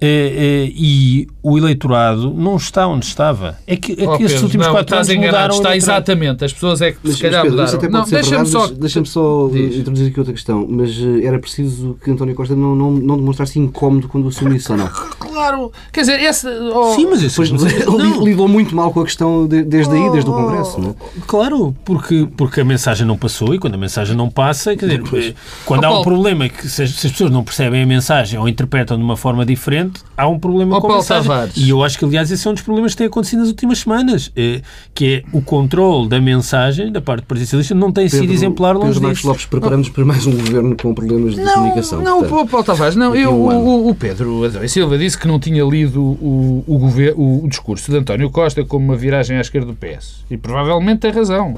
É, 0.00 0.66
é, 0.66 0.72
e 0.74 1.26
o 1.42 1.56
eleitorado 1.56 2.32
não 2.34 2.56
está 2.56 2.86
onde 2.86 3.06
estava. 3.06 3.56
É 3.66 3.76
que, 3.76 3.92
é 3.92 3.96
que 3.96 4.06
oh, 4.06 4.16
esses 4.16 4.42
últimos 4.42 4.66
não, 4.66 4.74
quatro 4.74 4.96
anos 4.96 5.08
mudaram 5.14 5.54
Está 5.54 5.76
exatamente. 5.76 6.44
As 6.44 6.52
pessoas 6.52 6.82
é 6.82 6.92
que 6.92 6.98
mas, 7.02 7.14
se 7.14 7.22
calhar 7.22 7.42
Pedro, 7.42 7.58
mudaram. 7.58 7.90
Não, 7.90 8.04
deixa-me 8.04 8.46
só... 8.46 8.66
Deixa 8.66 9.04
só 9.04 9.48
introduzir 9.48 10.08
aqui 10.08 10.18
outra 10.18 10.34
questão. 10.34 10.66
Mas 10.68 10.98
uh, 10.98 11.20
era 11.22 11.38
preciso 11.38 11.96
que 12.02 12.10
António 12.10 12.34
Costa 12.34 12.54
não, 12.54 12.74
não, 12.74 12.90
não 12.90 13.16
demonstrasse 13.16 13.58
incómodo 13.58 14.08
quando 14.08 14.28
assumisse 14.28 14.70
ou 14.70 14.78
não? 14.78 14.90
Claro. 15.36 15.70
Quer 15.92 16.00
dizer, 16.00 16.20
esse... 16.20 16.48
Oh, 16.48 16.94
Sim, 16.94 17.08
mas 17.10 17.22
esse... 17.22 17.36
Pois, 17.36 17.50
lidou 17.50 18.48
muito 18.48 18.74
mal 18.74 18.90
com 18.90 19.00
a 19.00 19.04
questão 19.04 19.46
de, 19.46 19.62
desde 19.62 19.94
aí, 19.94 20.10
desde 20.10 20.30
o 20.30 20.32
Congresso, 20.32 20.80
não 20.80 20.90
é? 20.90 20.94
Claro, 21.26 21.76
porque, 21.84 22.26
porque 22.36 22.62
a 22.62 22.64
mensagem 22.64 23.06
não 23.06 23.18
passou 23.18 23.54
e 23.54 23.58
quando 23.58 23.74
a 23.74 23.78
mensagem 23.78 24.16
não 24.16 24.30
passa, 24.30 24.74
quer 24.74 24.86
dizer, 24.86 25.02
pois. 25.08 25.34
quando 25.66 25.84
oh, 25.84 25.86
há 25.86 26.00
um 26.00 26.02
problema 26.02 26.48
que 26.48 26.66
se 26.68 26.82
as, 26.82 26.90
se 26.90 27.06
as 27.06 27.12
pessoas 27.12 27.30
não 27.30 27.44
percebem 27.44 27.82
a 27.82 27.86
mensagem 27.86 28.38
ou 28.38 28.48
interpretam 28.48 28.96
de 28.96 29.02
uma 29.02 29.16
forma 29.16 29.44
diferente, 29.44 29.85
há 30.16 30.28
um 30.28 30.38
problema 30.38 30.76
oh, 30.76 30.80
com 30.80 30.92
a 30.92 30.96
mensagem. 30.96 31.28
Tavares. 31.28 31.56
E 31.56 31.70
eu 31.70 31.82
acho 31.82 31.98
que, 31.98 32.04
aliás, 32.04 32.30
esse 32.30 32.46
é 32.46 32.50
um 32.50 32.54
dos 32.54 32.62
problemas 32.62 32.92
que 32.92 32.98
tem 32.98 33.06
acontecido 33.06 33.40
nas 33.40 33.48
últimas 33.48 33.78
semanas, 33.78 34.32
é, 34.36 34.60
que 34.94 35.14
é 35.16 35.22
o 35.32 35.40
controle 35.40 36.08
da 36.08 36.20
mensagem 36.20 36.90
da 36.90 37.00
parte 37.00 37.22
do 37.22 37.26
Partido 37.26 37.46
Socialista 37.46 37.74
não 37.74 37.92
tem 37.92 38.04
Pedro, 38.04 38.20
sido 38.20 38.32
exemplar 38.32 38.76
longe 38.76 38.94
Pedro 38.94 39.02
Marcos 39.02 39.24
Lopes, 39.24 39.46
preparamos 39.46 39.88
para 39.88 40.04
mais 40.04 40.26
um 40.26 40.32
governo 40.32 40.76
com 40.76 40.94
problemas 40.94 41.34
de 41.34 41.40
não, 41.40 41.54
comunicação. 41.54 42.02
Não, 42.02 42.20
portanto, 42.20 42.50
Paulo 42.50 42.66
Tavares, 42.66 42.96
não. 42.96 43.14
Eu, 43.14 43.32
um 43.32 43.66
o, 43.66 43.88
o, 43.88 43.94
Pedro 43.94 44.44
Adão 44.44 44.66
Silva 44.68 44.98
disse 44.98 45.18
que 45.18 45.26
não 45.26 45.38
tinha 45.38 45.64
lido 45.64 46.02
o, 46.02 46.64
o, 46.66 46.78
governo, 46.78 47.44
o 47.44 47.48
discurso 47.48 47.90
de 47.90 47.98
António 47.98 48.30
Costa 48.30 48.64
como 48.64 48.84
uma 48.84 48.96
viragem 48.96 49.36
à 49.36 49.40
esquerda 49.40 49.66
do 49.66 49.74
PS. 49.74 50.24
E 50.30 50.36
provavelmente 50.36 51.00
tem 51.00 51.10
razão. 51.10 51.56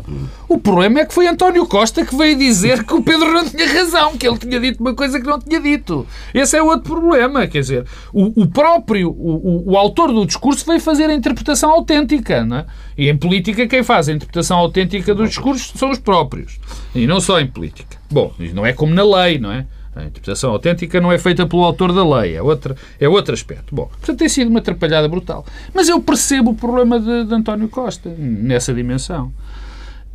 O 0.48 0.58
problema 0.58 1.00
é 1.00 1.04
que 1.04 1.14
foi 1.14 1.26
António 1.26 1.66
Costa 1.66 2.04
que 2.04 2.16
veio 2.16 2.36
dizer 2.36 2.84
que 2.84 2.94
o 2.94 3.02
Pedro 3.02 3.32
não 3.32 3.44
tinha 3.44 3.66
razão, 3.66 4.16
que 4.16 4.26
ele 4.26 4.38
tinha 4.38 4.60
dito 4.60 4.80
uma 4.80 4.94
coisa 4.94 5.20
que 5.20 5.26
não 5.26 5.38
tinha 5.38 5.60
dito. 5.60 6.06
Esse 6.34 6.56
é 6.56 6.62
outro 6.62 6.92
problema. 6.92 7.46
Quer 7.46 7.60
dizer, 7.60 7.84
o, 8.18 8.42
o 8.42 8.46
próprio, 8.48 9.10
o, 9.10 9.70
o, 9.72 9.76
autor 9.76 10.12
do 10.12 10.26
discurso 10.26 10.66
veio 10.66 10.80
fazer 10.80 11.04
a 11.04 11.14
interpretação 11.14 11.70
autêntica. 11.70 12.44
Não 12.44 12.56
é? 12.58 12.66
E 12.96 13.08
em 13.08 13.16
política, 13.16 13.66
quem 13.68 13.84
faz 13.84 14.08
a 14.08 14.12
interpretação 14.12 14.58
autêntica 14.58 15.14
dos 15.14 15.28
discursos 15.28 15.72
são 15.78 15.90
os 15.90 16.00
próprios. 16.00 16.58
E 16.92 17.06
não 17.06 17.20
só 17.20 17.38
em 17.38 17.46
política. 17.46 17.96
Bom, 18.10 18.32
não 18.52 18.66
é 18.66 18.72
como 18.72 18.92
na 18.92 19.04
lei, 19.04 19.38
não 19.38 19.52
é? 19.52 19.66
A 19.94 20.02
interpretação 20.02 20.50
autêntica 20.50 21.00
não 21.00 21.12
é 21.12 21.18
feita 21.18 21.46
pelo 21.46 21.62
autor 21.62 21.92
da 21.92 22.18
lei, 22.18 22.36
é, 22.36 22.42
outra, 22.42 22.74
é 23.00 23.08
outro 23.08 23.34
aspecto. 23.34 23.74
Bom, 23.74 23.86
portanto, 23.86 24.18
tem 24.18 24.28
sido 24.28 24.48
uma 24.48 24.58
atrapalhada 24.58 25.08
brutal. 25.08 25.46
Mas 25.72 25.88
eu 25.88 26.00
percebo 26.00 26.50
o 26.50 26.54
problema 26.54 26.98
de, 26.98 27.24
de 27.24 27.34
António 27.34 27.68
Costa 27.68 28.12
nessa 28.18 28.74
dimensão. 28.74 29.32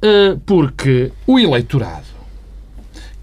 Uh, 0.03 0.37
porque 0.45 1.13
o 1.25 1.39
eleitorado 1.39 2.12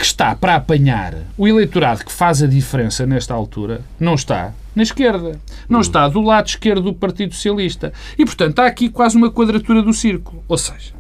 que 0.01 0.07
está 0.07 0.35
para 0.35 0.55
apanhar 0.55 1.15
o 1.37 1.47
eleitorado 1.47 2.07
que 2.07 2.11
faz 2.11 2.43
a 2.43 2.47
diferença 2.47 3.05
nesta 3.05 3.35
altura 3.35 3.83
não 4.01 4.15
está 4.15 4.55
na 4.75 4.83
esquerda. 4.83 5.39
Não 5.69 5.83
está 5.83 6.09
do 6.09 6.23
lado 6.23 6.49
esquerdo 6.49 6.85
do 6.85 6.95
Partido 6.95 7.35
Socialista. 7.35 7.93
E, 8.17 8.25
portanto, 8.25 8.61
há 8.61 8.67
aqui 8.67 8.89
quase 8.89 9.19
uma 9.19 9.31
quadratura 9.31 9.83
do 9.83 9.93
círculo. 9.93 10.43
Ou 10.49 10.57
seja, 10.57 10.95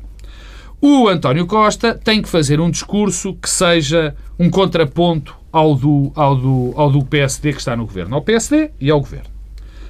o 0.82 1.08
António 1.08 1.46
Costa 1.46 1.94
tem 1.94 2.20
que 2.20 2.28
fazer 2.28 2.60
um 2.60 2.70
discurso 2.70 3.32
que 3.40 3.48
seja 3.48 4.14
um 4.38 4.50
contraponto 4.50 5.34
ao 5.50 5.74
do, 5.74 6.12
ao 6.14 6.36
do, 6.36 6.74
ao 6.76 6.90
do 6.90 7.02
PSD 7.02 7.54
que 7.54 7.60
está 7.60 7.74
no 7.74 7.86
governo. 7.86 8.16
Ao 8.16 8.20
PSD 8.20 8.70
e 8.78 8.90
ao 8.90 9.00
governo. 9.00 9.30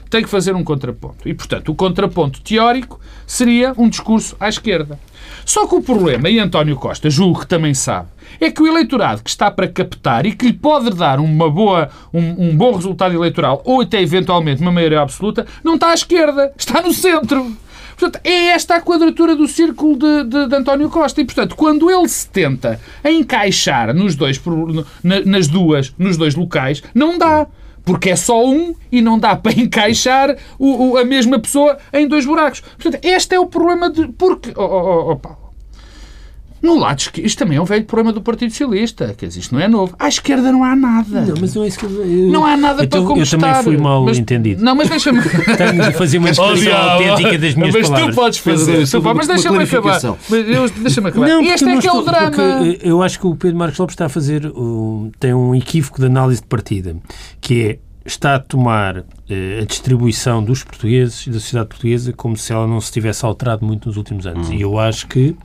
Tem 0.09 0.23
que 0.23 0.29
fazer 0.29 0.55
um 0.55 0.63
contraponto. 0.63 1.29
E, 1.29 1.35
portanto, 1.35 1.71
o 1.73 1.75
contraponto 1.75 2.41
teórico 2.43 3.01
seria 3.27 3.75
um 3.77 3.89
discurso 3.89 4.37
à 4.39 4.49
esquerda. 4.49 5.01
Só 5.51 5.67
que 5.67 5.75
o 5.75 5.83
problema, 5.83 6.31
e 6.31 6.39
António 6.39 6.77
Costa 6.77 7.11
julgo 7.11 7.41
que 7.41 7.47
também 7.49 7.75
sabe, 7.75 8.07
é 8.41 8.53
que 8.53 8.63
o 8.63 8.69
eleitorado 8.69 9.21
que 9.21 9.29
está 9.29 9.51
para 9.51 9.67
captar 9.67 10.25
e 10.25 10.31
que 10.31 10.47
lhe 10.47 10.53
pode 10.53 10.91
dar 10.91 11.19
uma 11.19 11.51
boa, 11.51 11.91
um, 12.15 12.51
um 12.51 12.57
bom 12.57 12.73
resultado 12.73 13.17
eleitoral 13.17 13.61
ou 13.65 13.81
até 13.81 14.01
eventualmente 14.01 14.63
uma 14.63 14.71
maioria 14.71 15.01
absoluta, 15.01 15.45
não 15.65 15.75
está 15.75 15.89
à 15.89 15.95
esquerda, 15.95 16.53
está 16.57 16.81
no 16.81 16.95
centro. 16.95 17.53
Portanto, 17.99 18.21
é 18.23 18.51
esta 18.51 18.77
a 18.77 18.81
quadratura 18.81 19.35
do 19.35 19.49
círculo 19.49 19.99
de, 19.99 20.23
de, 20.23 20.47
de, 20.47 20.55
António 20.55 20.89
Costa. 20.89 21.21
E, 21.21 21.25
portanto, 21.25 21.57
quando 21.57 21.91
ele 21.91 22.07
se 22.07 22.29
tenta 22.29 22.81
encaixar 23.05 23.93
nos 23.93 24.15
dois, 24.15 24.41
nas 25.03 25.49
duas, 25.49 25.93
nos 25.99 26.17
dois 26.17 26.37
locais, 26.37 26.81
não 26.95 27.19
dá. 27.19 27.49
Porque 27.85 28.11
é 28.11 28.15
só 28.15 28.47
um 28.47 28.73
e 28.93 29.03
não 29.03 29.19
dá 29.19 29.35
para 29.35 29.51
encaixar 29.59 30.37
o, 30.61 30.91
o, 30.91 30.97
a 30.97 31.05
mesma 31.05 31.41
pessoa 31.41 31.77
em 31.93 32.07
dois 32.07 32.25
buracos. 32.25 32.61
Portanto, 32.61 33.05
este 33.05 33.35
é 33.35 33.41
o 33.41 33.47
problema 33.47 33.91
de. 33.91 34.07
Porque. 34.13 34.53
Oh, 34.55 34.63
oh, 34.63 35.11
oh, 35.11 35.17
Paulo. 35.17 35.40
No 36.63 36.79
lado 36.79 36.99
esquerdo, 36.99 37.27
isto 37.27 37.39
também 37.39 37.57
é 37.57 37.61
um 37.61 37.65
velho 37.65 37.85
problema 37.85 38.13
do 38.13 38.21
Partido 38.21 38.51
Socialista. 38.51 39.15
Quer 39.17 39.27
dizer, 39.29 39.41
isto 39.41 39.55
não 39.55 39.61
é 39.61 39.69
novo. 39.69 39.95
À 39.99 40.09
esquerda 40.09 40.53
não 40.53 40.63
há 40.63 40.77
nada. 40.77 41.23
Não, 41.23 41.35
mas 41.41 41.55
não 41.55 41.65
é 41.65 41.69
isso 41.69 41.79
que 41.79 41.87
eu... 41.87 41.91
Não 42.31 42.45
há 42.45 42.57
nada 42.57 42.85
então, 42.85 43.03
para 43.05 43.15
conquistar. 43.15 43.37
Eu 43.37 43.41
também 43.41 43.63
fui 43.63 43.77
mal 43.79 44.05
mas, 44.05 44.19
entendido. 44.19 44.63
Não, 44.63 44.75
mas 44.75 44.89
deixa-me... 44.89 45.21
Tenho 45.57 45.91
de 45.91 45.93
fazer 45.93 46.19
uma 46.19 46.31
expressão 46.31 46.77
autêntica 46.77 47.39
das 47.39 47.55
minhas 47.55 47.75
mas 47.75 47.89
palavras. 47.89 48.07
Mas 48.07 48.15
tu 48.15 48.15
podes 48.15 48.39
fazer. 48.39 48.89
Tu, 48.89 49.15
mas 49.15 49.27
deixa-me 49.27 49.63
acabar. 49.63 50.01
Deixa-me 50.83 51.09
acabar. 51.09 51.29
Não, 51.29 51.43
este 51.43 51.69
é 51.69 51.79
que 51.79 51.89
é 51.89 51.93
o 51.93 52.03
drama. 52.03 52.37
Eu 52.83 53.03
acho 53.03 53.19
que 53.19 53.27
o 53.27 53.35
Pedro 53.35 53.57
Marcos 53.57 53.79
Lopes 53.79 53.95
está 53.95 54.07
a 54.07 54.11
fazer... 54.11 54.43
tem 55.19 55.33
um 55.33 55.55
equívoco 55.55 55.99
de 56.01 56.07
análise 56.07 56.41
de 56.41 56.47
partida, 56.47 56.97
que 57.41 57.63
é 57.63 57.79
está 58.05 58.37
a 58.37 58.39
tomar 58.39 59.05
eh, 59.29 59.61
a 59.63 59.65
distribuição 59.65 60.43
dos 60.43 60.65
portugueses 60.65 61.27
e 61.27 61.31
da 61.31 61.39
sociedade 61.39 61.69
portuguesa 61.69 62.13
como 62.13 62.37
se 62.37 62.53
ela 62.53 62.67
não 62.67 62.81
se 62.81 62.91
tivesse 62.91 63.25
alterado 63.25 63.65
muito 63.65 63.89
nos 63.89 63.97
últimos 63.97 64.27
anos. 64.27 64.49
Hum. 64.49 64.55
E 64.55 64.63
eu 64.63 64.79
acho 64.79 65.07
que 65.07 65.37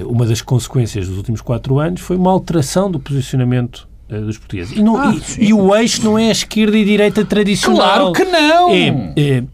uma 0.00 0.26
das 0.26 0.42
consequências 0.42 1.08
dos 1.08 1.16
últimos 1.16 1.40
quatro 1.40 1.78
anos 1.78 2.00
foi 2.00 2.16
uma 2.16 2.30
alteração 2.30 2.90
do 2.90 2.98
posicionamento 2.98 3.88
eh, 4.08 4.20
dos 4.20 4.38
portugueses. 4.38 4.76
E, 4.76 4.82
não, 4.82 4.96
ah, 4.96 5.14
e, 5.38 5.46
e, 5.46 5.54
o 5.54 5.74
eixo 5.74 6.04
não 6.04 6.18
é 6.18 6.28
a 6.28 6.32
esquerda 6.32 6.76
e 6.76 6.84
direita 6.84 7.24
tradicional. 7.24 8.12
Claro 8.12 8.12
que 8.12 8.24
não! 8.24 8.70
É, 8.70 8.88
é 9.16 9.44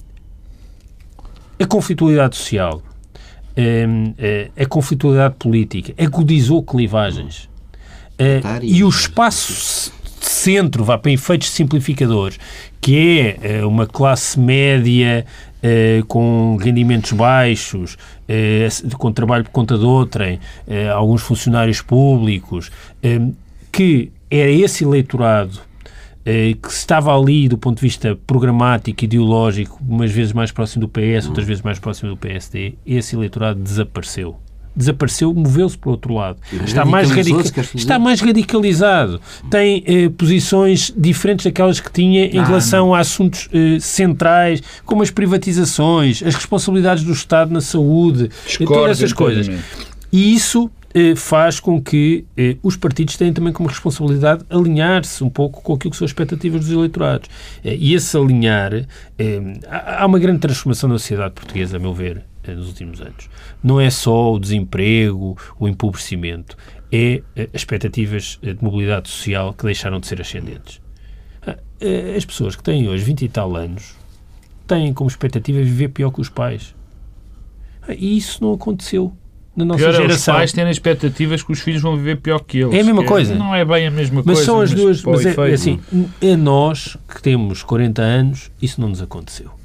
a 1.63 1.67
conflitualidade 1.67 2.37
social, 2.37 2.83
é, 3.55 3.87
é, 4.19 4.51
a 4.63 4.67
conflitualidade 4.67 5.35
política, 5.39 5.93
agudizou 6.03 6.63
clivagens. 6.63 7.49
É, 8.19 8.41
e 8.63 8.83
o 8.85 8.89
espaço 8.89 9.93
centro, 10.21 10.85
vá 10.85 10.97
para 10.97 11.11
efeitos 11.11 11.51
simplificadores, 11.51 12.39
que 12.81 13.19
é 13.19 13.39
eh, 13.43 13.65
uma 13.65 13.87
classe 13.87 14.39
média 14.39 15.25
eh, 15.63 16.03
com 16.09 16.57
rendimentos 16.57 17.13
baixos, 17.13 17.97
eh, 18.29 18.69
com 18.99 19.13
trabalho 19.13 19.45
por 19.45 19.51
conta 19.51 19.79
de 19.79 19.85
outrem, 19.85 20.41
alguns 20.95 21.23
funcionários 21.23 21.81
públicos, 21.81 22.71
que 23.73 24.13
era 24.31 24.51
esse 24.51 24.85
eleitorado 24.85 25.61
que 26.25 26.69
estava 26.69 27.17
ali 27.17 27.49
do 27.49 27.59
ponto 27.59 27.77
de 27.77 27.83
vista 27.83 28.17
programático, 28.27 29.05
ideológico, 29.05 29.81
umas 29.87 30.13
vezes 30.13 30.33
mais 30.33 30.53
próximo 30.53 30.87
do 30.87 30.89
PS, 30.89 31.27
outras 31.27 31.47
vezes 31.47 31.63
mais 31.63 31.79
próximo 31.79 32.11
do 32.11 32.17
PSD, 32.17 32.75
esse 32.87 33.17
eleitorado 33.17 33.61
desapareceu 33.61 34.37
desapareceu, 34.81 35.33
moveu-se 35.33 35.79
para 35.79 35.89
o 35.89 35.93
outro 35.93 36.15
lado. 36.15 36.39
Está 36.65 36.85
mais, 36.85 37.11
radica 37.11 37.43
está 37.75 37.99
mais 37.99 38.21
radicalizado. 38.21 39.21
Tem 39.49 39.85
eh, 39.87 40.09
posições 40.09 40.93
diferentes 40.97 41.45
daquelas 41.45 41.79
que 41.81 41.91
tinha 41.93 42.27
em 42.27 42.39
ah, 42.39 42.45
relação 42.45 42.89
não. 42.89 42.95
a 42.95 42.99
assuntos 42.99 43.49
eh, 43.53 43.79
centrais, 43.81 44.63
como 44.85 45.03
as 45.03 45.11
privatizações, 45.11 46.23
as 46.23 46.35
responsabilidades 46.35 47.05
do 47.05 47.13
Estado 47.13 47.53
na 47.53 47.61
saúde, 47.61 48.31
Discordo, 48.47 48.75
todas 48.75 48.99
essas 48.99 49.13
coisas. 49.13 49.49
E 50.13 50.35
isso 50.35 50.71
eh, 50.93 51.15
faz 51.15 51.61
com 51.61 51.81
que 51.81 52.25
eh, 52.37 52.57
os 52.65 52.77
partidos 52.77 53.17
tenham 53.17 53.33
também 53.33 53.53
como 53.53 53.69
responsabilidade 53.69 54.45
alinhar-se 54.51 55.23
um 55.23 55.31
pouco 55.31 55.63
com 55.63 55.75
aquilo 55.75 55.93
que 55.93 55.97
são 55.97 56.05
as 56.05 56.11
expectativas 56.11 56.63
dos 56.63 56.71
eleitorados. 56.71 57.29
Eh, 57.65 57.77
e 57.79 57.95
esse 57.95 58.17
alinhar. 58.17 58.73
Há 59.69 60.07
uma 60.07 60.19
grande 60.19 60.41
transformação 60.41 60.89
na 60.89 60.99
sociedade 60.99 61.35
portuguesa, 61.35 61.77
a 61.77 61.81
meu 61.81 61.93
ver, 61.93 62.25
nos 62.47 62.69
últimos 62.69 63.01
anos. 63.01 63.29
Não 63.63 63.81
é 63.81 63.91
só 63.91 64.33
o 64.33 64.39
desemprego, 64.39 65.37
o 65.59 65.69
empobrecimento, 65.69 66.57
é 66.93 67.23
as 67.37 67.49
expectativas 67.55 68.39
de 68.43 68.59
mobilidade 68.61 69.09
social 69.09 69.55
que 69.55 69.65
deixaram 69.65 70.01
de 70.01 70.07
ser 70.07 70.21
ascendentes. 70.21 70.81
Ah, 71.47 71.57
as 72.17 72.25
pessoas 72.25 72.57
que 72.57 72.63
têm 72.63 72.89
hoje 72.89 73.05
20 73.05 73.23
e 73.23 73.29
tal 73.29 73.57
anos 73.57 73.95
têm 74.67 74.93
como 74.93 75.09
expectativa 75.09 75.59
viver 75.59 75.89
pior 75.89 76.11
que 76.11 76.21
os 76.21 76.29
pais. 76.29 76.75
Ah, 77.83 77.95
e 77.95 78.17
isso 78.17 78.43
não 78.43 78.55
aconteceu 78.55 79.13
na 79.55 79.65
nossa 79.65 79.79
pior 79.79 79.93
geração. 79.93 80.35
É 80.35 80.37
os 80.37 80.41
pais 80.41 80.53
terem 80.53 80.71
expectativas 80.71 81.43
que 81.43 81.53
os 81.53 81.61
filhos 81.61 81.83
vão 81.83 81.97
viver 81.97 82.17
pior 82.17 82.41
que 82.41 82.59
eles. 82.59 82.75
É 82.75 82.81
a 82.81 82.85
mesma 82.85 83.05
coisa. 83.05 83.35
Não 83.35 83.55
é 83.55 83.65
bem 83.65 83.87
a 83.87 83.91
mesma 83.91 84.23
mas 84.25 84.25
coisa. 84.25 84.45
São 84.45 84.61
as 84.61 84.71
mas 84.71 84.81
duas, 84.81 85.03
mas 85.05 85.27
é, 85.27 85.51
é 85.51 85.55
assim, 85.55 85.81
a 86.23 86.37
nós 86.37 86.97
que 87.09 87.23
temos 87.23 87.63
40 87.63 88.03
anos, 88.03 88.51
isso 88.61 88.81
não 88.81 88.89
nos 88.89 89.03
aconteceu. 89.03 89.60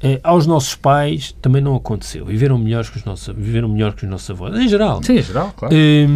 É, 0.00 0.20
aos 0.22 0.46
nossos 0.46 0.74
pais 0.74 1.34
também 1.42 1.60
não 1.60 1.74
aconteceu. 1.74 2.24
Viveram, 2.24 2.56
melhores 2.56 2.88
que 2.88 2.98
os 2.98 3.04
nossos, 3.04 3.34
viveram 3.34 3.68
melhor 3.68 3.94
que 3.94 4.04
os 4.04 4.10
nossos 4.10 4.30
avós. 4.30 4.56
Em 4.56 4.68
geral. 4.68 5.02
Sim, 5.02 5.14
em 5.14 5.22
geral, 5.22 5.52
claro. 5.56 5.74
É, 5.74 6.06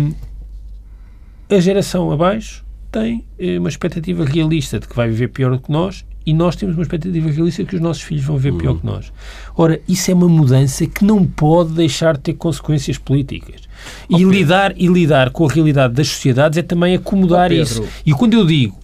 a 1.56 1.60
geração 1.60 2.10
abaixo 2.10 2.64
tem 2.90 3.24
eh, 3.38 3.58
uma 3.58 3.68
expectativa 3.68 4.24
realista 4.24 4.78
de 4.78 4.86
que 4.86 4.94
vai 4.94 5.08
viver 5.08 5.28
pior 5.28 5.50
do 5.50 5.58
que 5.58 5.72
nós 5.72 6.04
e 6.24 6.32
nós 6.32 6.54
temos 6.54 6.76
uma 6.76 6.82
expectativa 6.82 7.30
realista 7.30 7.64
que 7.64 7.74
os 7.74 7.80
nossos 7.80 8.02
filhos 8.02 8.24
vão 8.24 8.36
ver 8.36 8.52
pior 8.52 8.78
que 8.78 8.86
nós. 8.86 9.12
Ora, 9.56 9.80
isso 9.88 10.10
é 10.10 10.14
uma 10.14 10.28
mudança 10.28 10.86
que 10.86 11.04
não 11.04 11.24
pode 11.24 11.72
deixar 11.72 12.16
de 12.16 12.20
ter 12.20 12.34
consequências 12.34 12.98
políticas. 12.98 13.62
E, 14.08 14.24
oh, 14.24 14.30
lidar, 14.30 14.72
e 14.76 14.86
lidar 14.86 15.30
com 15.30 15.44
a 15.46 15.52
realidade 15.52 15.94
das 15.94 16.08
sociedades 16.08 16.58
é 16.58 16.62
também 16.62 16.94
acomodar 16.94 17.50
oh, 17.50 17.54
isso. 17.54 17.84
E 18.06 18.12
quando 18.12 18.34
eu 18.34 18.46
digo, 18.46 18.78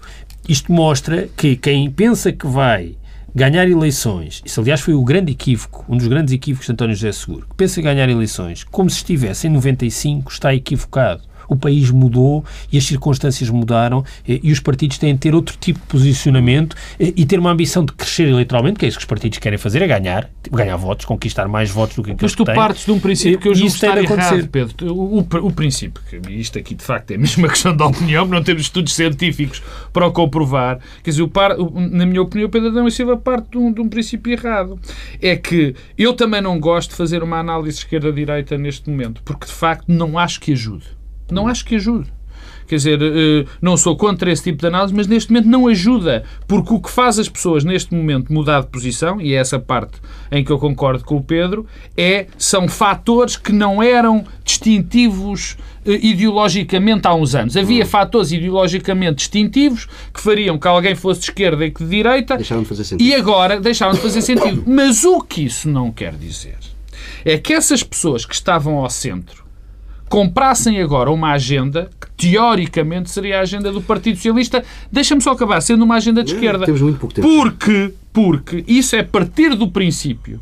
isto 0.48 0.72
mostra 0.72 1.28
que 1.36 1.54
quem 1.54 1.88
pensa 1.90 2.32
que 2.32 2.46
vai 2.46 2.96
ganhar 3.38 3.68
eleições, 3.68 4.42
isso 4.44 4.60
aliás 4.60 4.80
foi 4.80 4.94
o 4.94 5.04
grande 5.04 5.30
equívoco, 5.30 5.84
um 5.88 5.96
dos 5.96 6.08
grandes 6.08 6.34
equívocos 6.34 6.66
de 6.66 6.72
António 6.72 6.96
José 6.96 7.12
Seguro, 7.12 7.46
que 7.46 7.54
pensa 7.54 7.78
em 7.78 7.84
ganhar 7.84 8.08
eleições 8.08 8.64
como 8.64 8.90
se 8.90 8.96
estivesse 8.96 9.46
em 9.46 9.50
95, 9.50 10.30
está 10.30 10.52
equivocado 10.52 11.22
o 11.48 11.56
país 11.56 11.90
mudou 11.90 12.44
e 12.70 12.78
as 12.78 12.84
circunstâncias 12.84 13.48
mudaram 13.50 14.04
e 14.26 14.52
os 14.52 14.60
partidos 14.60 14.98
têm 14.98 15.14
de 15.14 15.20
ter 15.20 15.34
outro 15.34 15.56
tipo 15.58 15.80
de 15.80 15.86
posicionamento 15.86 16.76
e 16.98 17.24
ter 17.24 17.38
uma 17.38 17.50
ambição 17.50 17.84
de 17.84 17.92
crescer 17.92 18.28
eleitoralmente, 18.28 18.78
que 18.78 18.84
é 18.84 18.88
isso 18.88 18.98
que 18.98 19.02
os 19.02 19.08
partidos 19.08 19.38
querem 19.38 19.58
fazer, 19.58 19.82
é 19.82 19.86
ganhar, 19.86 20.30
ganhar 20.50 20.76
votos, 20.76 21.06
conquistar 21.06 21.48
mais 21.48 21.70
votos 21.70 21.96
do 21.96 22.02
que 22.02 22.12
aqueles 22.12 22.32
Mas 22.32 22.36
tu 22.36 22.44
que 22.44 22.54
partes 22.54 22.84
de 22.84 22.92
um 22.92 23.00
princípio 23.00 23.38
que 23.38 23.48
eu 23.48 23.54
julgo 23.54 23.72
estar 23.74 23.96
errado, 23.96 24.48
Pedro. 24.48 24.94
O, 24.94 25.18
o, 25.20 25.52
princípio, 25.52 26.02
que 26.08 26.32
isto 26.32 26.58
aqui 26.58 26.74
de 26.74 26.84
facto 26.84 27.10
é 27.12 27.16
mesmo 27.18 27.42
uma 27.42 27.48
questão 27.48 27.74
de 27.74 27.82
opinião, 27.82 28.26
não 28.26 28.42
temos 28.42 28.62
estudos 28.62 28.94
científicos 28.94 29.62
para 29.92 30.06
o 30.06 30.12
comprovar, 30.12 30.78
quer 31.02 31.10
dizer, 31.10 31.26
par, 31.28 31.56
na 31.56 32.04
minha 32.04 32.22
opinião, 32.22 32.48
Pedro 32.50 32.68
Adão 32.68 32.86
e 32.86 32.90
Silva 32.90 33.16
parte 33.16 33.52
de 33.52 33.58
um, 33.58 33.72
de 33.72 33.80
um 33.80 33.88
princípio 33.88 34.32
errado. 34.32 34.78
É 35.20 35.36
que 35.36 35.74
eu 35.96 36.12
também 36.12 36.40
não 36.40 36.58
gosto 36.60 36.90
de 36.90 36.96
fazer 36.96 37.22
uma 37.22 37.38
análise 37.38 37.78
esquerda-direita 37.78 38.58
neste 38.58 38.90
momento, 38.90 39.22
porque 39.24 39.46
de 39.46 39.52
facto 39.52 39.86
não 39.88 40.18
acho 40.18 40.40
que 40.40 40.52
ajude. 40.52 40.97
Não 41.30 41.46
acho 41.46 41.64
que 41.64 41.76
ajude. 41.76 42.10
Quer 42.68 42.76
dizer, 42.76 42.98
eh, 43.00 43.46
não 43.62 43.78
sou 43.78 43.96
contra 43.96 44.30
esse 44.30 44.42
tipo 44.42 44.58
de 44.58 44.66
análise, 44.66 44.94
mas 44.94 45.06
neste 45.06 45.32
momento 45.32 45.48
não 45.48 45.66
ajuda, 45.66 46.22
porque 46.46 46.74
o 46.74 46.78
que 46.78 46.90
faz 46.90 47.18
as 47.18 47.26
pessoas 47.26 47.64
neste 47.64 47.94
momento 47.94 48.30
mudar 48.30 48.60
de 48.60 48.66
posição, 48.66 49.18
e 49.18 49.32
é 49.32 49.38
essa 49.38 49.58
parte 49.58 49.98
em 50.30 50.44
que 50.44 50.52
eu 50.52 50.58
concordo 50.58 51.02
com 51.02 51.16
o 51.16 51.22
Pedro, 51.22 51.64
é, 51.96 52.26
são 52.36 52.68
fatores 52.68 53.38
que 53.38 53.52
não 53.52 53.82
eram 53.82 54.22
distintivos 54.44 55.56
eh, 55.86 55.98
ideologicamente 56.02 57.08
há 57.08 57.14
uns 57.14 57.34
anos. 57.34 57.56
Havia 57.56 57.84
hum. 57.84 57.88
fatores 57.88 58.32
ideologicamente 58.32 59.16
distintivos 59.16 59.88
que 60.12 60.20
fariam 60.20 60.58
que 60.58 60.68
alguém 60.68 60.94
fosse 60.94 61.20
de 61.20 61.26
esquerda 61.26 61.64
e 61.64 61.70
que 61.70 61.82
de 61.82 61.88
direita. 61.88 62.36
Deixaram 62.36 62.62
de 62.62 62.68
fazer 62.68 62.84
sentido. 62.84 63.06
E 63.06 63.14
agora 63.14 63.58
deixaram 63.58 63.94
de 63.94 64.00
fazer 64.00 64.20
sentido. 64.20 64.62
Mas 64.68 65.04
o 65.04 65.22
que 65.22 65.46
isso 65.46 65.70
não 65.70 65.90
quer 65.90 66.12
dizer 66.12 66.58
é 67.24 67.38
que 67.38 67.54
essas 67.54 67.82
pessoas 67.82 68.26
que 68.26 68.34
estavam 68.34 68.76
ao 68.76 68.90
centro 68.90 69.47
comprassem 70.08 70.80
agora 70.80 71.10
uma 71.10 71.32
agenda 71.32 71.90
que 72.00 72.30
teoricamente 72.30 73.10
seria 73.10 73.38
a 73.38 73.42
agenda 73.42 73.70
do 73.70 73.80
Partido 73.80 74.16
Socialista, 74.16 74.64
deixa-me 74.90 75.20
só 75.20 75.32
acabar, 75.32 75.60
sendo 75.60 75.84
uma 75.84 75.96
agenda 75.96 76.22
de 76.22 76.34
esquerda. 76.34 76.64
Temos 76.64 76.80
muito 76.80 76.98
pouco 76.98 77.14
tempo. 77.14 77.28
Porque, 77.28 77.94
porque 78.12 78.64
isso 78.66 78.96
é 78.96 79.02
partir 79.02 79.54
do 79.54 79.68
princípio 79.68 80.40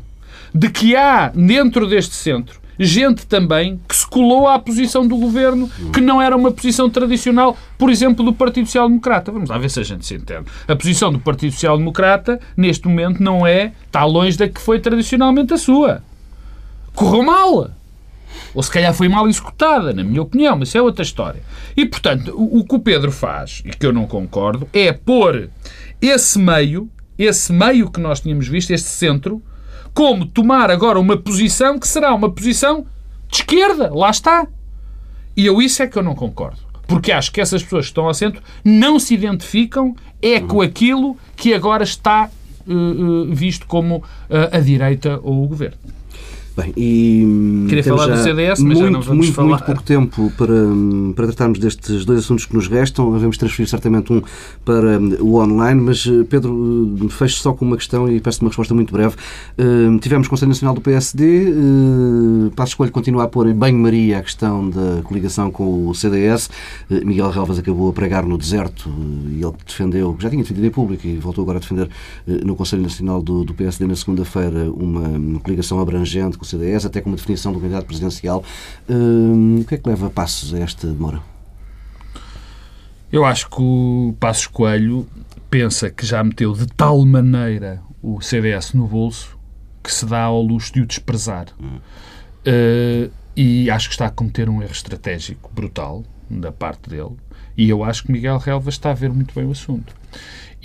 de 0.53 0.69
que 0.69 0.95
há 0.95 1.29
dentro 1.29 1.87
deste 1.87 2.15
centro 2.15 2.59
gente 2.79 3.25
também 3.25 3.79
que 3.87 3.95
se 3.95 4.05
colou 4.05 4.47
à 4.47 4.59
posição 4.59 5.07
do 5.07 5.17
governo, 5.17 5.69
que 5.91 5.99
não 5.99 6.21
era 6.21 6.35
uma 6.35 6.51
posição 6.51 6.89
tradicional, 6.89 7.57
por 7.77 7.89
exemplo, 7.89 8.23
do 8.23 8.33
Partido 8.33 8.65
Social 8.67 8.87
Democrata. 8.87 9.31
Vamos 9.31 9.49
lá 9.49 9.57
ver 9.57 9.69
se 9.69 9.79
a 9.79 9.83
gente 9.83 10.05
se 10.05 10.15
entende. 10.15 10.45
A 10.67 10.75
posição 10.75 11.11
do 11.11 11.19
Partido 11.19 11.53
Social 11.53 11.77
Democrata, 11.77 12.39
neste 12.55 12.87
momento, 12.87 13.21
não 13.21 13.47
é, 13.47 13.71
está 13.85 14.03
longe 14.05 14.37
da 14.37 14.47
que 14.47 14.61
foi 14.61 14.79
tradicionalmente 14.79 15.53
a 15.53 15.57
sua. 15.57 16.03
Correu 16.93 17.23
mal. 17.23 17.71
Ou 18.53 18.63
se 18.63 18.71
calhar 18.71 18.93
foi 18.93 19.07
mal 19.07 19.27
executada, 19.27 19.93
na 19.93 20.03
minha 20.03 20.21
opinião, 20.21 20.57
mas 20.57 20.69
isso 20.69 20.77
é 20.77 20.81
outra 20.81 21.03
história. 21.03 21.41
E, 21.75 21.85
portanto, 21.85 22.33
o, 22.35 22.59
o 22.59 22.65
que 22.65 22.75
o 22.75 22.79
Pedro 22.79 23.11
faz, 23.11 23.61
e 23.65 23.69
que 23.69 23.85
eu 23.85 23.93
não 23.93 24.07
concordo, 24.07 24.67
é 24.73 24.91
pôr 24.91 25.49
esse 26.01 26.39
meio, 26.39 26.89
esse 27.17 27.51
meio 27.51 27.89
que 27.89 27.99
nós 27.99 28.19
tínhamos 28.19 28.47
visto, 28.47 28.71
este 28.71 28.89
centro, 28.89 29.41
como 29.93 30.25
tomar 30.25 30.69
agora 30.69 30.99
uma 30.99 31.17
posição 31.17 31.79
que 31.79 31.87
será 31.87 32.13
uma 32.13 32.31
posição 32.31 32.85
de 33.29 33.37
esquerda. 33.37 33.91
Lá 33.93 34.09
está. 34.09 34.47
E 35.35 35.45
eu 35.45 35.61
isso 35.61 35.81
é 35.81 35.87
que 35.87 35.97
eu 35.97 36.03
não 36.03 36.15
concordo. 36.15 36.59
Porque 36.87 37.11
acho 37.11 37.31
que 37.31 37.41
essas 37.41 37.61
pessoas 37.61 37.85
que 37.85 37.91
estão 37.91 38.05
ao 38.05 38.13
centro 38.13 38.41
não 38.63 38.97
se 38.99 39.13
identificam 39.13 39.95
é 40.21 40.39
com 40.39 40.61
aquilo 40.61 41.17
que 41.35 41.53
agora 41.53 41.83
está 41.83 42.29
uh, 42.65 42.73
uh, 42.73 43.33
visto 43.33 43.67
como 43.67 43.97
uh, 43.97 44.03
a 44.51 44.59
direita 44.59 45.19
ou 45.21 45.43
o 45.43 45.47
governo. 45.47 45.77
Bem, 46.57 46.73
e 46.75 47.65
Queria 47.69 47.83
falar 47.83 48.07
do 48.07 48.17
CDS, 48.17 48.59
mas 48.59 48.79
muito, 48.79 48.79
já 48.79 48.89
não 48.89 49.01
vamos 49.01 49.25
muito, 49.25 49.35
falar. 49.35 49.47
Muito 49.49 49.65
pouco 49.65 49.83
tempo 49.83 50.33
para, 50.35 50.55
para 51.15 51.25
tratarmos 51.27 51.59
destes 51.59 52.03
dois 52.03 52.21
assuntos 52.21 52.47
que 52.47 52.55
nos 52.55 52.67
restam. 52.67 53.13
Devemos 53.13 53.37
transferir 53.37 53.69
certamente 53.69 54.11
um 54.11 54.23
para 54.65 54.99
o 55.21 55.35
online, 55.35 55.79
mas 55.79 56.07
eh, 56.07 56.23
Pedro, 56.27 56.97
eh, 57.05 57.09
fecho 57.09 57.37
só 57.41 57.53
com 57.53 57.63
uma 57.63 57.77
questão 57.77 58.11
e 58.11 58.19
peço 58.19 58.41
uma 58.41 58.49
resposta 58.49 58.73
muito 58.73 58.91
breve. 58.91 59.15
Uh, 59.55 59.99
tivemos 59.99 60.27
Conselho 60.27 60.49
Nacional 60.49 60.73
do 60.73 60.81
PSD, 60.81 61.51
uh, 61.51 62.51
Passo 62.55 62.71
Escolho 62.71 62.91
continua 62.91 63.25
a 63.25 63.27
pôr 63.27 63.47
em 63.47 63.53
banho-maria 63.53 64.17
a 64.17 64.23
questão 64.23 64.67
da 64.67 65.03
coligação 65.03 65.51
com 65.51 65.87
o 65.87 65.93
CDS. 65.93 66.49
Uh, 66.89 67.05
Miguel 67.05 67.29
Relvas 67.29 67.59
acabou 67.59 67.87
a 67.87 67.93
pregar 67.93 68.25
no 68.25 68.35
deserto 68.35 68.89
e 69.29 69.43
ele 69.43 69.53
defendeu, 69.63 70.15
já 70.19 70.27
tinha 70.27 70.41
defendido 70.41 70.65
em 70.65 70.71
público 70.71 71.05
e 71.05 71.17
voltou 71.17 71.43
agora 71.43 71.59
a 71.59 71.61
defender 71.61 71.87
no 72.25 72.55
Conselho 72.55 72.81
Nacional 72.81 73.21
do, 73.21 73.43
do 73.43 73.53
PSD 73.53 73.85
na 73.85 73.95
segunda-feira 73.95 74.71
uma 74.71 75.39
coligação 75.41 75.79
abrangente 75.79 76.35
CDS, 76.47 76.85
até 76.85 77.01
com 77.01 77.09
uma 77.09 77.15
definição 77.15 77.53
do 77.53 77.59
candidato 77.59 77.85
presidencial. 77.85 78.43
Hum, 78.89 79.59
o 79.61 79.65
que 79.65 79.75
é 79.75 79.77
que 79.77 79.89
leva 79.89 80.09
Passos 80.09 80.53
a 80.53 80.59
esta 80.59 80.87
demora? 80.87 81.21
Eu 83.11 83.23
acho 83.23 83.49
que 83.49 83.61
o 83.61 84.15
Passos 84.19 84.47
Coelho 84.47 85.07
pensa 85.49 85.89
que 85.89 86.05
já 86.05 86.23
meteu 86.23 86.53
de 86.53 86.67
tal 86.67 87.05
maneira 87.05 87.81
o 88.01 88.21
CDS 88.21 88.73
no 88.73 88.85
bolso 88.87 89.37
que 89.81 89.91
se 89.93 90.05
dá 90.05 90.23
ao 90.23 90.41
luxo 90.41 90.73
de 90.73 90.81
o 90.81 90.85
desprezar. 90.85 91.47
Hum. 91.59 91.79
Uh, 92.45 93.11
e 93.35 93.69
acho 93.69 93.87
que 93.87 93.93
está 93.93 94.07
a 94.07 94.09
cometer 94.09 94.49
um 94.49 94.61
erro 94.61 94.71
estratégico 94.71 95.49
brutal 95.53 96.03
da 96.29 96.51
parte 96.51 96.89
dele. 96.89 97.15
E 97.55 97.69
eu 97.69 97.83
acho 97.83 98.03
que 98.03 98.11
Miguel 98.11 98.37
Relva 98.37 98.69
está 98.69 98.91
a 98.91 98.93
ver 98.93 99.09
muito 99.09 99.33
bem 99.33 99.45
o 99.45 99.51
assunto. 99.51 99.95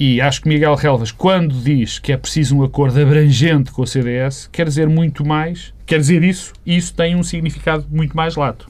E 0.05 0.21
acho 0.21 0.43
que 0.43 0.49
Miguel 0.49 0.75
Relvas, 0.75 1.13
quando 1.13 1.55
diz 1.55 2.01
que 2.01 2.11
é 2.11 2.17
preciso 2.17 2.57
um 2.57 2.65
acordo 2.65 3.01
abrangente 3.01 3.71
com 3.71 3.83
o 3.83 3.87
CDS, 3.87 4.49
quer 4.51 4.67
dizer 4.67 4.89
muito 4.89 5.25
mais, 5.25 5.73
quer 5.87 6.01
dizer 6.01 6.25
isso, 6.25 6.53
e 6.67 6.77
isso 6.77 6.93
tem 6.93 7.15
um 7.15 7.23
significado 7.23 7.87
muito 7.89 8.17
mais 8.17 8.35
lato. 8.35 8.69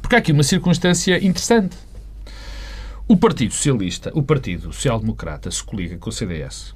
Porque 0.00 0.16
há 0.16 0.18
aqui 0.18 0.32
uma 0.32 0.42
circunstância 0.42 1.24
interessante. 1.24 1.76
O 3.06 3.16
Partido 3.16 3.54
Socialista, 3.54 4.10
o 4.12 4.24
Partido 4.24 4.72
Social 4.72 4.98
Democrata, 4.98 5.48
se 5.52 5.62
coliga 5.62 5.96
com 5.96 6.10
o 6.10 6.12
CDS. 6.12 6.74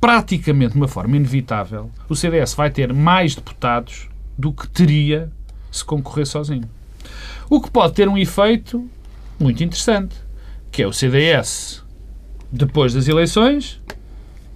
Praticamente 0.00 0.72
de 0.72 0.78
uma 0.78 0.88
forma 0.88 1.14
inevitável, 1.14 1.90
o 2.08 2.16
CDS 2.16 2.54
vai 2.54 2.70
ter 2.70 2.94
mais 2.94 3.34
deputados 3.34 4.08
do 4.38 4.54
que 4.54 4.66
teria 4.68 5.30
se 5.70 5.84
concorrer 5.84 6.26
sozinho. 6.26 6.70
O 7.50 7.60
que 7.60 7.70
pode 7.70 7.92
ter 7.92 8.08
um 8.08 8.16
efeito 8.16 8.88
muito 9.38 9.62
interessante, 9.62 10.16
que 10.70 10.82
é 10.82 10.86
o 10.86 10.94
CDS 10.94 11.81
depois 12.52 12.92
das 12.92 13.08
eleições, 13.08 13.80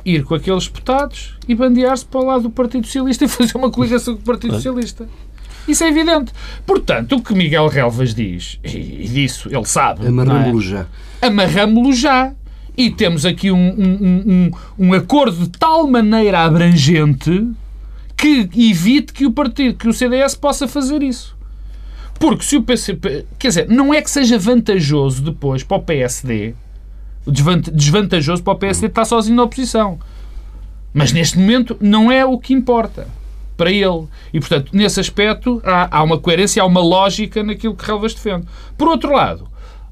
ir 0.04 0.22
com 0.24 0.34
aqueles 0.34 0.66
deputados 0.66 1.34
e 1.48 1.54
bandear-se 1.54 2.04
para 2.04 2.20
o 2.20 2.24
lado 2.24 2.42
do 2.42 2.50
Partido 2.50 2.86
Socialista 2.86 3.24
e 3.24 3.28
fazer 3.28 3.56
uma 3.56 3.70
coligação 3.70 4.14
com 4.14 4.20
o 4.20 4.24
Partido 4.24 4.54
Socialista. 4.54 5.08
Isso 5.66 5.82
é 5.82 5.88
evidente. 5.88 6.32
Portanto, 6.64 7.16
o 7.16 7.22
que 7.22 7.34
Miguel 7.34 7.66
Relvas 7.66 8.14
diz, 8.14 8.60
e 8.62 9.08
disso 9.08 9.48
ele 9.50 9.64
sabe. 9.64 10.06
Amarramos-lo 10.06 10.60
é? 10.60 10.64
já. 10.64 10.86
Amarramos-lo 11.20 11.92
já. 11.92 12.32
E 12.76 12.90
temos 12.90 13.24
aqui 13.24 13.50
um, 13.50 13.56
um, 13.56 14.22
um, 14.26 14.50
um 14.78 14.92
acordo 14.92 15.44
de 15.44 15.58
tal 15.58 15.86
maneira 15.88 16.44
abrangente 16.44 17.50
que 18.16 18.48
evite 18.54 19.12
que 19.12 19.26
o 19.26 19.32
partido, 19.32 19.76
que 19.76 19.88
o 19.88 19.92
CDS 19.92 20.34
possa 20.34 20.68
fazer 20.68 21.02
isso. 21.02 21.36
Porque 22.18 22.44
se 22.44 22.56
o 22.56 22.62
PCP. 22.62 23.26
Quer 23.38 23.48
dizer, 23.48 23.68
não 23.68 23.92
é 23.92 24.00
que 24.00 24.10
seja 24.10 24.38
vantajoso 24.38 25.22
depois 25.22 25.62
para 25.62 25.78
o 25.78 25.82
PSD, 25.82 26.54
desvantajoso 27.26 28.42
para 28.42 28.52
o 28.52 28.56
PSD 28.56 28.86
estar 28.86 29.04
sozinho 29.04 29.36
na 29.36 29.42
oposição. 29.42 29.98
Mas 30.92 31.12
neste 31.12 31.38
momento 31.38 31.76
não 31.80 32.10
é 32.10 32.24
o 32.24 32.38
que 32.38 32.54
importa 32.54 33.06
para 33.56 33.70
ele. 33.70 34.06
E, 34.32 34.40
portanto, 34.40 34.70
nesse 34.72 35.00
aspecto 35.00 35.60
há, 35.64 35.98
há 35.98 36.02
uma 36.02 36.18
coerência, 36.18 36.62
há 36.62 36.66
uma 36.66 36.80
lógica 36.80 37.42
naquilo 37.42 37.74
que 37.74 37.84
Relvas 37.84 38.14
defende. 38.14 38.46
Por 38.76 38.88
outro 38.88 39.12
lado, 39.12 39.48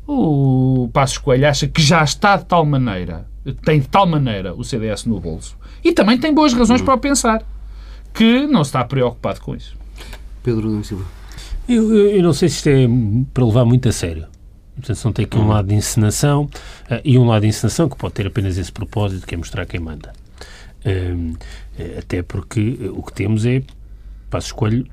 o 0.06 0.88
Passos 0.92 1.18
Coelho 1.18 1.48
acha 1.48 1.66
que 1.66 1.82
já 1.82 2.02
está 2.04 2.36
de 2.36 2.44
tal 2.44 2.64
maneira, 2.64 3.26
tem 3.64 3.80
de 3.80 3.88
tal 3.88 4.06
maneira 4.06 4.54
o 4.54 4.62
CDS 4.62 5.06
no 5.06 5.18
bolso, 5.18 5.56
e 5.82 5.92
também 5.92 6.18
tem 6.18 6.32
boas 6.32 6.52
razões 6.52 6.82
para 6.82 6.94
o 6.94 6.98
pensar, 6.98 7.42
que 8.12 8.46
não 8.46 8.62
está 8.62 8.84
preocupado 8.84 9.40
com 9.40 9.54
isso. 9.54 9.74
Pedro 10.42 10.84
Silva. 10.84 11.04
Eu, 11.66 11.94
eu, 11.94 12.10
eu, 12.10 12.22
não 12.22 12.34
sei 12.34 12.48
se 12.50 12.56
isto 12.56 12.68
é 12.68 12.86
para 13.32 13.44
levar 13.44 13.64
muito 13.64 13.88
a 13.88 13.92
sério. 13.92 14.26
Portanto, 14.74 15.12
tem 15.12 15.24
aqui 15.24 15.38
um 15.38 15.48
lado 15.48 15.68
de 15.68 15.74
encenação 15.74 16.44
uh, 16.44 17.00
e 17.04 17.16
um 17.18 17.26
lado 17.26 17.42
de 17.42 17.48
encenação 17.48 17.88
que 17.88 17.96
pode 17.96 18.14
ter 18.14 18.26
apenas 18.26 18.58
esse 18.58 18.72
propósito, 18.72 19.26
que 19.26 19.34
é 19.34 19.38
mostrar 19.38 19.64
quem 19.66 19.80
manda. 19.80 20.12
Uh, 20.84 21.36
até 21.98 22.22
porque 22.22 22.78
uh, 22.80 22.98
o 22.98 23.02
que 23.02 23.12
temos 23.12 23.46
é 23.46 23.62
Passo 24.28 24.48
Escolho 24.48 24.86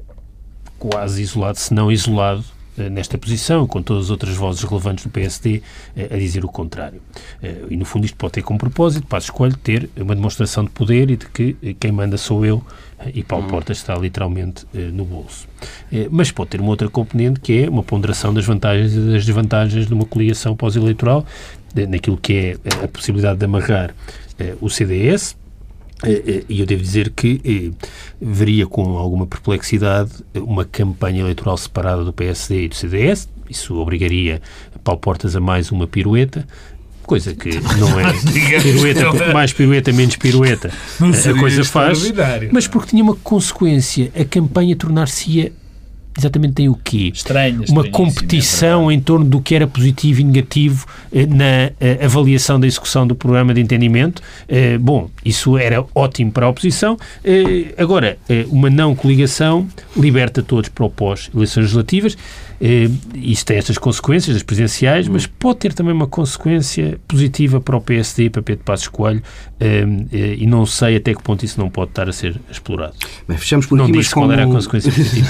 quase 0.77 1.21
isolado, 1.21 1.57
se 1.57 1.73
não 1.73 1.91
isolado, 1.91 2.43
eh, 2.43 2.61
nesta 2.89 3.17
posição, 3.17 3.67
com 3.67 3.82
todas 3.82 4.05
as 4.05 4.09
outras 4.09 4.36
vozes 4.36 4.63
relevantes 4.63 5.03
do 5.03 5.09
PSD 5.09 5.61
eh, 5.95 6.09
a 6.11 6.17
dizer 6.17 6.43
o 6.45 6.47
contrário. 6.47 7.01
Eh, 7.41 7.65
e, 7.69 7.77
no 7.77 7.86
fundo, 7.86 8.05
isto 8.05 8.17
pode 8.17 8.34
ter 8.34 8.41
como 8.41 8.59
propósito, 8.59 9.07
para 9.07 9.19
escolha, 9.19 9.53
ter 9.63 9.89
uma 9.97 10.15
demonstração 10.15 10.63
de 10.63 10.69
poder 10.71 11.09
e 11.11 11.17
de 11.17 11.25
que 11.27 11.75
quem 11.79 11.91
manda 11.91 12.17
sou 12.17 12.45
eu 12.45 12.63
e 13.13 13.23
Paulo 13.23 13.45
hum. 13.45 13.49
Portas 13.49 13.77
está 13.77 13.95
literalmente 13.95 14.65
no 14.93 15.03
bolso. 15.03 15.47
Mas 16.11 16.32
pode 16.32 16.51
ter 16.51 16.61
uma 16.61 16.69
outra 16.69 16.88
componente 16.88 17.39
que 17.39 17.63
é 17.63 17.69
uma 17.69 17.82
ponderação 17.82 18.32
das 18.32 18.45
vantagens 18.45 18.93
e 18.93 18.99
das 18.99 19.25
desvantagens 19.25 19.88
de 19.88 19.93
uma 19.93 20.05
coligação 20.05 20.55
pós-eleitoral, 20.55 21.25
naquilo 21.89 22.17
que 22.17 22.34
é 22.34 22.84
a 22.84 22.88
possibilidade 22.88 23.39
de 23.39 23.45
amarrar 23.45 23.95
o 24.59 24.69
CDS, 24.69 25.32
eh, 25.32 25.36
eh, 25.36 25.41
e 26.49 26.60
eu 26.60 26.66
devo 26.66 26.82
dizer 26.82 27.12
que 27.12 27.41
eh, 27.45 27.88
veria 28.20 28.66
com 28.66 28.97
alguma 28.97 29.28
perplexidade 29.28 30.12
uma 30.36 30.66
campanha 30.66 31.22
eleitoral 31.22 31.58
separada 31.58 32.04
do 32.04 32.12
PSD 32.12 32.66
e 32.66 32.68
do 32.68 32.76
CDS. 32.76 33.30
Isso 33.49 33.76
obrigaria 33.76 34.41
Paulo 34.84 34.99
Portas 34.99 35.36
a 35.36 35.39
mais 35.39 35.72
uma 35.72 35.86
pirueta, 35.86 36.47
coisa 37.04 37.36
que 37.36 37.49
não 37.78 37.99
é 37.99 38.14
pirueta, 38.62 39.34
mais 39.34 39.54
pirueta, 39.54 39.91
menos 39.91 40.16
pirueta. 40.16 40.72
a 40.99 41.39
coisa 41.39 41.64
faz, 41.64 42.12
mas 42.52 42.68
porque 42.68 42.89
tinha 42.89 43.04
uma 43.04 43.16
consequência, 43.16 44.12
a 44.20 44.26
campanha 44.26 44.76
tornar-se-ia 44.76 45.52
exatamente 46.22 46.53
tem 46.53 46.69
o 46.69 46.76
quê? 46.76 47.11
Estranho, 47.13 47.63
Uma 47.69 47.89
competição 47.89 48.89
é 48.89 48.93
em 48.93 48.99
torno 48.99 49.26
do 49.26 49.41
que 49.41 49.55
era 49.55 49.67
positivo 49.67 50.22
e 50.22 50.24
negativo 50.24 50.86
eh, 51.13 51.26
na 51.26 51.72
eh, 51.80 51.99
avaliação 52.03 52.59
da 52.59 52.67
execução 52.67 53.05
do 53.05 53.15
programa 53.15 53.53
de 53.53 53.61
entendimento. 53.61 54.22
Eh, 54.47 54.78
bom, 54.78 55.09
isso 55.24 55.57
era 55.57 55.84
ótimo 55.93 56.32
para 56.32 56.45
a 56.45 56.49
oposição. 56.49 56.97
Agora, 57.78 58.17
uma 58.49 58.69
não 58.69 58.95
coligação 58.95 59.67
liberta 59.95 60.41
todos 60.41 60.69
para 60.69 60.86
o 60.86 60.89
pós-eleições 60.89 61.63
legislativas. 61.63 62.17
Eh, 62.64 62.91
isto 63.16 63.47
tem 63.47 63.57
estas 63.57 63.80
consequências 63.80 64.36
das 64.36 64.43
presidenciais, 64.43 65.07
mas 65.07 65.26
pode 65.26 65.57
ter 65.57 65.74
também 65.74 65.91
uma 65.91 66.05
consequência 66.05 66.99
positiva 67.07 67.59
para 67.59 67.76
o 67.76 67.82
PSD 67.82 68.26
e 68.26 68.30
para 68.30 68.43
Pedro 68.43 68.64
Passos 68.64 68.88
Coelho 68.88 69.24
eh, 69.59 69.84
eh, 70.14 70.36
e 70.38 70.45
não 70.45 70.64
sei 70.64 70.97
até 70.97 71.16
que 71.16 71.24
ponto 71.24 71.43
isso 71.43 71.59
não 71.59 71.72
pode 71.72 71.89
estar 71.89 72.07
a 72.07 72.14
ser 72.14 72.39
explorado. 72.51 72.93
Bem, 73.28 73.36
fechamos 73.36 73.66
por 73.66 73.76
não 73.76 73.86
aqui, 73.86 73.95
mas 73.95 74.14
como... 74.14 74.28
qual 74.28 74.34
era 74.34 74.43
a 74.43 74.47
consequência 74.47 74.91
positiva. 74.91 75.28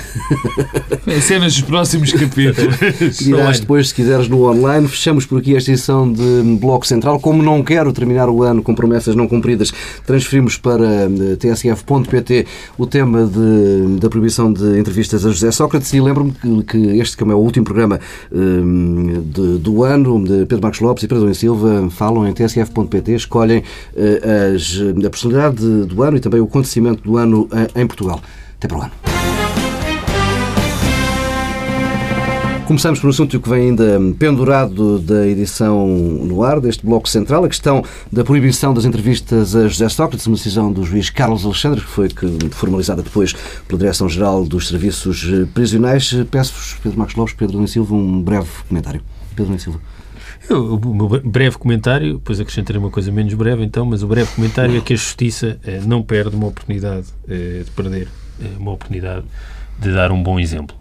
Cenas 1.22 1.54
dos 1.54 1.62
próximos 1.62 2.12
capítulos. 2.12 2.76
Dirás 3.24 3.62
depois, 3.62 3.88
se 3.90 3.96
quiseres, 3.96 4.28
no 4.28 4.50
online. 4.50 4.90
Fechamos 4.90 5.26
por 5.26 5.40
aqui 5.40 5.56
esta 5.56 5.72
edição 5.72 6.12
de 6.12 6.58
Bloco 6.60 6.86
Central. 6.86 7.18
Como 7.22 7.42
não 7.42 7.64
quero 7.64 7.94
terminar 7.94 8.28
o 8.28 8.44
ano 8.44 8.62
com 8.62 8.76
promessas 8.76 9.16
não 9.16 9.26
cumpridas, 9.26 9.72
transferimos 10.06 10.58
para 10.58 11.10
tsf.pt 11.40 12.46
o 12.78 12.86
tema 12.86 13.26
de, 13.26 14.00
da 14.00 14.10
proibição 14.10 14.52
de 14.52 14.78
entrevistas 14.78 15.26
a 15.26 15.30
José 15.30 15.50
Sócrates 15.52 15.94
e 15.94 16.02
lembro-me 16.02 16.34
que, 16.34 16.64
que 16.64 16.78
este 17.00 17.21
como 17.22 17.32
é 17.32 17.36
o 17.36 17.40
último 17.40 17.64
programa 17.64 18.00
um, 18.32 19.22
de, 19.22 19.58
do 19.60 19.84
ano, 19.84 20.24
de 20.24 20.46
Pedro 20.46 20.62
Marcos 20.62 20.80
Lopes 20.80 21.04
e 21.04 21.08
Pedro 21.08 21.20
Domingos 21.20 21.38
Silva 21.38 21.90
falam 21.92 22.28
em 22.28 22.34
tsf.pt, 22.34 23.14
escolhem 23.14 23.60
uh, 23.60 24.56
as, 24.56 25.06
a 25.06 25.10
personalidade 25.10 25.86
do 25.86 26.04
ano 26.04 26.18
e 26.18 26.20
também 26.20 26.42
o 26.42 26.46
acontecimento 26.46 27.04
do 27.04 27.18
ano 27.18 27.48
em 27.76 27.86
Portugal. 27.86 28.20
Até 28.58 28.68
para 28.68 28.78
o 28.78 28.82
ano. 28.82 29.31
Começamos 32.72 33.02
por 33.02 33.08
um 33.08 33.10
assunto 33.10 33.38
que 33.38 33.50
vem 33.50 33.64
ainda 33.64 34.00
pendurado 34.18 34.98
da 35.00 35.28
edição 35.28 35.86
no 35.86 36.42
ar, 36.42 36.62
deste 36.62 36.86
bloco 36.86 37.10
central, 37.10 37.44
a 37.44 37.50
questão 37.50 37.84
da 38.10 38.24
proibição 38.24 38.74
das 38.74 38.86
entrevistas 38.86 39.54
a 39.58 39.68
José 39.68 39.90
Sócrates, 39.90 40.26
uma 40.26 40.38
decisão 40.38 40.72
do 40.72 40.82
juiz 40.86 41.10
Carlos 41.10 41.44
Alexandre, 41.44 41.82
que 41.82 41.88
foi 41.88 42.08
formalizada 42.52 43.04
depois 43.04 43.34
pela 43.68 43.78
Direção-Geral 43.78 44.46
dos 44.46 44.70
Serviços 44.70 45.22
Prisionais. 45.54 46.14
Peço-vos, 46.32 46.76
Pedro 46.82 46.98
Marcos 46.98 47.16
Lopes, 47.18 47.34
Pedro 47.34 47.58
Nunes 47.58 47.72
Silva, 47.72 47.94
um 47.94 48.22
breve 48.22 48.48
comentário. 48.70 49.02
Pedro 49.36 49.48
Nunes 49.48 49.64
Silva. 49.64 49.82
Eu, 50.50 50.76
o 50.76 50.96
meu 50.96 51.10
breve 51.10 51.58
comentário, 51.58 52.14
depois 52.20 52.40
acrescentarei 52.40 52.80
uma 52.80 52.90
coisa 52.90 53.12
menos 53.12 53.34
breve 53.34 53.66
então, 53.66 53.86
mas 53.86 54.02
o 54.02 54.08
breve 54.08 54.34
comentário 54.34 54.78
é 54.78 54.80
que 54.80 54.94
a 54.94 54.96
Justiça 54.96 55.60
eh, 55.66 55.82
não 55.86 56.02
perde 56.02 56.38
uma 56.38 56.48
oportunidade 56.48 57.08
eh, 57.28 57.64
de 57.66 57.72
perder 57.72 58.08
eh, 58.42 58.46
uma 58.58 58.72
oportunidade 58.72 59.26
de 59.78 59.92
dar 59.92 60.10
um 60.14 60.24
bom 60.24 60.40
exemplo. 60.40 60.74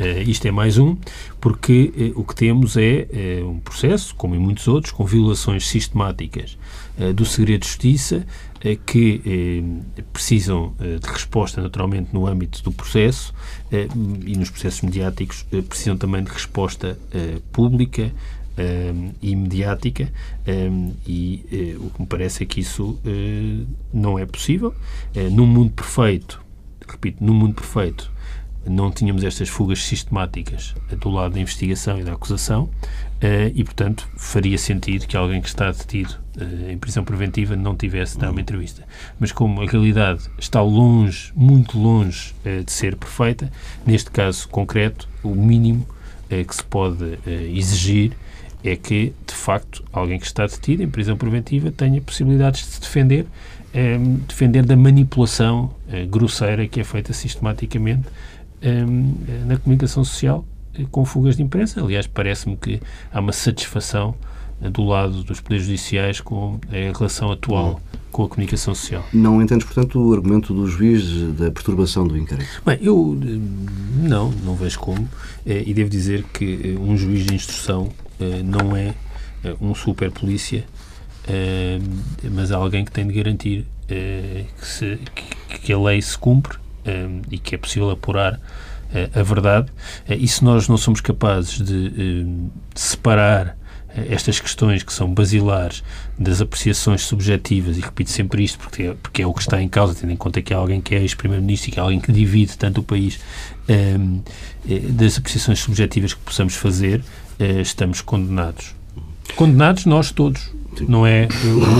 Uh, 0.00 0.22
isto 0.26 0.46
é 0.48 0.50
mais 0.50 0.78
um, 0.78 0.96
porque 1.38 1.92
uh, 2.16 2.20
o 2.20 2.24
que 2.24 2.34
temos 2.34 2.78
é 2.78 3.06
uh, 3.42 3.50
um 3.50 3.60
processo, 3.60 4.14
como 4.14 4.34
em 4.34 4.38
muitos 4.38 4.66
outros, 4.66 4.92
com 4.92 5.04
violações 5.04 5.68
sistemáticas 5.68 6.56
do 7.14 7.24
segredo 7.24 7.62
de 7.62 7.68
justiça, 7.68 8.26
que 8.84 9.64
precisam 10.12 10.74
de 10.78 11.08
resposta 11.08 11.62
naturalmente 11.62 12.10
no 12.12 12.26
âmbito 12.26 12.62
do 12.62 12.70
processo 12.70 13.32
e 13.72 14.36
nos 14.36 14.50
processos 14.50 14.82
mediáticos 14.82 15.46
precisam 15.66 15.96
também 15.96 16.22
de 16.22 16.30
resposta 16.30 16.98
pública 17.52 18.12
e 19.22 19.34
mediática 19.34 20.12
e 21.06 21.76
o 21.80 21.88
que 21.88 22.00
me 22.02 22.06
parece 22.06 22.42
é 22.42 22.46
que 22.46 22.60
isso 22.60 22.98
não 23.94 24.18
é 24.18 24.26
possível. 24.26 24.74
num 25.32 25.46
mundo 25.46 25.72
perfeito, 25.72 26.42
repito, 26.86 27.24
num 27.24 27.34
mundo 27.34 27.54
perfeito, 27.54 28.12
não 28.66 28.90
tínhamos 28.90 29.24
estas 29.24 29.48
fugas 29.48 29.82
sistemáticas 29.82 30.74
do 30.98 31.08
lado 31.08 31.34
da 31.34 31.40
investigação 31.40 31.98
e 31.98 32.04
da 32.04 32.12
acusação 32.12 32.68
eh, 33.20 33.52
e, 33.54 33.62
portanto, 33.64 34.08
faria 34.16 34.56
sentido 34.56 35.06
que 35.06 35.16
alguém 35.16 35.42
que 35.42 35.48
está 35.48 35.70
detido 35.70 36.14
eh, 36.38 36.72
em 36.72 36.78
prisão 36.78 37.04
preventiva 37.04 37.54
não 37.54 37.76
tivesse 37.76 38.18
dado 38.18 38.32
uma 38.32 38.40
entrevista. 38.40 38.82
Mas 39.18 39.30
como 39.30 39.60
a 39.62 39.66
realidade 39.66 40.22
está 40.38 40.62
longe, 40.62 41.30
muito 41.34 41.78
longe 41.78 42.34
eh, 42.44 42.62
de 42.62 42.72
ser 42.72 42.96
perfeita, 42.96 43.52
neste 43.84 44.10
caso 44.10 44.48
concreto, 44.48 45.08
o 45.22 45.34
mínimo 45.34 45.86
que 46.46 46.54
se 46.54 46.62
pode 46.62 47.18
exigir 47.52 48.12
é 48.62 48.76
que, 48.76 49.12
de 49.26 49.34
facto, 49.34 49.82
alguém 49.92 50.16
que 50.16 50.26
está 50.26 50.46
detido 50.46 50.80
em 50.80 50.88
prisão 50.88 51.16
preventiva 51.16 51.72
tenha 51.72 52.00
possibilidades 52.00 52.60
de 52.60 52.66
se 52.74 52.80
defender, 52.80 53.26
defender 54.28 54.64
da 54.64 54.76
manipulação 54.76 55.74
grosseira 56.08 56.68
que 56.68 56.78
é 56.78 56.84
feita 56.84 57.12
sistematicamente 57.12 58.06
na 59.46 59.56
comunicação 59.58 60.04
social 60.04 60.44
eh, 60.74 60.84
com 60.90 61.04
fugas 61.04 61.36
de 61.36 61.42
imprensa. 61.42 61.80
Aliás, 61.80 62.06
parece-me 62.06 62.56
que 62.56 62.80
há 63.12 63.20
uma 63.20 63.32
satisfação 63.32 64.14
eh, 64.62 64.70
do 64.70 64.84
lado 64.84 65.22
dos 65.24 65.40
poderes 65.40 65.66
judiciais 65.66 66.20
com 66.20 66.60
a 66.68 66.96
relação 66.96 67.30
atual 67.32 67.80
com 68.12 68.24
a 68.24 68.28
comunicação 68.28 68.74
social. 68.74 69.04
Não 69.12 69.40
entendes, 69.40 69.64
portanto, 69.64 70.00
o 70.00 70.12
argumento 70.12 70.52
do 70.52 70.66
juiz 70.66 71.32
da 71.34 71.50
perturbação 71.50 72.06
do 72.06 72.16
inquérito? 72.16 72.62
Bem, 72.64 72.78
eu 72.80 73.18
eh, 73.22 74.06
não, 74.08 74.30
não 74.44 74.54
vejo 74.54 74.78
como. 74.78 75.08
E 75.46 75.72
devo 75.72 75.88
dizer 75.88 76.24
que 76.24 76.76
um 76.78 76.96
juiz 76.96 77.24
de 77.24 77.34
instrução 77.34 77.88
não 78.44 78.76
é 78.76 78.94
um 79.58 79.74
super 79.74 80.10
polícia, 80.10 80.66
mas 82.30 82.50
é 82.50 82.54
alguém 82.54 82.84
que 82.84 82.92
tem 82.92 83.06
de 83.06 83.14
garantir 83.14 83.66
que, 83.88 84.66
se, 84.66 84.98
que 85.62 85.72
a 85.72 85.78
lei 85.78 86.02
se 86.02 86.18
cumpre 86.18 86.58
um, 86.86 87.22
e 87.30 87.38
que 87.38 87.54
é 87.54 87.58
possível 87.58 87.90
apurar 87.90 88.34
uh, 88.34 89.18
a 89.18 89.22
verdade. 89.22 89.70
Uh, 90.08 90.14
e 90.14 90.28
se 90.28 90.44
nós 90.44 90.68
não 90.68 90.76
somos 90.76 91.00
capazes 91.00 91.60
de, 91.60 92.24
uh, 92.24 92.50
separar 92.74 93.58
estas 94.08 94.38
questões 94.38 94.84
que 94.84 94.92
são 94.92 95.12
basilares 95.12 95.82
das 96.16 96.40
apreciações 96.40 97.02
subjetivas, 97.02 97.76
e 97.76 97.80
repito 97.80 98.08
sempre 98.08 98.44
isto 98.44 98.56
porque 98.56 98.84
é, 98.84 98.94
porque 98.94 99.20
é 99.20 99.26
o 99.26 99.34
que 99.34 99.40
está 99.40 99.60
em 99.60 99.68
causa, 99.68 99.96
tendo 99.96 100.12
em 100.12 100.16
conta 100.16 100.40
que 100.40 100.54
há 100.54 100.56
alguém 100.56 100.80
que 100.80 100.94
é 100.94 101.00
ex-primeiro-ministro 101.00 101.70
e 101.70 101.72
que 101.72 101.80
é 101.80 101.82
alguém 101.82 101.98
que 101.98 102.12
divide 102.12 102.56
tanto 102.56 102.82
o 102.82 102.84
país, 102.84 103.18
um, 103.68 104.20
das 104.92 105.18
apreciações 105.18 105.58
subjetivas 105.58 106.14
que 106.14 106.20
possamos 106.20 106.54
fazer, 106.54 107.02
estamos 107.60 108.00
condenados. 108.00 108.76
Condenados 109.34 109.86
nós 109.86 110.12
todos, 110.12 110.52
Sim. 110.78 110.86
não 110.88 111.04
é 111.04 111.26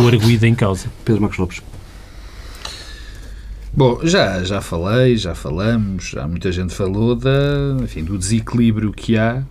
o 0.03 0.09
arguído 0.09 0.47
em 0.47 0.55
causa. 0.57 0.89
Pedro 1.05 1.23
Marcos 1.23 1.39
Lopes. 1.39 1.63
Bom, 3.73 4.01
já, 4.03 4.43
já 4.43 4.61
falei, 4.61 5.17
já 5.17 5.35
falamos, 5.35 6.11
já 6.11 6.27
muita 6.27 6.51
gente 6.51 6.75
falou 6.75 7.15
da, 7.15 7.77
enfim, 7.83 8.03
do 8.03 8.19
desequilíbrio 8.19 8.93
que 8.93 9.17
há 9.17 9.45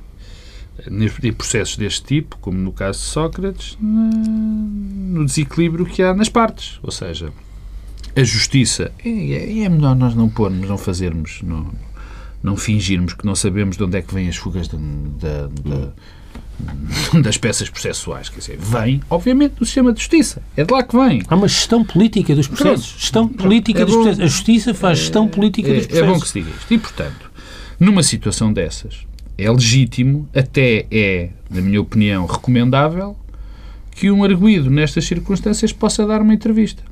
em 0.88 1.34
processos 1.34 1.78
deste 1.78 2.03
tipo, 2.03 2.38
como 2.38 2.57
no 2.57 2.72
caso 2.72 2.99
de 2.99 3.05
Sócrates, 3.05 3.78
no 3.82 5.26
desequilíbrio 5.26 5.86
que 5.86 6.01
há 6.01 6.13
nas 6.13 6.30
partes. 6.30 6.80
Ou 6.84 6.91
seja, 6.91 7.32
a 8.15 8.24
justiça. 8.24 8.91
É, 9.03 9.63
é, 9.63 9.70
melhor 9.70 9.95
nós 9.95 10.15
não 10.15 10.30
pormos, 10.30 10.67
não 10.67 10.78
fazermos, 10.78 11.41
não, 11.41 11.72
não 12.41 12.55
fingirmos 12.55 13.13
que 13.13 13.26
não 13.26 13.36
sabemos 13.36 13.78
de 13.78 13.84
onde 13.84 13.97
é 13.97 14.01
que 14.01 14.13
vêm 14.13 14.30
as 14.30 14.38
fugas 14.38 14.67
de, 14.67 14.78
de, 14.78 15.47
de, 15.63 15.89
das 17.22 17.38
peças 17.38 17.70
processuais. 17.70 18.30
Quer 18.30 18.39
dizer, 18.39 18.57
vem, 18.60 19.01
obviamente, 19.10 19.55
do 19.55 19.66
sistema 19.66 19.93
de 19.93 19.99
justiça. 19.99 20.41
É 20.55 20.64
de 20.64 20.74
lá 20.74 20.84
que 20.84 20.95
vem. 20.95 21.24
Há 21.28 21.36
uma 21.36 21.47
gestão 21.47 21.84
política 21.84 22.36
dos 22.36 22.47
processos. 22.47 22.88
Pronto. 22.88 23.01
Gestão 23.01 23.28
política 23.28 23.82
é 23.82 23.86
dos 23.86 23.95
bom, 23.95 24.03
processos. 24.03 24.24
A 24.24 24.28
justiça 24.28 24.74
faz 24.74 24.99
gestão 24.99 25.28
política 25.28 25.70
é, 25.70 25.74
dos 25.76 25.88
processos. 25.88 26.10
É 26.10 26.14
bom 26.14 26.20
que 26.20 26.28
se 26.28 26.41
diga 26.41 26.51
isto. 26.57 26.74
E, 26.74 26.78
portanto, 26.78 27.32
numa 27.80 28.03
situação 28.03 28.51
dessas, 28.51 29.05
é 29.38 29.49
legítimo, 29.49 30.28
até 30.36 30.86
é, 30.91 31.30
na 31.49 31.62
minha 31.62 31.82
opinião, 31.82 32.26
recomendável, 32.26 33.16
que 33.91 34.12
um 34.12 34.24
arguído 34.24 34.70
nestas 34.70 35.05
circunstâncias 35.05 35.74
possa 35.74 36.05
dar 36.05 36.22
uma 36.22 36.34
entrevista 36.34 36.84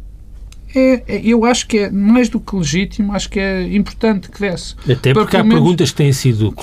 é, 0.78 1.03
é, 1.07 1.21
eu 1.23 1.45
acho 1.45 1.67
que 1.67 1.80
é 1.80 1.89
mais 1.89 2.30
do 2.30 2.39
que 2.39 2.55
legítimo, 2.55 3.13
acho 3.13 3.30
que 3.30 3.39
é 3.39 3.75
importante 3.75 4.30
que 4.30 4.39
desse. 4.39 4.75
Até 4.89 5.13
porque 5.13 5.36
há 5.36 5.43
menos... 5.43 5.59
perguntas 5.59 5.91
que 5.91 5.97
têm 5.97 6.13
sido. 6.13 6.53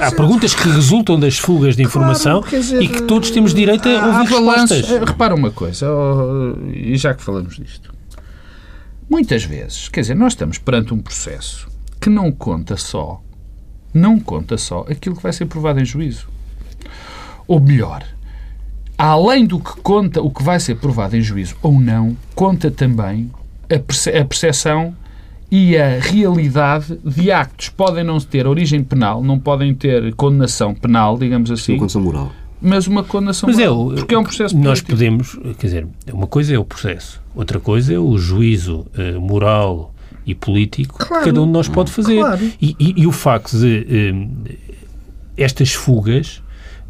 Há 0.00 0.10
perguntas 0.10 0.54
que 0.54 0.68
resultam 0.68 1.18
das 1.18 1.38
fugas 1.38 1.76
de 1.76 1.82
informação 1.82 2.40
claro, 2.40 2.56
dizer, 2.56 2.82
e 2.82 2.88
que 2.88 3.02
todos 3.02 3.30
temos 3.30 3.52
direito 3.52 3.88
a 3.88 4.06
ouvir 4.06 4.30
respostas. 4.30 4.90
Eh, 4.90 5.04
repara 5.04 5.34
uma 5.34 5.50
coisa, 5.50 5.86
oh, 5.90 6.56
e 6.72 6.96
já 6.96 7.14
que 7.14 7.22
falamos 7.22 7.56
disto. 7.56 7.92
Muitas 9.08 9.44
vezes, 9.44 9.88
quer 9.88 10.00
dizer, 10.00 10.14
nós 10.14 10.32
estamos 10.32 10.58
perante 10.58 10.94
um 10.94 10.98
processo 10.98 11.68
que 12.00 12.08
não 12.08 12.32
conta 12.32 12.76
só, 12.76 13.22
não 13.92 14.18
conta 14.18 14.56
só 14.56 14.84
aquilo 14.88 15.16
que 15.16 15.22
vai 15.22 15.32
ser 15.32 15.46
provado 15.46 15.80
em 15.80 15.84
juízo. 15.84 16.28
Ou 17.46 17.60
melhor, 17.60 18.04
além 18.96 19.46
do 19.46 19.58
que 19.58 19.80
conta 19.82 20.22
o 20.22 20.30
que 20.30 20.42
vai 20.42 20.58
ser 20.58 20.76
provado 20.76 21.16
em 21.16 21.20
juízo 21.20 21.56
ou 21.62 21.80
não, 21.80 22.16
conta 22.34 22.70
também 22.70 23.30
a 23.68 24.24
percepção 24.24 24.94
e 25.50 25.76
a 25.76 26.00
realidade 26.00 26.98
de 27.04 27.30
actos 27.30 27.68
podem 27.68 28.02
não 28.02 28.18
ter 28.18 28.46
origem 28.46 28.82
penal, 28.82 29.22
não 29.22 29.38
podem 29.38 29.74
ter 29.74 30.14
condenação 30.14 30.74
penal, 30.74 31.16
digamos 31.16 31.50
assim. 31.50 31.74
Uma 31.74 31.78
condenação 31.78 32.02
moral. 32.02 32.32
Mas 32.60 32.86
uma 32.86 33.04
condenação 33.04 33.48
mas 33.48 33.58
moral. 33.58 33.92
É, 33.92 33.96
porque 33.96 34.14
é 34.14 34.18
um 34.18 34.24
processo 34.24 34.56
Nós 34.56 34.80
político. 34.80 34.90
podemos, 34.90 35.56
quer 35.58 35.66
dizer, 35.66 35.86
uma 36.12 36.26
coisa 36.26 36.54
é 36.54 36.58
o 36.58 36.64
processo, 36.64 37.22
outra 37.34 37.60
coisa 37.60 37.92
é 37.94 37.98
o 37.98 38.16
juízo 38.16 38.86
uh, 38.98 39.20
moral 39.20 39.94
e 40.26 40.34
político 40.34 40.98
claro, 40.98 41.22
que 41.22 41.30
cada 41.30 41.42
um 41.42 41.46
de 41.46 41.52
nós 41.52 41.68
pode 41.68 41.92
fazer. 41.92 42.18
Claro. 42.18 42.50
E, 42.60 42.74
e, 42.80 43.02
e, 43.02 43.06
o 43.06 43.12
facto 43.12 43.56
de 43.58 44.12
uh, 44.12 44.54
estas 45.36 45.72
fugas 45.72 46.40
é... 46.40 46.43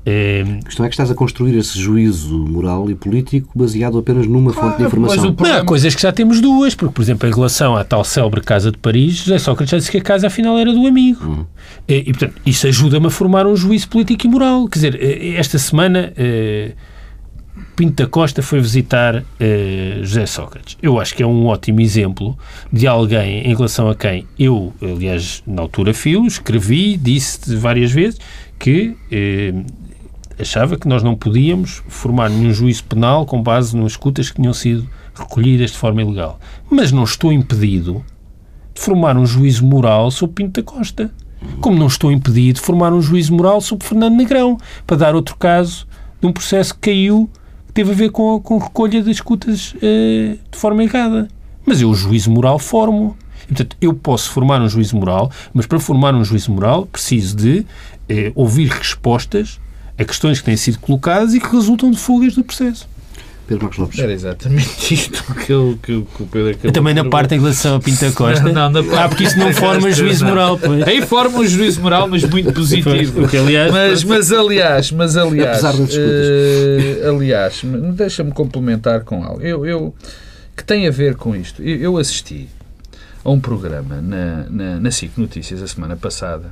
A 0.07 0.65
questão 0.65 0.85
é 0.85 0.89
que 0.89 0.95
estás 0.95 1.11
a 1.11 1.15
construir 1.15 1.57
esse 1.57 1.79
juízo 1.79 2.39
moral 2.39 2.91
e 2.91 2.95
político 2.95 3.49
baseado 3.55 3.97
apenas 3.97 4.27
numa 4.27 4.53
claro, 4.53 4.69
fonte 4.69 4.79
de 4.79 4.87
informação. 4.87 5.35
Problema... 5.35 5.57
Não, 5.57 5.63
há 5.63 5.65
coisas 5.65 5.95
que 5.95 6.03
já 6.03 6.13
temos 6.13 6.43
duas, 6.43 6.75
porque, 6.75 6.93
por 6.93 7.01
exemplo, 7.01 7.27
em 7.27 7.33
relação 7.33 7.75
à 7.75 7.83
tal 7.83 8.05
célebre 8.05 8.43
Casa 8.43 8.71
de 8.71 8.77
Paris, 8.77 9.15
José 9.15 9.39
Sócrates 9.39 9.71
já 9.71 9.79
disse 9.79 9.91
que 9.91 9.97
a 9.97 10.03
casa 10.03 10.27
afinal 10.27 10.59
era 10.59 10.73
do 10.75 10.87
amigo. 10.87 11.25
Hum. 11.25 11.47
E, 11.89 11.97
e, 12.01 12.13
portanto, 12.13 12.35
isso 12.45 12.67
ajuda-me 12.67 13.07
a 13.07 13.11
formar 13.11 13.47
um 13.47 13.57
juízo 13.57 13.89
político 13.89 14.27
e 14.27 14.29
moral. 14.29 14.69
Quer 14.69 14.79
dizer, 14.79 14.99
eh, 15.01 15.37
esta 15.37 15.59
semana. 15.59 16.13
Eh, 16.17 16.73
Pinto 17.77 18.03
da 18.03 18.09
Costa 18.09 18.43
foi 18.43 18.61
visitar 18.61 19.25
eh, 19.39 19.99
José 20.03 20.27
Sócrates. 20.27 20.77
Eu 20.83 21.01
acho 21.01 21.15
que 21.15 21.23
é 21.23 21.27
um 21.27 21.47
ótimo 21.47 21.81
exemplo 21.81 22.37
de 22.73 22.87
alguém 22.87 23.47
em 23.47 23.55
relação 23.55 23.89
a 23.89 23.95
quem 23.95 24.27
eu, 24.39 24.73
aliás, 24.83 25.43
na 25.47 25.63
altura 25.63 25.95
filo, 25.95 26.27
escrevi, 26.27 26.97
disse 26.97 27.55
várias 27.57 27.93
vezes 27.93 28.19
que 28.59 28.97
achava 30.39 30.77
que 30.77 30.89
nós 30.89 31.03
não 31.03 31.15
podíamos 31.15 31.83
formar 31.89 32.29
nenhum 32.31 32.53
juízo 32.53 32.85
penal 32.85 33.25
com 33.27 33.43
base 33.43 33.77
nas 33.77 33.93
escutas 33.93 34.31
que 34.31 34.37
tinham 34.37 34.55
sido 34.55 34.89
recolhidas 35.15 35.71
de 35.71 35.79
forma 35.79 36.03
ilegal. 36.03 36.39
Mas 36.71 36.93
não 36.93 37.05
estou 37.05 37.33
impedido 37.33 38.05
de 38.75 38.81
formar 38.81 39.17
um 39.17 39.25
juízo 39.25 39.65
moral 39.65 40.11
sobre 40.11 40.35
Pinto 40.35 40.61
da 40.61 40.67
Costa. 40.67 41.11
Como 41.61 41.79
não 41.79 41.87
estou 41.87 42.11
impedido 42.11 42.59
de 42.59 42.65
formar 42.65 42.93
um 42.93 43.01
juízo 43.01 43.35
moral 43.35 43.61
sobre 43.61 43.87
Fernando 43.87 44.15
Negrão, 44.15 44.59
para 44.87 44.97
dar 44.97 45.15
outro 45.15 45.37
caso 45.37 45.87
de 46.21 46.27
um 46.27 46.33
processo 46.33 46.75
que 46.75 46.91
caiu, 46.91 47.31
que 47.67 47.73
teve 47.73 47.93
a 47.93 47.95
ver 47.95 48.11
com, 48.11 48.41
com 48.41 48.59
recolha 48.59 49.03
de 49.03 49.11
escutas 49.11 49.75
eh, 49.83 50.37
de 50.51 50.59
forma 50.59 50.83
errada. 50.83 51.29
Mas 51.67 51.81
eu 51.81 51.91
o 51.91 51.95
juízo 51.95 52.31
moral 52.31 52.59
formo. 52.59 53.17
E, 53.45 53.49
portanto, 53.49 53.77
eu 53.81 53.93
posso 53.93 54.31
formar 54.31 54.61
um 54.61 54.69
juízo 54.69 54.97
moral, 54.97 55.31
mas 55.53 55.67
para 55.67 55.79
formar 55.79 56.15
um 56.15 56.25
juízo 56.25 56.51
moral 56.51 56.87
preciso 56.87 57.37
de 57.37 57.67
eh, 58.09 58.33
ouvir 58.35 58.69
respostas 58.69 59.61
a 59.99 60.05
questões 60.05 60.39
que 60.39 60.45
têm 60.45 60.57
sido 60.57 60.79
colocadas 60.79 61.35
e 61.35 61.41
que 61.41 61.49
resultam 61.49 61.91
de 61.91 61.99
fugas 61.99 62.35
do 62.35 62.45
processo. 62.45 62.89
Pedro 63.47 63.65
Marcos 63.65 63.79
Lopes. 63.79 63.99
Era 63.99 64.13
exatamente 64.13 64.69
isto 64.95 65.23
que, 65.35 65.53
eu, 65.53 65.79
que, 65.83 66.01
que 66.03 66.23
o 66.23 66.27
Pedro 66.27 66.51
acabou 66.51 66.73
Também 66.73 66.95
na 66.95 67.05
parte 67.05 67.35
em 67.35 67.39
relação 67.39 67.77
a 67.77 67.81
Pinta 67.81 68.11
Costa. 68.13 68.43
Não, 68.51 68.71
não, 68.71 68.83
na 68.83 69.05
ah, 69.05 69.09
porque 69.09 69.25
isso 69.25 69.39
não 69.39 69.53
forma 69.53 69.91
juízo 69.93 70.25
moral. 70.25 70.59
Pois. 70.59 70.83
Aí 70.89 71.03
forma 71.03 71.39
um 71.39 71.47
juízo 71.47 71.81
moral, 71.83 72.09
mas 72.09 72.25
muito 72.25 72.53
positivo. 72.53 73.13
Porque, 73.13 73.37
aliás, 73.37 73.71
mas, 73.71 74.05
mas 74.05 74.33
aliás, 74.33 74.91
mas 74.91 75.17
aliás, 75.17 75.65
Apesar 75.65 75.73
das 75.77 75.95
uh, 75.95 77.09
aliás, 77.15 77.63
deixa-me 77.95 78.33
complementar 78.33 79.03
com 79.03 79.23
algo. 79.23 79.43
Eu, 79.43 79.67
eu, 79.67 79.95
que 80.57 80.65
tem 80.65 80.87
a 80.87 80.91
ver 80.91 81.17
com 81.17 81.37
isto. 81.37 81.63
Eu, 81.63 81.77
eu 81.77 81.99
assisti 81.99 82.49
a 83.23 83.31
um 83.31 83.39
programa 83.39 84.01
na, 84.01 84.47
na, 84.49 84.81
na 84.81 84.91
SIC 84.91 85.19
Notícias 85.19 85.63
a 85.63 85.67
semana 85.67 85.97
passada 85.97 86.51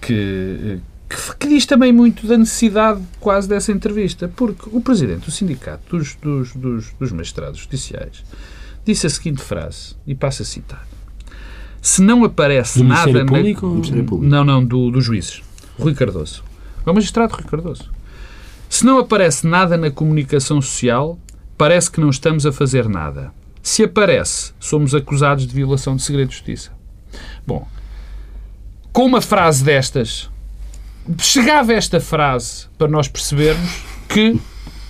que 0.00 0.78
que, 1.08 1.36
que, 1.36 1.48
diz 1.48 1.66
também 1.66 1.92
muito 1.92 2.26
da 2.26 2.36
necessidade 2.36 3.00
quase 3.20 3.48
dessa 3.48 3.70
entrevista, 3.72 4.28
porque 4.34 4.68
o 4.72 4.80
presidente 4.80 5.26
do 5.26 5.30
sindicato 5.30 5.96
dos, 5.96 6.14
dos, 6.16 6.52
dos, 6.54 6.92
dos 6.98 7.12
magistrados 7.12 7.60
judiciais 7.60 8.24
disse 8.84 9.06
a 9.06 9.10
seguinte 9.10 9.42
frase, 9.42 9.96
e 10.06 10.14
passo 10.14 10.42
a 10.42 10.44
citar. 10.44 10.86
Se 11.82 12.02
não 12.02 12.24
aparece 12.24 12.78
do 12.78 12.84
nada... 12.84 13.24
Público? 13.24 13.66
Na... 13.66 14.04
Público? 14.04 14.18
Não, 14.22 14.44
não, 14.44 14.64
do, 14.64 14.90
dos 14.90 15.04
juízes. 15.04 15.42
Rui 15.78 15.94
Cardoso. 15.94 16.42
É 16.84 16.90
o 16.90 16.94
magistrado 16.94 17.34
Rui 17.34 17.44
Cardoso. 17.44 17.90
Se 18.68 18.84
não 18.84 18.98
aparece 18.98 19.46
nada 19.46 19.76
na 19.76 19.90
comunicação 19.90 20.60
social, 20.60 21.18
parece 21.56 21.90
que 21.90 22.00
não 22.00 22.10
estamos 22.10 22.46
a 22.46 22.52
fazer 22.52 22.88
nada. 22.88 23.32
Se 23.62 23.82
aparece, 23.82 24.52
somos 24.60 24.94
acusados 24.94 25.46
de 25.46 25.54
violação 25.54 25.96
de 25.96 26.02
segredo 26.02 26.28
de 26.28 26.34
justiça. 26.34 26.70
Bom, 27.46 27.66
com 28.92 29.04
uma 29.04 29.20
frase 29.20 29.64
destas, 29.64 30.30
chegava 31.18 31.72
esta 31.72 32.00
frase 32.00 32.66
para 32.76 32.88
nós 32.88 33.08
percebermos 33.08 33.82
que 34.08 34.38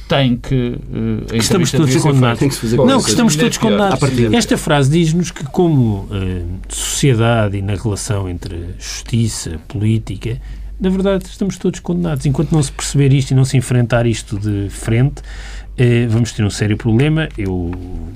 tem 0.09 0.37
que. 0.37 0.79
Uh, 0.89 1.27
que 1.27 1.37
estamos 1.37 1.71
todos 1.71 1.97
condenados. 1.97 2.59
Que 2.59 2.77
não, 2.77 3.03
que 3.03 3.11
estamos 3.11 3.37
todos 3.37 3.59
condenados. 3.59 4.01
Esta 4.33 4.57
frase 4.57 4.91
diz-nos 4.91 5.31
que, 5.31 5.45
como 5.45 6.05
uh, 6.05 6.59
sociedade 6.69 7.59
e 7.59 7.63
na 7.63 7.75
relação 7.75 8.29
entre 8.29 8.75
justiça, 8.79 9.59
política, 9.69 10.41
na 10.81 10.91
verdade 10.91 11.25
estamos 11.27 11.57
todos 11.59 11.81
condenados. 11.81 12.25
Enquanto 12.27 12.53
não 12.53 12.63
se 12.63 12.73
perceber 12.73 13.13
isto 13.13 13.33
e 13.33 13.35
não 13.35 13.45
se 13.45 13.57
enfrentar 13.57 14.07
isto 14.07 14.39
de 14.39 14.69
frente, 14.71 15.21
uh, 15.21 16.09
vamos 16.09 16.33
ter 16.33 16.45
um 16.45 16.51
sério 16.51 16.77
problema. 16.77 17.29
Eu 17.37 17.73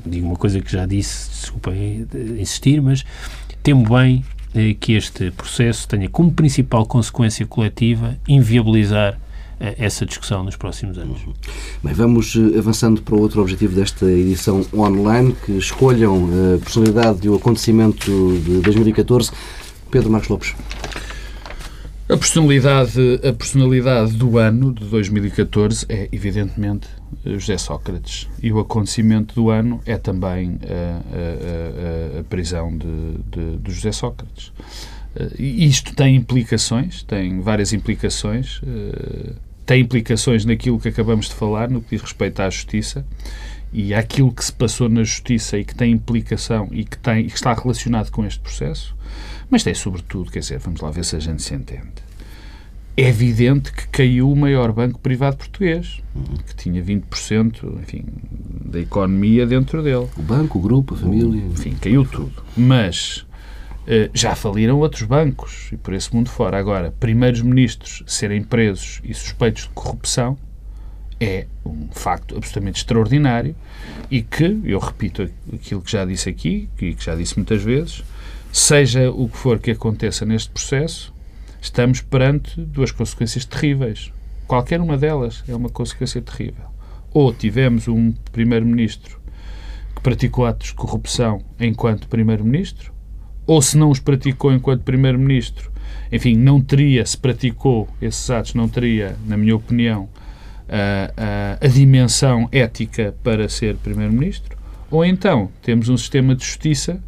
digo 0.06 0.26
uma 0.26 0.36
coisa 0.36 0.60
que 0.60 0.70
já 0.70 0.86
disse, 0.86 1.30
desculpem 1.30 2.06
insistir, 2.38 2.80
mas 2.80 3.04
temo 3.62 3.88
bem 3.88 4.24
eh, 4.54 4.74
que 4.78 4.94
este 4.94 5.30
processo 5.30 5.86
tenha 5.86 6.08
como 6.08 6.32
principal 6.32 6.86
consequência 6.86 7.46
coletiva 7.46 8.16
inviabilizar 8.26 9.18
eh, 9.60 9.74
essa 9.78 10.04
discussão 10.06 10.42
nos 10.42 10.56
próximos 10.56 10.98
anos. 10.98 11.20
Uhum. 11.24 11.32
Bem, 11.84 11.94
vamos 11.94 12.34
eh, 12.34 12.58
avançando 12.58 13.02
para 13.02 13.14
outro 13.14 13.42
objetivo 13.42 13.74
desta 13.74 14.06
edição 14.06 14.66
online, 14.74 15.36
que 15.44 15.52
escolham 15.52 16.28
a 16.54 16.58
personalidade 16.58 17.26
e 17.26 17.28
o 17.28 17.36
acontecimento 17.36 18.10
de 18.44 18.60
2014. 18.60 19.30
Pedro 19.90 20.10
Marcos 20.10 20.28
Lopes. 20.28 20.54
A 22.10 22.16
personalidade, 22.16 23.20
a 23.24 23.32
personalidade 23.32 24.14
do 24.14 24.36
ano 24.36 24.74
de 24.74 24.84
2014 24.86 25.86
é, 25.88 26.08
evidentemente, 26.10 26.88
José 27.24 27.56
Sócrates. 27.56 28.28
E 28.42 28.52
o 28.52 28.58
acontecimento 28.58 29.32
do 29.32 29.48
ano 29.48 29.80
é 29.86 29.96
também 29.96 30.58
a, 30.64 32.16
a, 32.16 32.16
a, 32.16 32.20
a 32.20 32.24
prisão 32.24 32.76
de, 32.76 32.86
de, 33.30 33.58
de, 33.58 33.72
José 33.72 33.92
Sócrates. 33.92 34.48
Uh, 35.14 35.40
isto 35.40 35.94
tem 35.94 36.16
implicações, 36.16 37.04
tem 37.04 37.40
várias 37.40 37.72
implicações. 37.72 38.60
Uh, 38.62 39.36
tem 39.64 39.82
implicações 39.82 40.44
naquilo 40.44 40.80
que 40.80 40.88
acabamos 40.88 41.28
de 41.28 41.34
falar, 41.34 41.70
no 41.70 41.80
que 41.80 41.90
diz 41.90 42.02
respeito 42.02 42.42
à 42.42 42.50
justiça 42.50 43.06
e 43.72 43.94
àquilo 43.94 44.32
que 44.32 44.44
se 44.44 44.52
passou 44.52 44.88
na 44.88 45.04
justiça 45.04 45.56
e 45.56 45.64
que 45.64 45.76
tem 45.76 45.92
implicação 45.92 46.68
e 46.72 46.84
que, 46.84 46.98
tem, 46.98 47.20
e 47.20 47.26
que 47.26 47.36
está 47.36 47.54
relacionado 47.54 48.10
com 48.10 48.26
este 48.26 48.40
processo, 48.40 48.96
mas 49.50 49.62
tem 49.62 49.74
sobretudo, 49.74 50.30
quer 50.30 50.40
dizer, 50.40 50.58
vamos 50.58 50.80
lá 50.80 50.90
ver 50.90 51.04
se 51.04 51.16
a 51.16 51.20
gente 51.20 51.42
se 51.42 51.54
entende. 51.54 52.10
É 52.96 53.08
evidente 53.08 53.72
que 53.72 53.88
caiu 53.88 54.30
o 54.30 54.36
maior 54.36 54.72
banco 54.72 54.98
privado 54.98 55.36
português, 55.36 56.02
que 56.46 56.54
tinha 56.54 56.82
20% 56.82 57.80
enfim, 57.82 58.04
da 58.64 58.80
economia 58.80 59.46
dentro 59.46 59.82
dele. 59.82 60.08
O 60.16 60.22
banco, 60.22 60.58
o 60.58 60.62
grupo, 60.62 60.94
a 60.94 60.98
família. 60.98 61.42
Enfim, 61.46 61.76
caiu 61.80 62.04
tudo. 62.04 62.42
Mas 62.56 63.26
eh, 63.86 64.10
já 64.12 64.34
faliram 64.34 64.78
outros 64.78 65.02
bancos 65.02 65.68
e 65.72 65.76
por 65.76 65.94
esse 65.94 66.14
mundo 66.14 66.28
fora. 66.28 66.58
Agora, 66.58 66.92
primeiros 67.00 67.42
ministros 67.42 68.02
serem 68.06 68.42
presos 68.42 69.00
e 69.02 69.14
suspeitos 69.14 69.64
de 69.64 69.70
corrupção 69.70 70.36
é 71.18 71.46
um 71.64 71.88
facto 71.90 72.36
absolutamente 72.36 72.78
extraordinário 72.78 73.54
e 74.10 74.22
que, 74.22 74.60
eu 74.64 74.78
repito 74.78 75.28
aquilo 75.52 75.82
que 75.82 75.92
já 75.92 76.04
disse 76.04 76.28
aqui 76.28 76.68
e 76.80 76.94
que 76.94 77.04
já 77.04 77.14
disse 77.14 77.36
muitas 77.36 77.62
vezes, 77.62 78.02
seja 78.52 79.10
o 79.10 79.28
que 79.28 79.36
for 79.36 79.58
que 79.58 79.70
aconteça 79.70 80.24
neste 80.24 80.50
processo, 80.50 81.12
estamos 81.60 82.00
perante 82.00 82.60
duas 82.60 82.90
consequências 82.90 83.44
terríveis. 83.44 84.12
Qualquer 84.46 84.80
uma 84.80 84.96
delas 84.96 85.44
é 85.48 85.54
uma 85.54 85.68
consequência 85.68 86.20
terrível. 86.20 86.64
Ou 87.12 87.32
tivemos 87.32 87.88
um 87.88 88.12
primeiro-ministro 88.32 89.20
que 89.94 90.02
praticou 90.02 90.46
atos 90.46 90.68
de 90.68 90.74
corrupção 90.74 91.42
enquanto 91.58 92.08
primeiro-ministro, 92.08 92.92
ou 93.50 93.60
se 93.60 93.76
não 93.76 93.90
os 93.90 93.98
praticou 93.98 94.52
enquanto 94.52 94.82
Primeiro-Ministro, 94.82 95.72
enfim, 96.12 96.36
não 96.36 96.60
teria, 96.60 97.04
se 97.04 97.18
praticou 97.18 97.88
esses 98.00 98.30
atos, 98.30 98.54
não 98.54 98.68
teria, 98.68 99.16
na 99.26 99.36
minha 99.36 99.56
opinião, 99.56 100.08
a, 100.68 101.58
a, 101.60 101.66
a 101.66 101.68
dimensão 101.68 102.48
ética 102.52 103.12
para 103.24 103.48
ser 103.48 103.74
Primeiro-Ministro, 103.76 104.56
ou 104.88 105.04
então 105.04 105.50
temos 105.62 105.88
um 105.88 105.96
sistema 105.96 106.32
de 106.36 106.44
justiça 106.44 107.02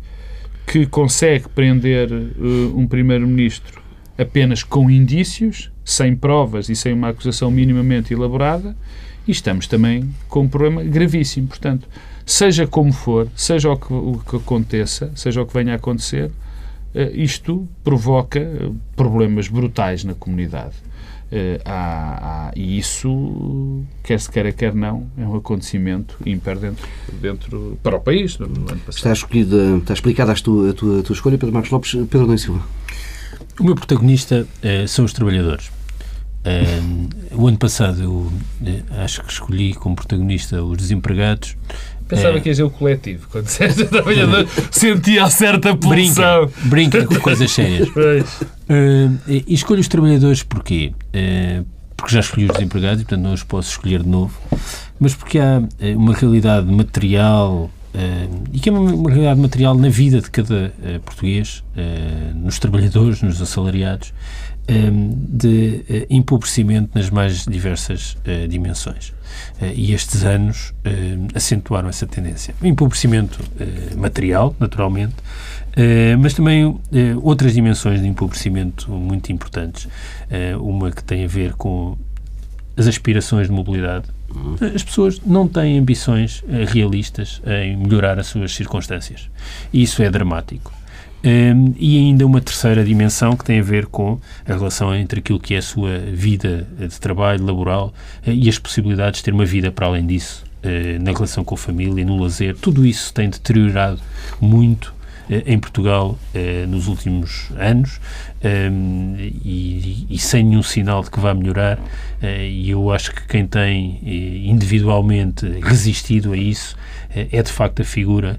que 0.67 0.87
consegue 0.87 1.49
prender 1.49 2.11
uh, 2.11 2.79
um 2.79 2.87
Primeiro-Ministro 2.87 3.83
apenas 4.17 4.63
com 4.63 4.91
indícios, 4.91 5.71
sem 5.85 6.15
provas 6.15 6.69
e 6.69 6.77
sem 6.77 6.93
uma 6.93 7.09
acusação 7.09 7.51
minimamente 7.51 8.13
elaborada, 8.13 8.77
e 9.27 9.33
estamos 9.33 9.67
também 9.67 10.09
com 10.29 10.43
um 10.43 10.49
problema 10.49 10.83
gravíssimo. 10.83 11.49
Portanto, 11.49 11.89
seja 12.25 12.67
como 12.67 12.93
for, 12.93 13.29
seja 13.35 13.71
o 13.71 13.77
que, 13.77 13.93
o 13.93 14.19
que 14.19 14.37
aconteça, 14.37 15.11
seja 15.15 15.43
o 15.43 15.47
que 15.47 15.55
venha 15.55 15.73
a 15.73 15.77
acontecer, 15.77 16.31
eh, 16.95 17.11
isto 17.15 17.67
provoca 17.83 18.39
eh, 18.39 18.71
problemas 18.97 19.49
brutais 19.49 20.05
na 20.05 20.15
comunidade. 20.15 20.75
Uh, 21.33 21.59
há, 21.65 22.51
há, 22.51 22.53
e 22.55 22.77
isso, 22.77 23.83
quer 24.03 24.21
se 24.21 24.31
queira, 24.31 24.53
quer 24.53 24.75
não, 24.75 25.11
é 25.17 25.23
um 25.23 25.35
acontecimento 25.35 26.19
ímpar 26.27 26.59
dentro, 26.59 26.87
dentro 27.11 27.79
para 27.83 27.97
o 27.97 28.01
país. 28.01 28.37
No 28.37 28.45
ano 28.45 28.79
está, 28.87 29.15
escolhida, 29.15 29.79
está 29.79 29.95
explicada 29.95 30.33
a 30.33 30.35
tua, 30.35 30.71
a 30.71 30.75
tua, 30.75 31.01
a 31.01 31.03
tua 31.03 31.15
escolha, 31.15 31.39
Pedro 31.39 31.55
Marcos 31.55 31.71
Lopes. 31.71 31.93
Pedro 31.93 32.27
Nunes 32.27 32.43
Silva. 32.43 32.63
O 33.59 33.65
meu 33.65 33.75
protagonista 33.75 34.47
uh, 34.63 34.87
são 34.87 35.07
os 35.07 35.15
trabalhadores. 35.15 35.69
Uh, 36.45 37.41
o 37.41 37.49
ano 37.49 37.57
passado 37.57 38.03
eu 38.03 38.33
acho 39.03 39.23
que 39.23 39.33
escolhi 39.33 39.73
como 39.73 39.97
protagonista 39.97 40.63
os 40.63 40.77
desempregados 40.77 41.57
Pensava 42.13 42.37
é. 42.37 42.41
que 42.41 42.51
ia 42.51 42.55
ser 42.55 42.63
o 42.63 42.69
coletivo. 42.69 43.27
Quando 43.31 43.47
disseste 43.47 43.87
trabalhador, 43.87 44.47
sentia 44.71 45.31
certa 45.31 45.75
pulsão. 45.75 46.47
Brinca, 46.65 46.99
brinca 46.99 47.07
com 47.07 47.15
coisas 47.21 47.51
sérias. 47.51 47.89
Uh, 47.89 49.19
e 49.27 49.55
escolho 49.55 49.81
os 49.81 49.89
trabalhadores 49.89 50.43
porquê? 50.43 50.93
Uh, 51.15 51.65
porque 51.97 52.13
já 52.13 52.21
escolhi 52.21 52.45
os 52.45 52.53
desempregados 52.53 53.01
e, 53.01 53.05
portanto, 53.05 53.25
não 53.25 53.33
os 53.33 53.43
posso 53.43 53.71
escolher 53.71 54.03
de 54.03 54.11
novo. 54.11 54.39
Mas 55.01 55.15
porque 55.15 55.39
há 55.39 55.61
uh, 55.61 55.99
uma 55.99 56.13
realidade 56.13 56.71
material 56.71 57.71
e 58.51 58.59
que 58.59 58.71
é 58.71 58.73
uma, 58.73 58.91
uma, 58.91 59.11
realidade 59.11 59.39
material 59.39 59.75
na 59.75 59.91
vida 59.91 60.19
de 60.23 60.31
cada 60.31 60.73
português, 61.05 61.63
nos 62.35 62.59
trabalhadores, 62.59 63.21
nos 63.21 63.43
assalariados, 63.43 64.15
de 64.69 66.07
empobrecimento 66.09 66.91
nas 66.95 67.11
mais 67.11 67.45
diversas 67.45 68.17
dimensões. 68.49 69.13
Eh, 69.61 69.73
e 69.75 69.93
estes 69.93 70.25
anos 70.25 70.75
eh, 70.85 71.17
acentuaram 71.35 71.89
essa 71.89 72.07
tendência. 72.07 72.55
Empobrecimento 72.63 73.39
eh, 73.59 73.95
material, 73.97 74.55
naturalmente, 74.59 75.15
mas 76.21 76.35
também 76.35 76.79
outras 77.23 77.55
dimensões 77.55 78.03
de 78.03 78.07
empobrecimento 78.07 78.91
muito 78.91 79.33
importantes. 79.33 79.89
Uma 80.61 80.91
que 80.91 81.03
tem 81.03 81.25
a 81.25 81.27
ver 81.27 81.55
com 81.55 81.97
as 82.77 82.87
aspirações 82.87 83.47
de 83.47 83.55
mobilidade. 83.55 84.05
As 84.75 84.83
pessoas 84.83 85.19
não 85.25 85.49
têm 85.49 85.79
ambições 85.79 86.45
realistas 86.69 87.41
em 87.47 87.75
melhorar 87.75 88.19
as 88.19 88.27
suas 88.27 88.55
circunstâncias. 88.55 89.31
E 89.73 89.83
isso 89.83 90.03
é 90.03 90.11
dramático. 90.11 90.71
Um, 91.25 91.73
e 91.79 91.99
ainda 91.99 92.27
uma 92.27 92.41
terceira 92.41 92.85
dimensão 92.85 93.37
que 93.37 93.45
tem 93.45 93.61
a 93.61 93.63
ver 93.63 93.87
com 93.87 94.19
a 94.45 94.53
relação 94.55 94.93
entre 94.93 95.21
aquilo 95.21 95.39
que 95.39 95.55
é 95.55 95.59
a 95.59 95.63
sua 95.63 95.99
vida 95.99 96.67
de 96.77 97.01
trabalho, 97.01 97.45
laboral 97.45 97.95
uh, 98.27 98.31
e 98.31 98.49
as 98.49 98.59
possibilidades 98.59 99.21
de 99.21 99.25
ter 99.25 99.33
uma 99.33 99.45
vida 99.45 99.71
para 99.71 99.87
além 99.87 100.05
disso, 100.05 100.45
uh, 100.65 101.01
na 101.01 101.13
relação 101.13 101.45
com 101.45 101.55
a 101.55 101.59
família, 101.59 102.05
no 102.05 102.21
lazer. 102.21 102.57
Tudo 102.57 102.85
isso 102.85 103.15
tem 103.15 103.31
deteriorado 103.31 104.01
muito 104.41 104.87
uh, 105.31 105.43
em 105.47 105.61
Portugal 105.61 106.19
nos 106.69 106.89
últimos 106.89 107.51
anos 107.57 108.01
e, 109.45 110.07
e, 110.11 110.19
sem 110.19 110.43
nenhum 110.43 110.63
sinal 110.63 111.03
de 111.05 111.11
que 111.11 111.21
vá 111.21 111.33
melhorar. 111.33 111.79
e 112.21 112.69
eu 112.69 112.91
acho 112.91 113.15
que 113.15 113.27
quem 113.29 113.47
tem 113.47 114.01
individualmente 114.51 115.47
resistido 115.63 116.33
a 116.33 116.37
isso 116.37 116.77
é 117.15 117.41
de 117.43 117.53
facto 117.53 117.83
a 117.83 117.85
figura 117.85 118.39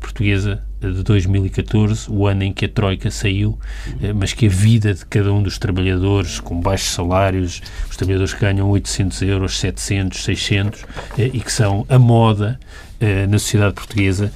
portuguesa 0.00 0.62
de 0.80 1.02
2014, 1.02 2.10
o 2.10 2.26
ano 2.26 2.44
em 2.44 2.52
que 2.52 2.64
a 2.64 2.68
Troika 2.68 3.10
saiu, 3.10 3.58
eh, 4.00 4.12
mas 4.12 4.32
que 4.32 4.46
a 4.46 4.48
vida 4.48 4.94
de 4.94 5.04
cada 5.06 5.32
um 5.32 5.42
dos 5.42 5.58
trabalhadores, 5.58 6.38
com 6.38 6.60
baixos 6.60 6.90
salários, 6.90 7.60
os 7.90 7.96
trabalhadores 7.96 8.32
que 8.32 8.40
ganham 8.40 8.68
800 8.70 9.22
euros, 9.22 9.58
700, 9.58 10.22
600, 10.22 10.84
eh, 11.18 11.30
e 11.32 11.40
que 11.40 11.52
são 11.52 11.84
a 11.88 11.98
moda 11.98 12.60
eh, 13.00 13.26
na 13.26 13.38
sociedade 13.38 13.74
portuguesa, 13.74 14.32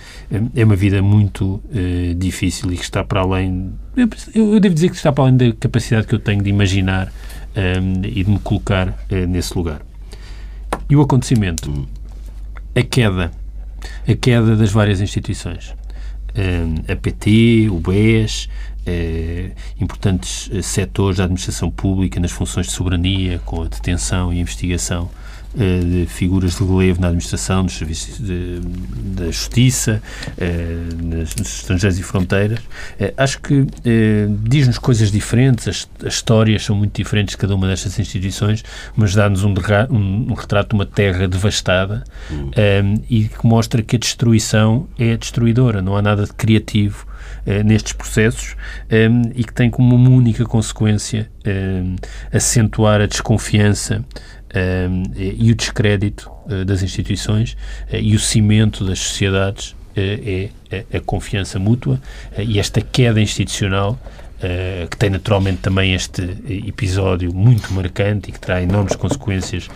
é 0.54 0.64
uma 0.64 0.76
vida 0.76 1.02
muito 1.02 1.62
difícil 2.16 2.72
e 2.72 2.76
que 2.76 2.84
está 2.84 3.04
para 3.04 3.20
além. 3.20 3.72
Eu 4.34 4.58
devo 4.58 4.74
dizer 4.74 4.88
que 4.88 4.96
está 4.96 5.12
para 5.12 5.24
além 5.24 5.36
da 5.36 5.52
capacidade 5.52 6.06
que 6.06 6.14
eu 6.14 6.18
tenho 6.18 6.42
de 6.42 6.48
imaginar 6.48 7.12
e 8.02 8.24
de 8.24 8.30
me 8.30 8.38
colocar 8.38 8.96
nesse 9.28 9.54
lugar. 9.54 9.82
E 10.88 10.96
o 10.96 11.02
acontecimento, 11.02 11.86
a 12.74 12.82
queda, 12.82 13.30
a 14.06 14.14
queda 14.14 14.56
das 14.56 14.70
várias 14.70 15.00
instituições. 15.00 15.74
A 16.88 16.96
PT, 16.96 17.68
o 17.70 17.78
BES, 17.78 18.48
eh, 18.84 19.50
importantes 19.78 20.50
eh, 20.52 20.60
setores 20.60 21.18
da 21.18 21.24
administração 21.24 21.70
pública 21.70 22.18
nas 22.18 22.32
funções 22.32 22.66
de 22.66 22.72
soberania, 22.72 23.38
com 23.44 23.62
a 23.62 23.68
detenção 23.68 24.32
e 24.32 24.40
investigação 24.40 25.08
eh, 25.08 25.21
de 25.54 26.06
figuras 26.06 26.56
de 26.56 26.64
relevo 26.64 27.00
na 27.00 27.08
administração, 27.08 27.64
dos 27.64 27.76
serviços 27.76 28.18
de, 28.18 28.60
da 29.14 29.26
justiça, 29.26 30.02
nos 31.02 31.34
estrangeiros 31.36 31.98
e 31.98 32.02
fronteiras. 32.02 32.58
Acho 33.16 33.40
que 33.40 33.66
diz-nos 34.44 34.78
coisas 34.78 35.10
diferentes, 35.10 35.68
as, 35.68 35.88
as, 36.04 36.14
histórias 36.14 36.64
são 36.64 36.76
muito 36.76 36.96
diferentes 36.96 37.32
de 37.32 37.38
cada 37.38 37.54
uma 37.54 37.66
destas 37.66 37.98
instituições, 37.98 38.64
mas 38.96 39.14
dá-nos 39.14 39.44
um, 39.44 39.52
um, 39.90 40.30
um, 40.30 40.34
retrato 40.34 40.70
de 40.70 40.74
uma 40.74 40.86
terra 40.86 41.28
devastada 41.28 42.04
um, 42.30 42.94
e 43.08 43.28
que 43.28 43.46
mostra 43.46 43.82
que 43.82 43.96
a 43.96 43.98
destruição 43.98 44.88
é 44.98 45.16
destruidora, 45.16 45.82
não 45.82 45.96
há 45.96 46.02
nada 46.02 46.24
de 46.24 46.32
criativo 46.32 47.06
uh, 47.46 47.64
nestes 47.64 47.92
processos 47.92 48.56
um, 48.90 48.94
ehm, 48.94 49.32
e 49.34 49.44
que 49.44 49.52
tem 49.52 49.70
como 49.70 49.94
uma 49.94 50.10
única 50.10 50.44
consequência 50.44 51.30
um, 51.44 51.50
ehm, 51.50 51.96
acentuar 52.32 53.00
a 53.00 53.06
desconfiança 53.06 54.04
e 55.16 55.50
o 55.50 55.54
descrédito 55.54 56.30
uh, 56.46 56.64
das 56.64 56.82
instituições 56.82 57.52
uh, 57.90 57.96
e 57.96 58.14
o 58.14 58.18
cimento 58.18 58.84
das 58.84 58.98
sociedades 58.98 59.74
é 59.94 60.48
a, 60.70 60.96
a, 60.96 61.00
confiança 61.00 61.58
mútua 61.58 62.00
e 62.38 62.58
esta 62.58 62.80
queda 62.80 63.20
institucional 63.20 63.98
Uh, 64.42 64.88
que 64.88 64.96
tem 64.96 65.08
naturalmente 65.08 65.58
também 65.58 65.94
este 65.94 66.20
episódio 66.66 67.32
muito 67.32 67.72
marcante 67.72 68.28
e 68.28 68.32
que 68.32 68.40
terá 68.40 68.60
enormes 68.60 68.96
consequências 68.96 69.68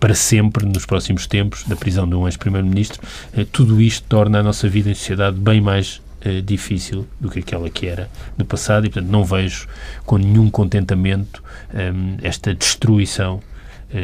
para 0.00 0.14
sempre 0.14 0.64
nos 0.64 0.86
próximos 0.86 1.26
tempos 1.26 1.62
da 1.64 1.76
prisão 1.76 2.08
de 2.08 2.14
um 2.14 2.26
ex-primeiro-ministro, 2.26 3.02
uh, 3.36 3.44
tudo 3.44 3.82
isto 3.82 4.02
torna 4.08 4.40
a 4.40 4.42
nossa 4.42 4.66
vida 4.66 4.88
em 4.88 4.94
sociedade 4.94 5.36
bem 5.36 5.60
mais 5.60 6.00
uh, 6.24 6.40
difícil 6.40 7.06
do 7.20 7.28
que 7.28 7.40
aquela 7.40 7.68
que 7.68 7.86
era 7.86 8.08
no 8.38 8.46
passado 8.46 8.86
e, 8.86 8.88
portanto, 8.88 9.10
não 9.10 9.26
vejo 9.26 9.68
com 10.06 10.16
nenhum 10.16 10.48
contentamento 10.48 11.44
um, 11.74 12.16
esta 12.22 12.54
destruição 12.54 13.42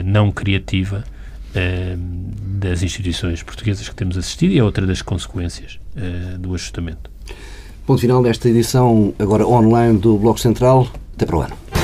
não 0.04 0.30
criativa 0.30 1.04
ehm, 1.54 1.96
das 2.58 2.82
instituições 2.82 3.42
portuguesas 3.42 3.88
que 3.88 3.94
temos 3.94 4.16
assistido 4.16 4.52
e 4.52 4.58
é 4.58 4.64
outra 4.64 4.86
das 4.86 5.02
consequências 5.02 5.80
uh, 5.96 6.38
do 6.38 6.54
ajustamento. 6.54 7.10
Ponto 7.86 8.00
final 8.00 8.22
desta 8.22 8.48
edição, 8.48 9.14
agora 9.18 9.46
online 9.46 9.98
do 9.98 10.16
Bloco 10.16 10.38
Central. 10.38 10.86
Até 11.16 11.26
para 11.26 11.36
o 11.36 11.40
ano. 11.40 11.79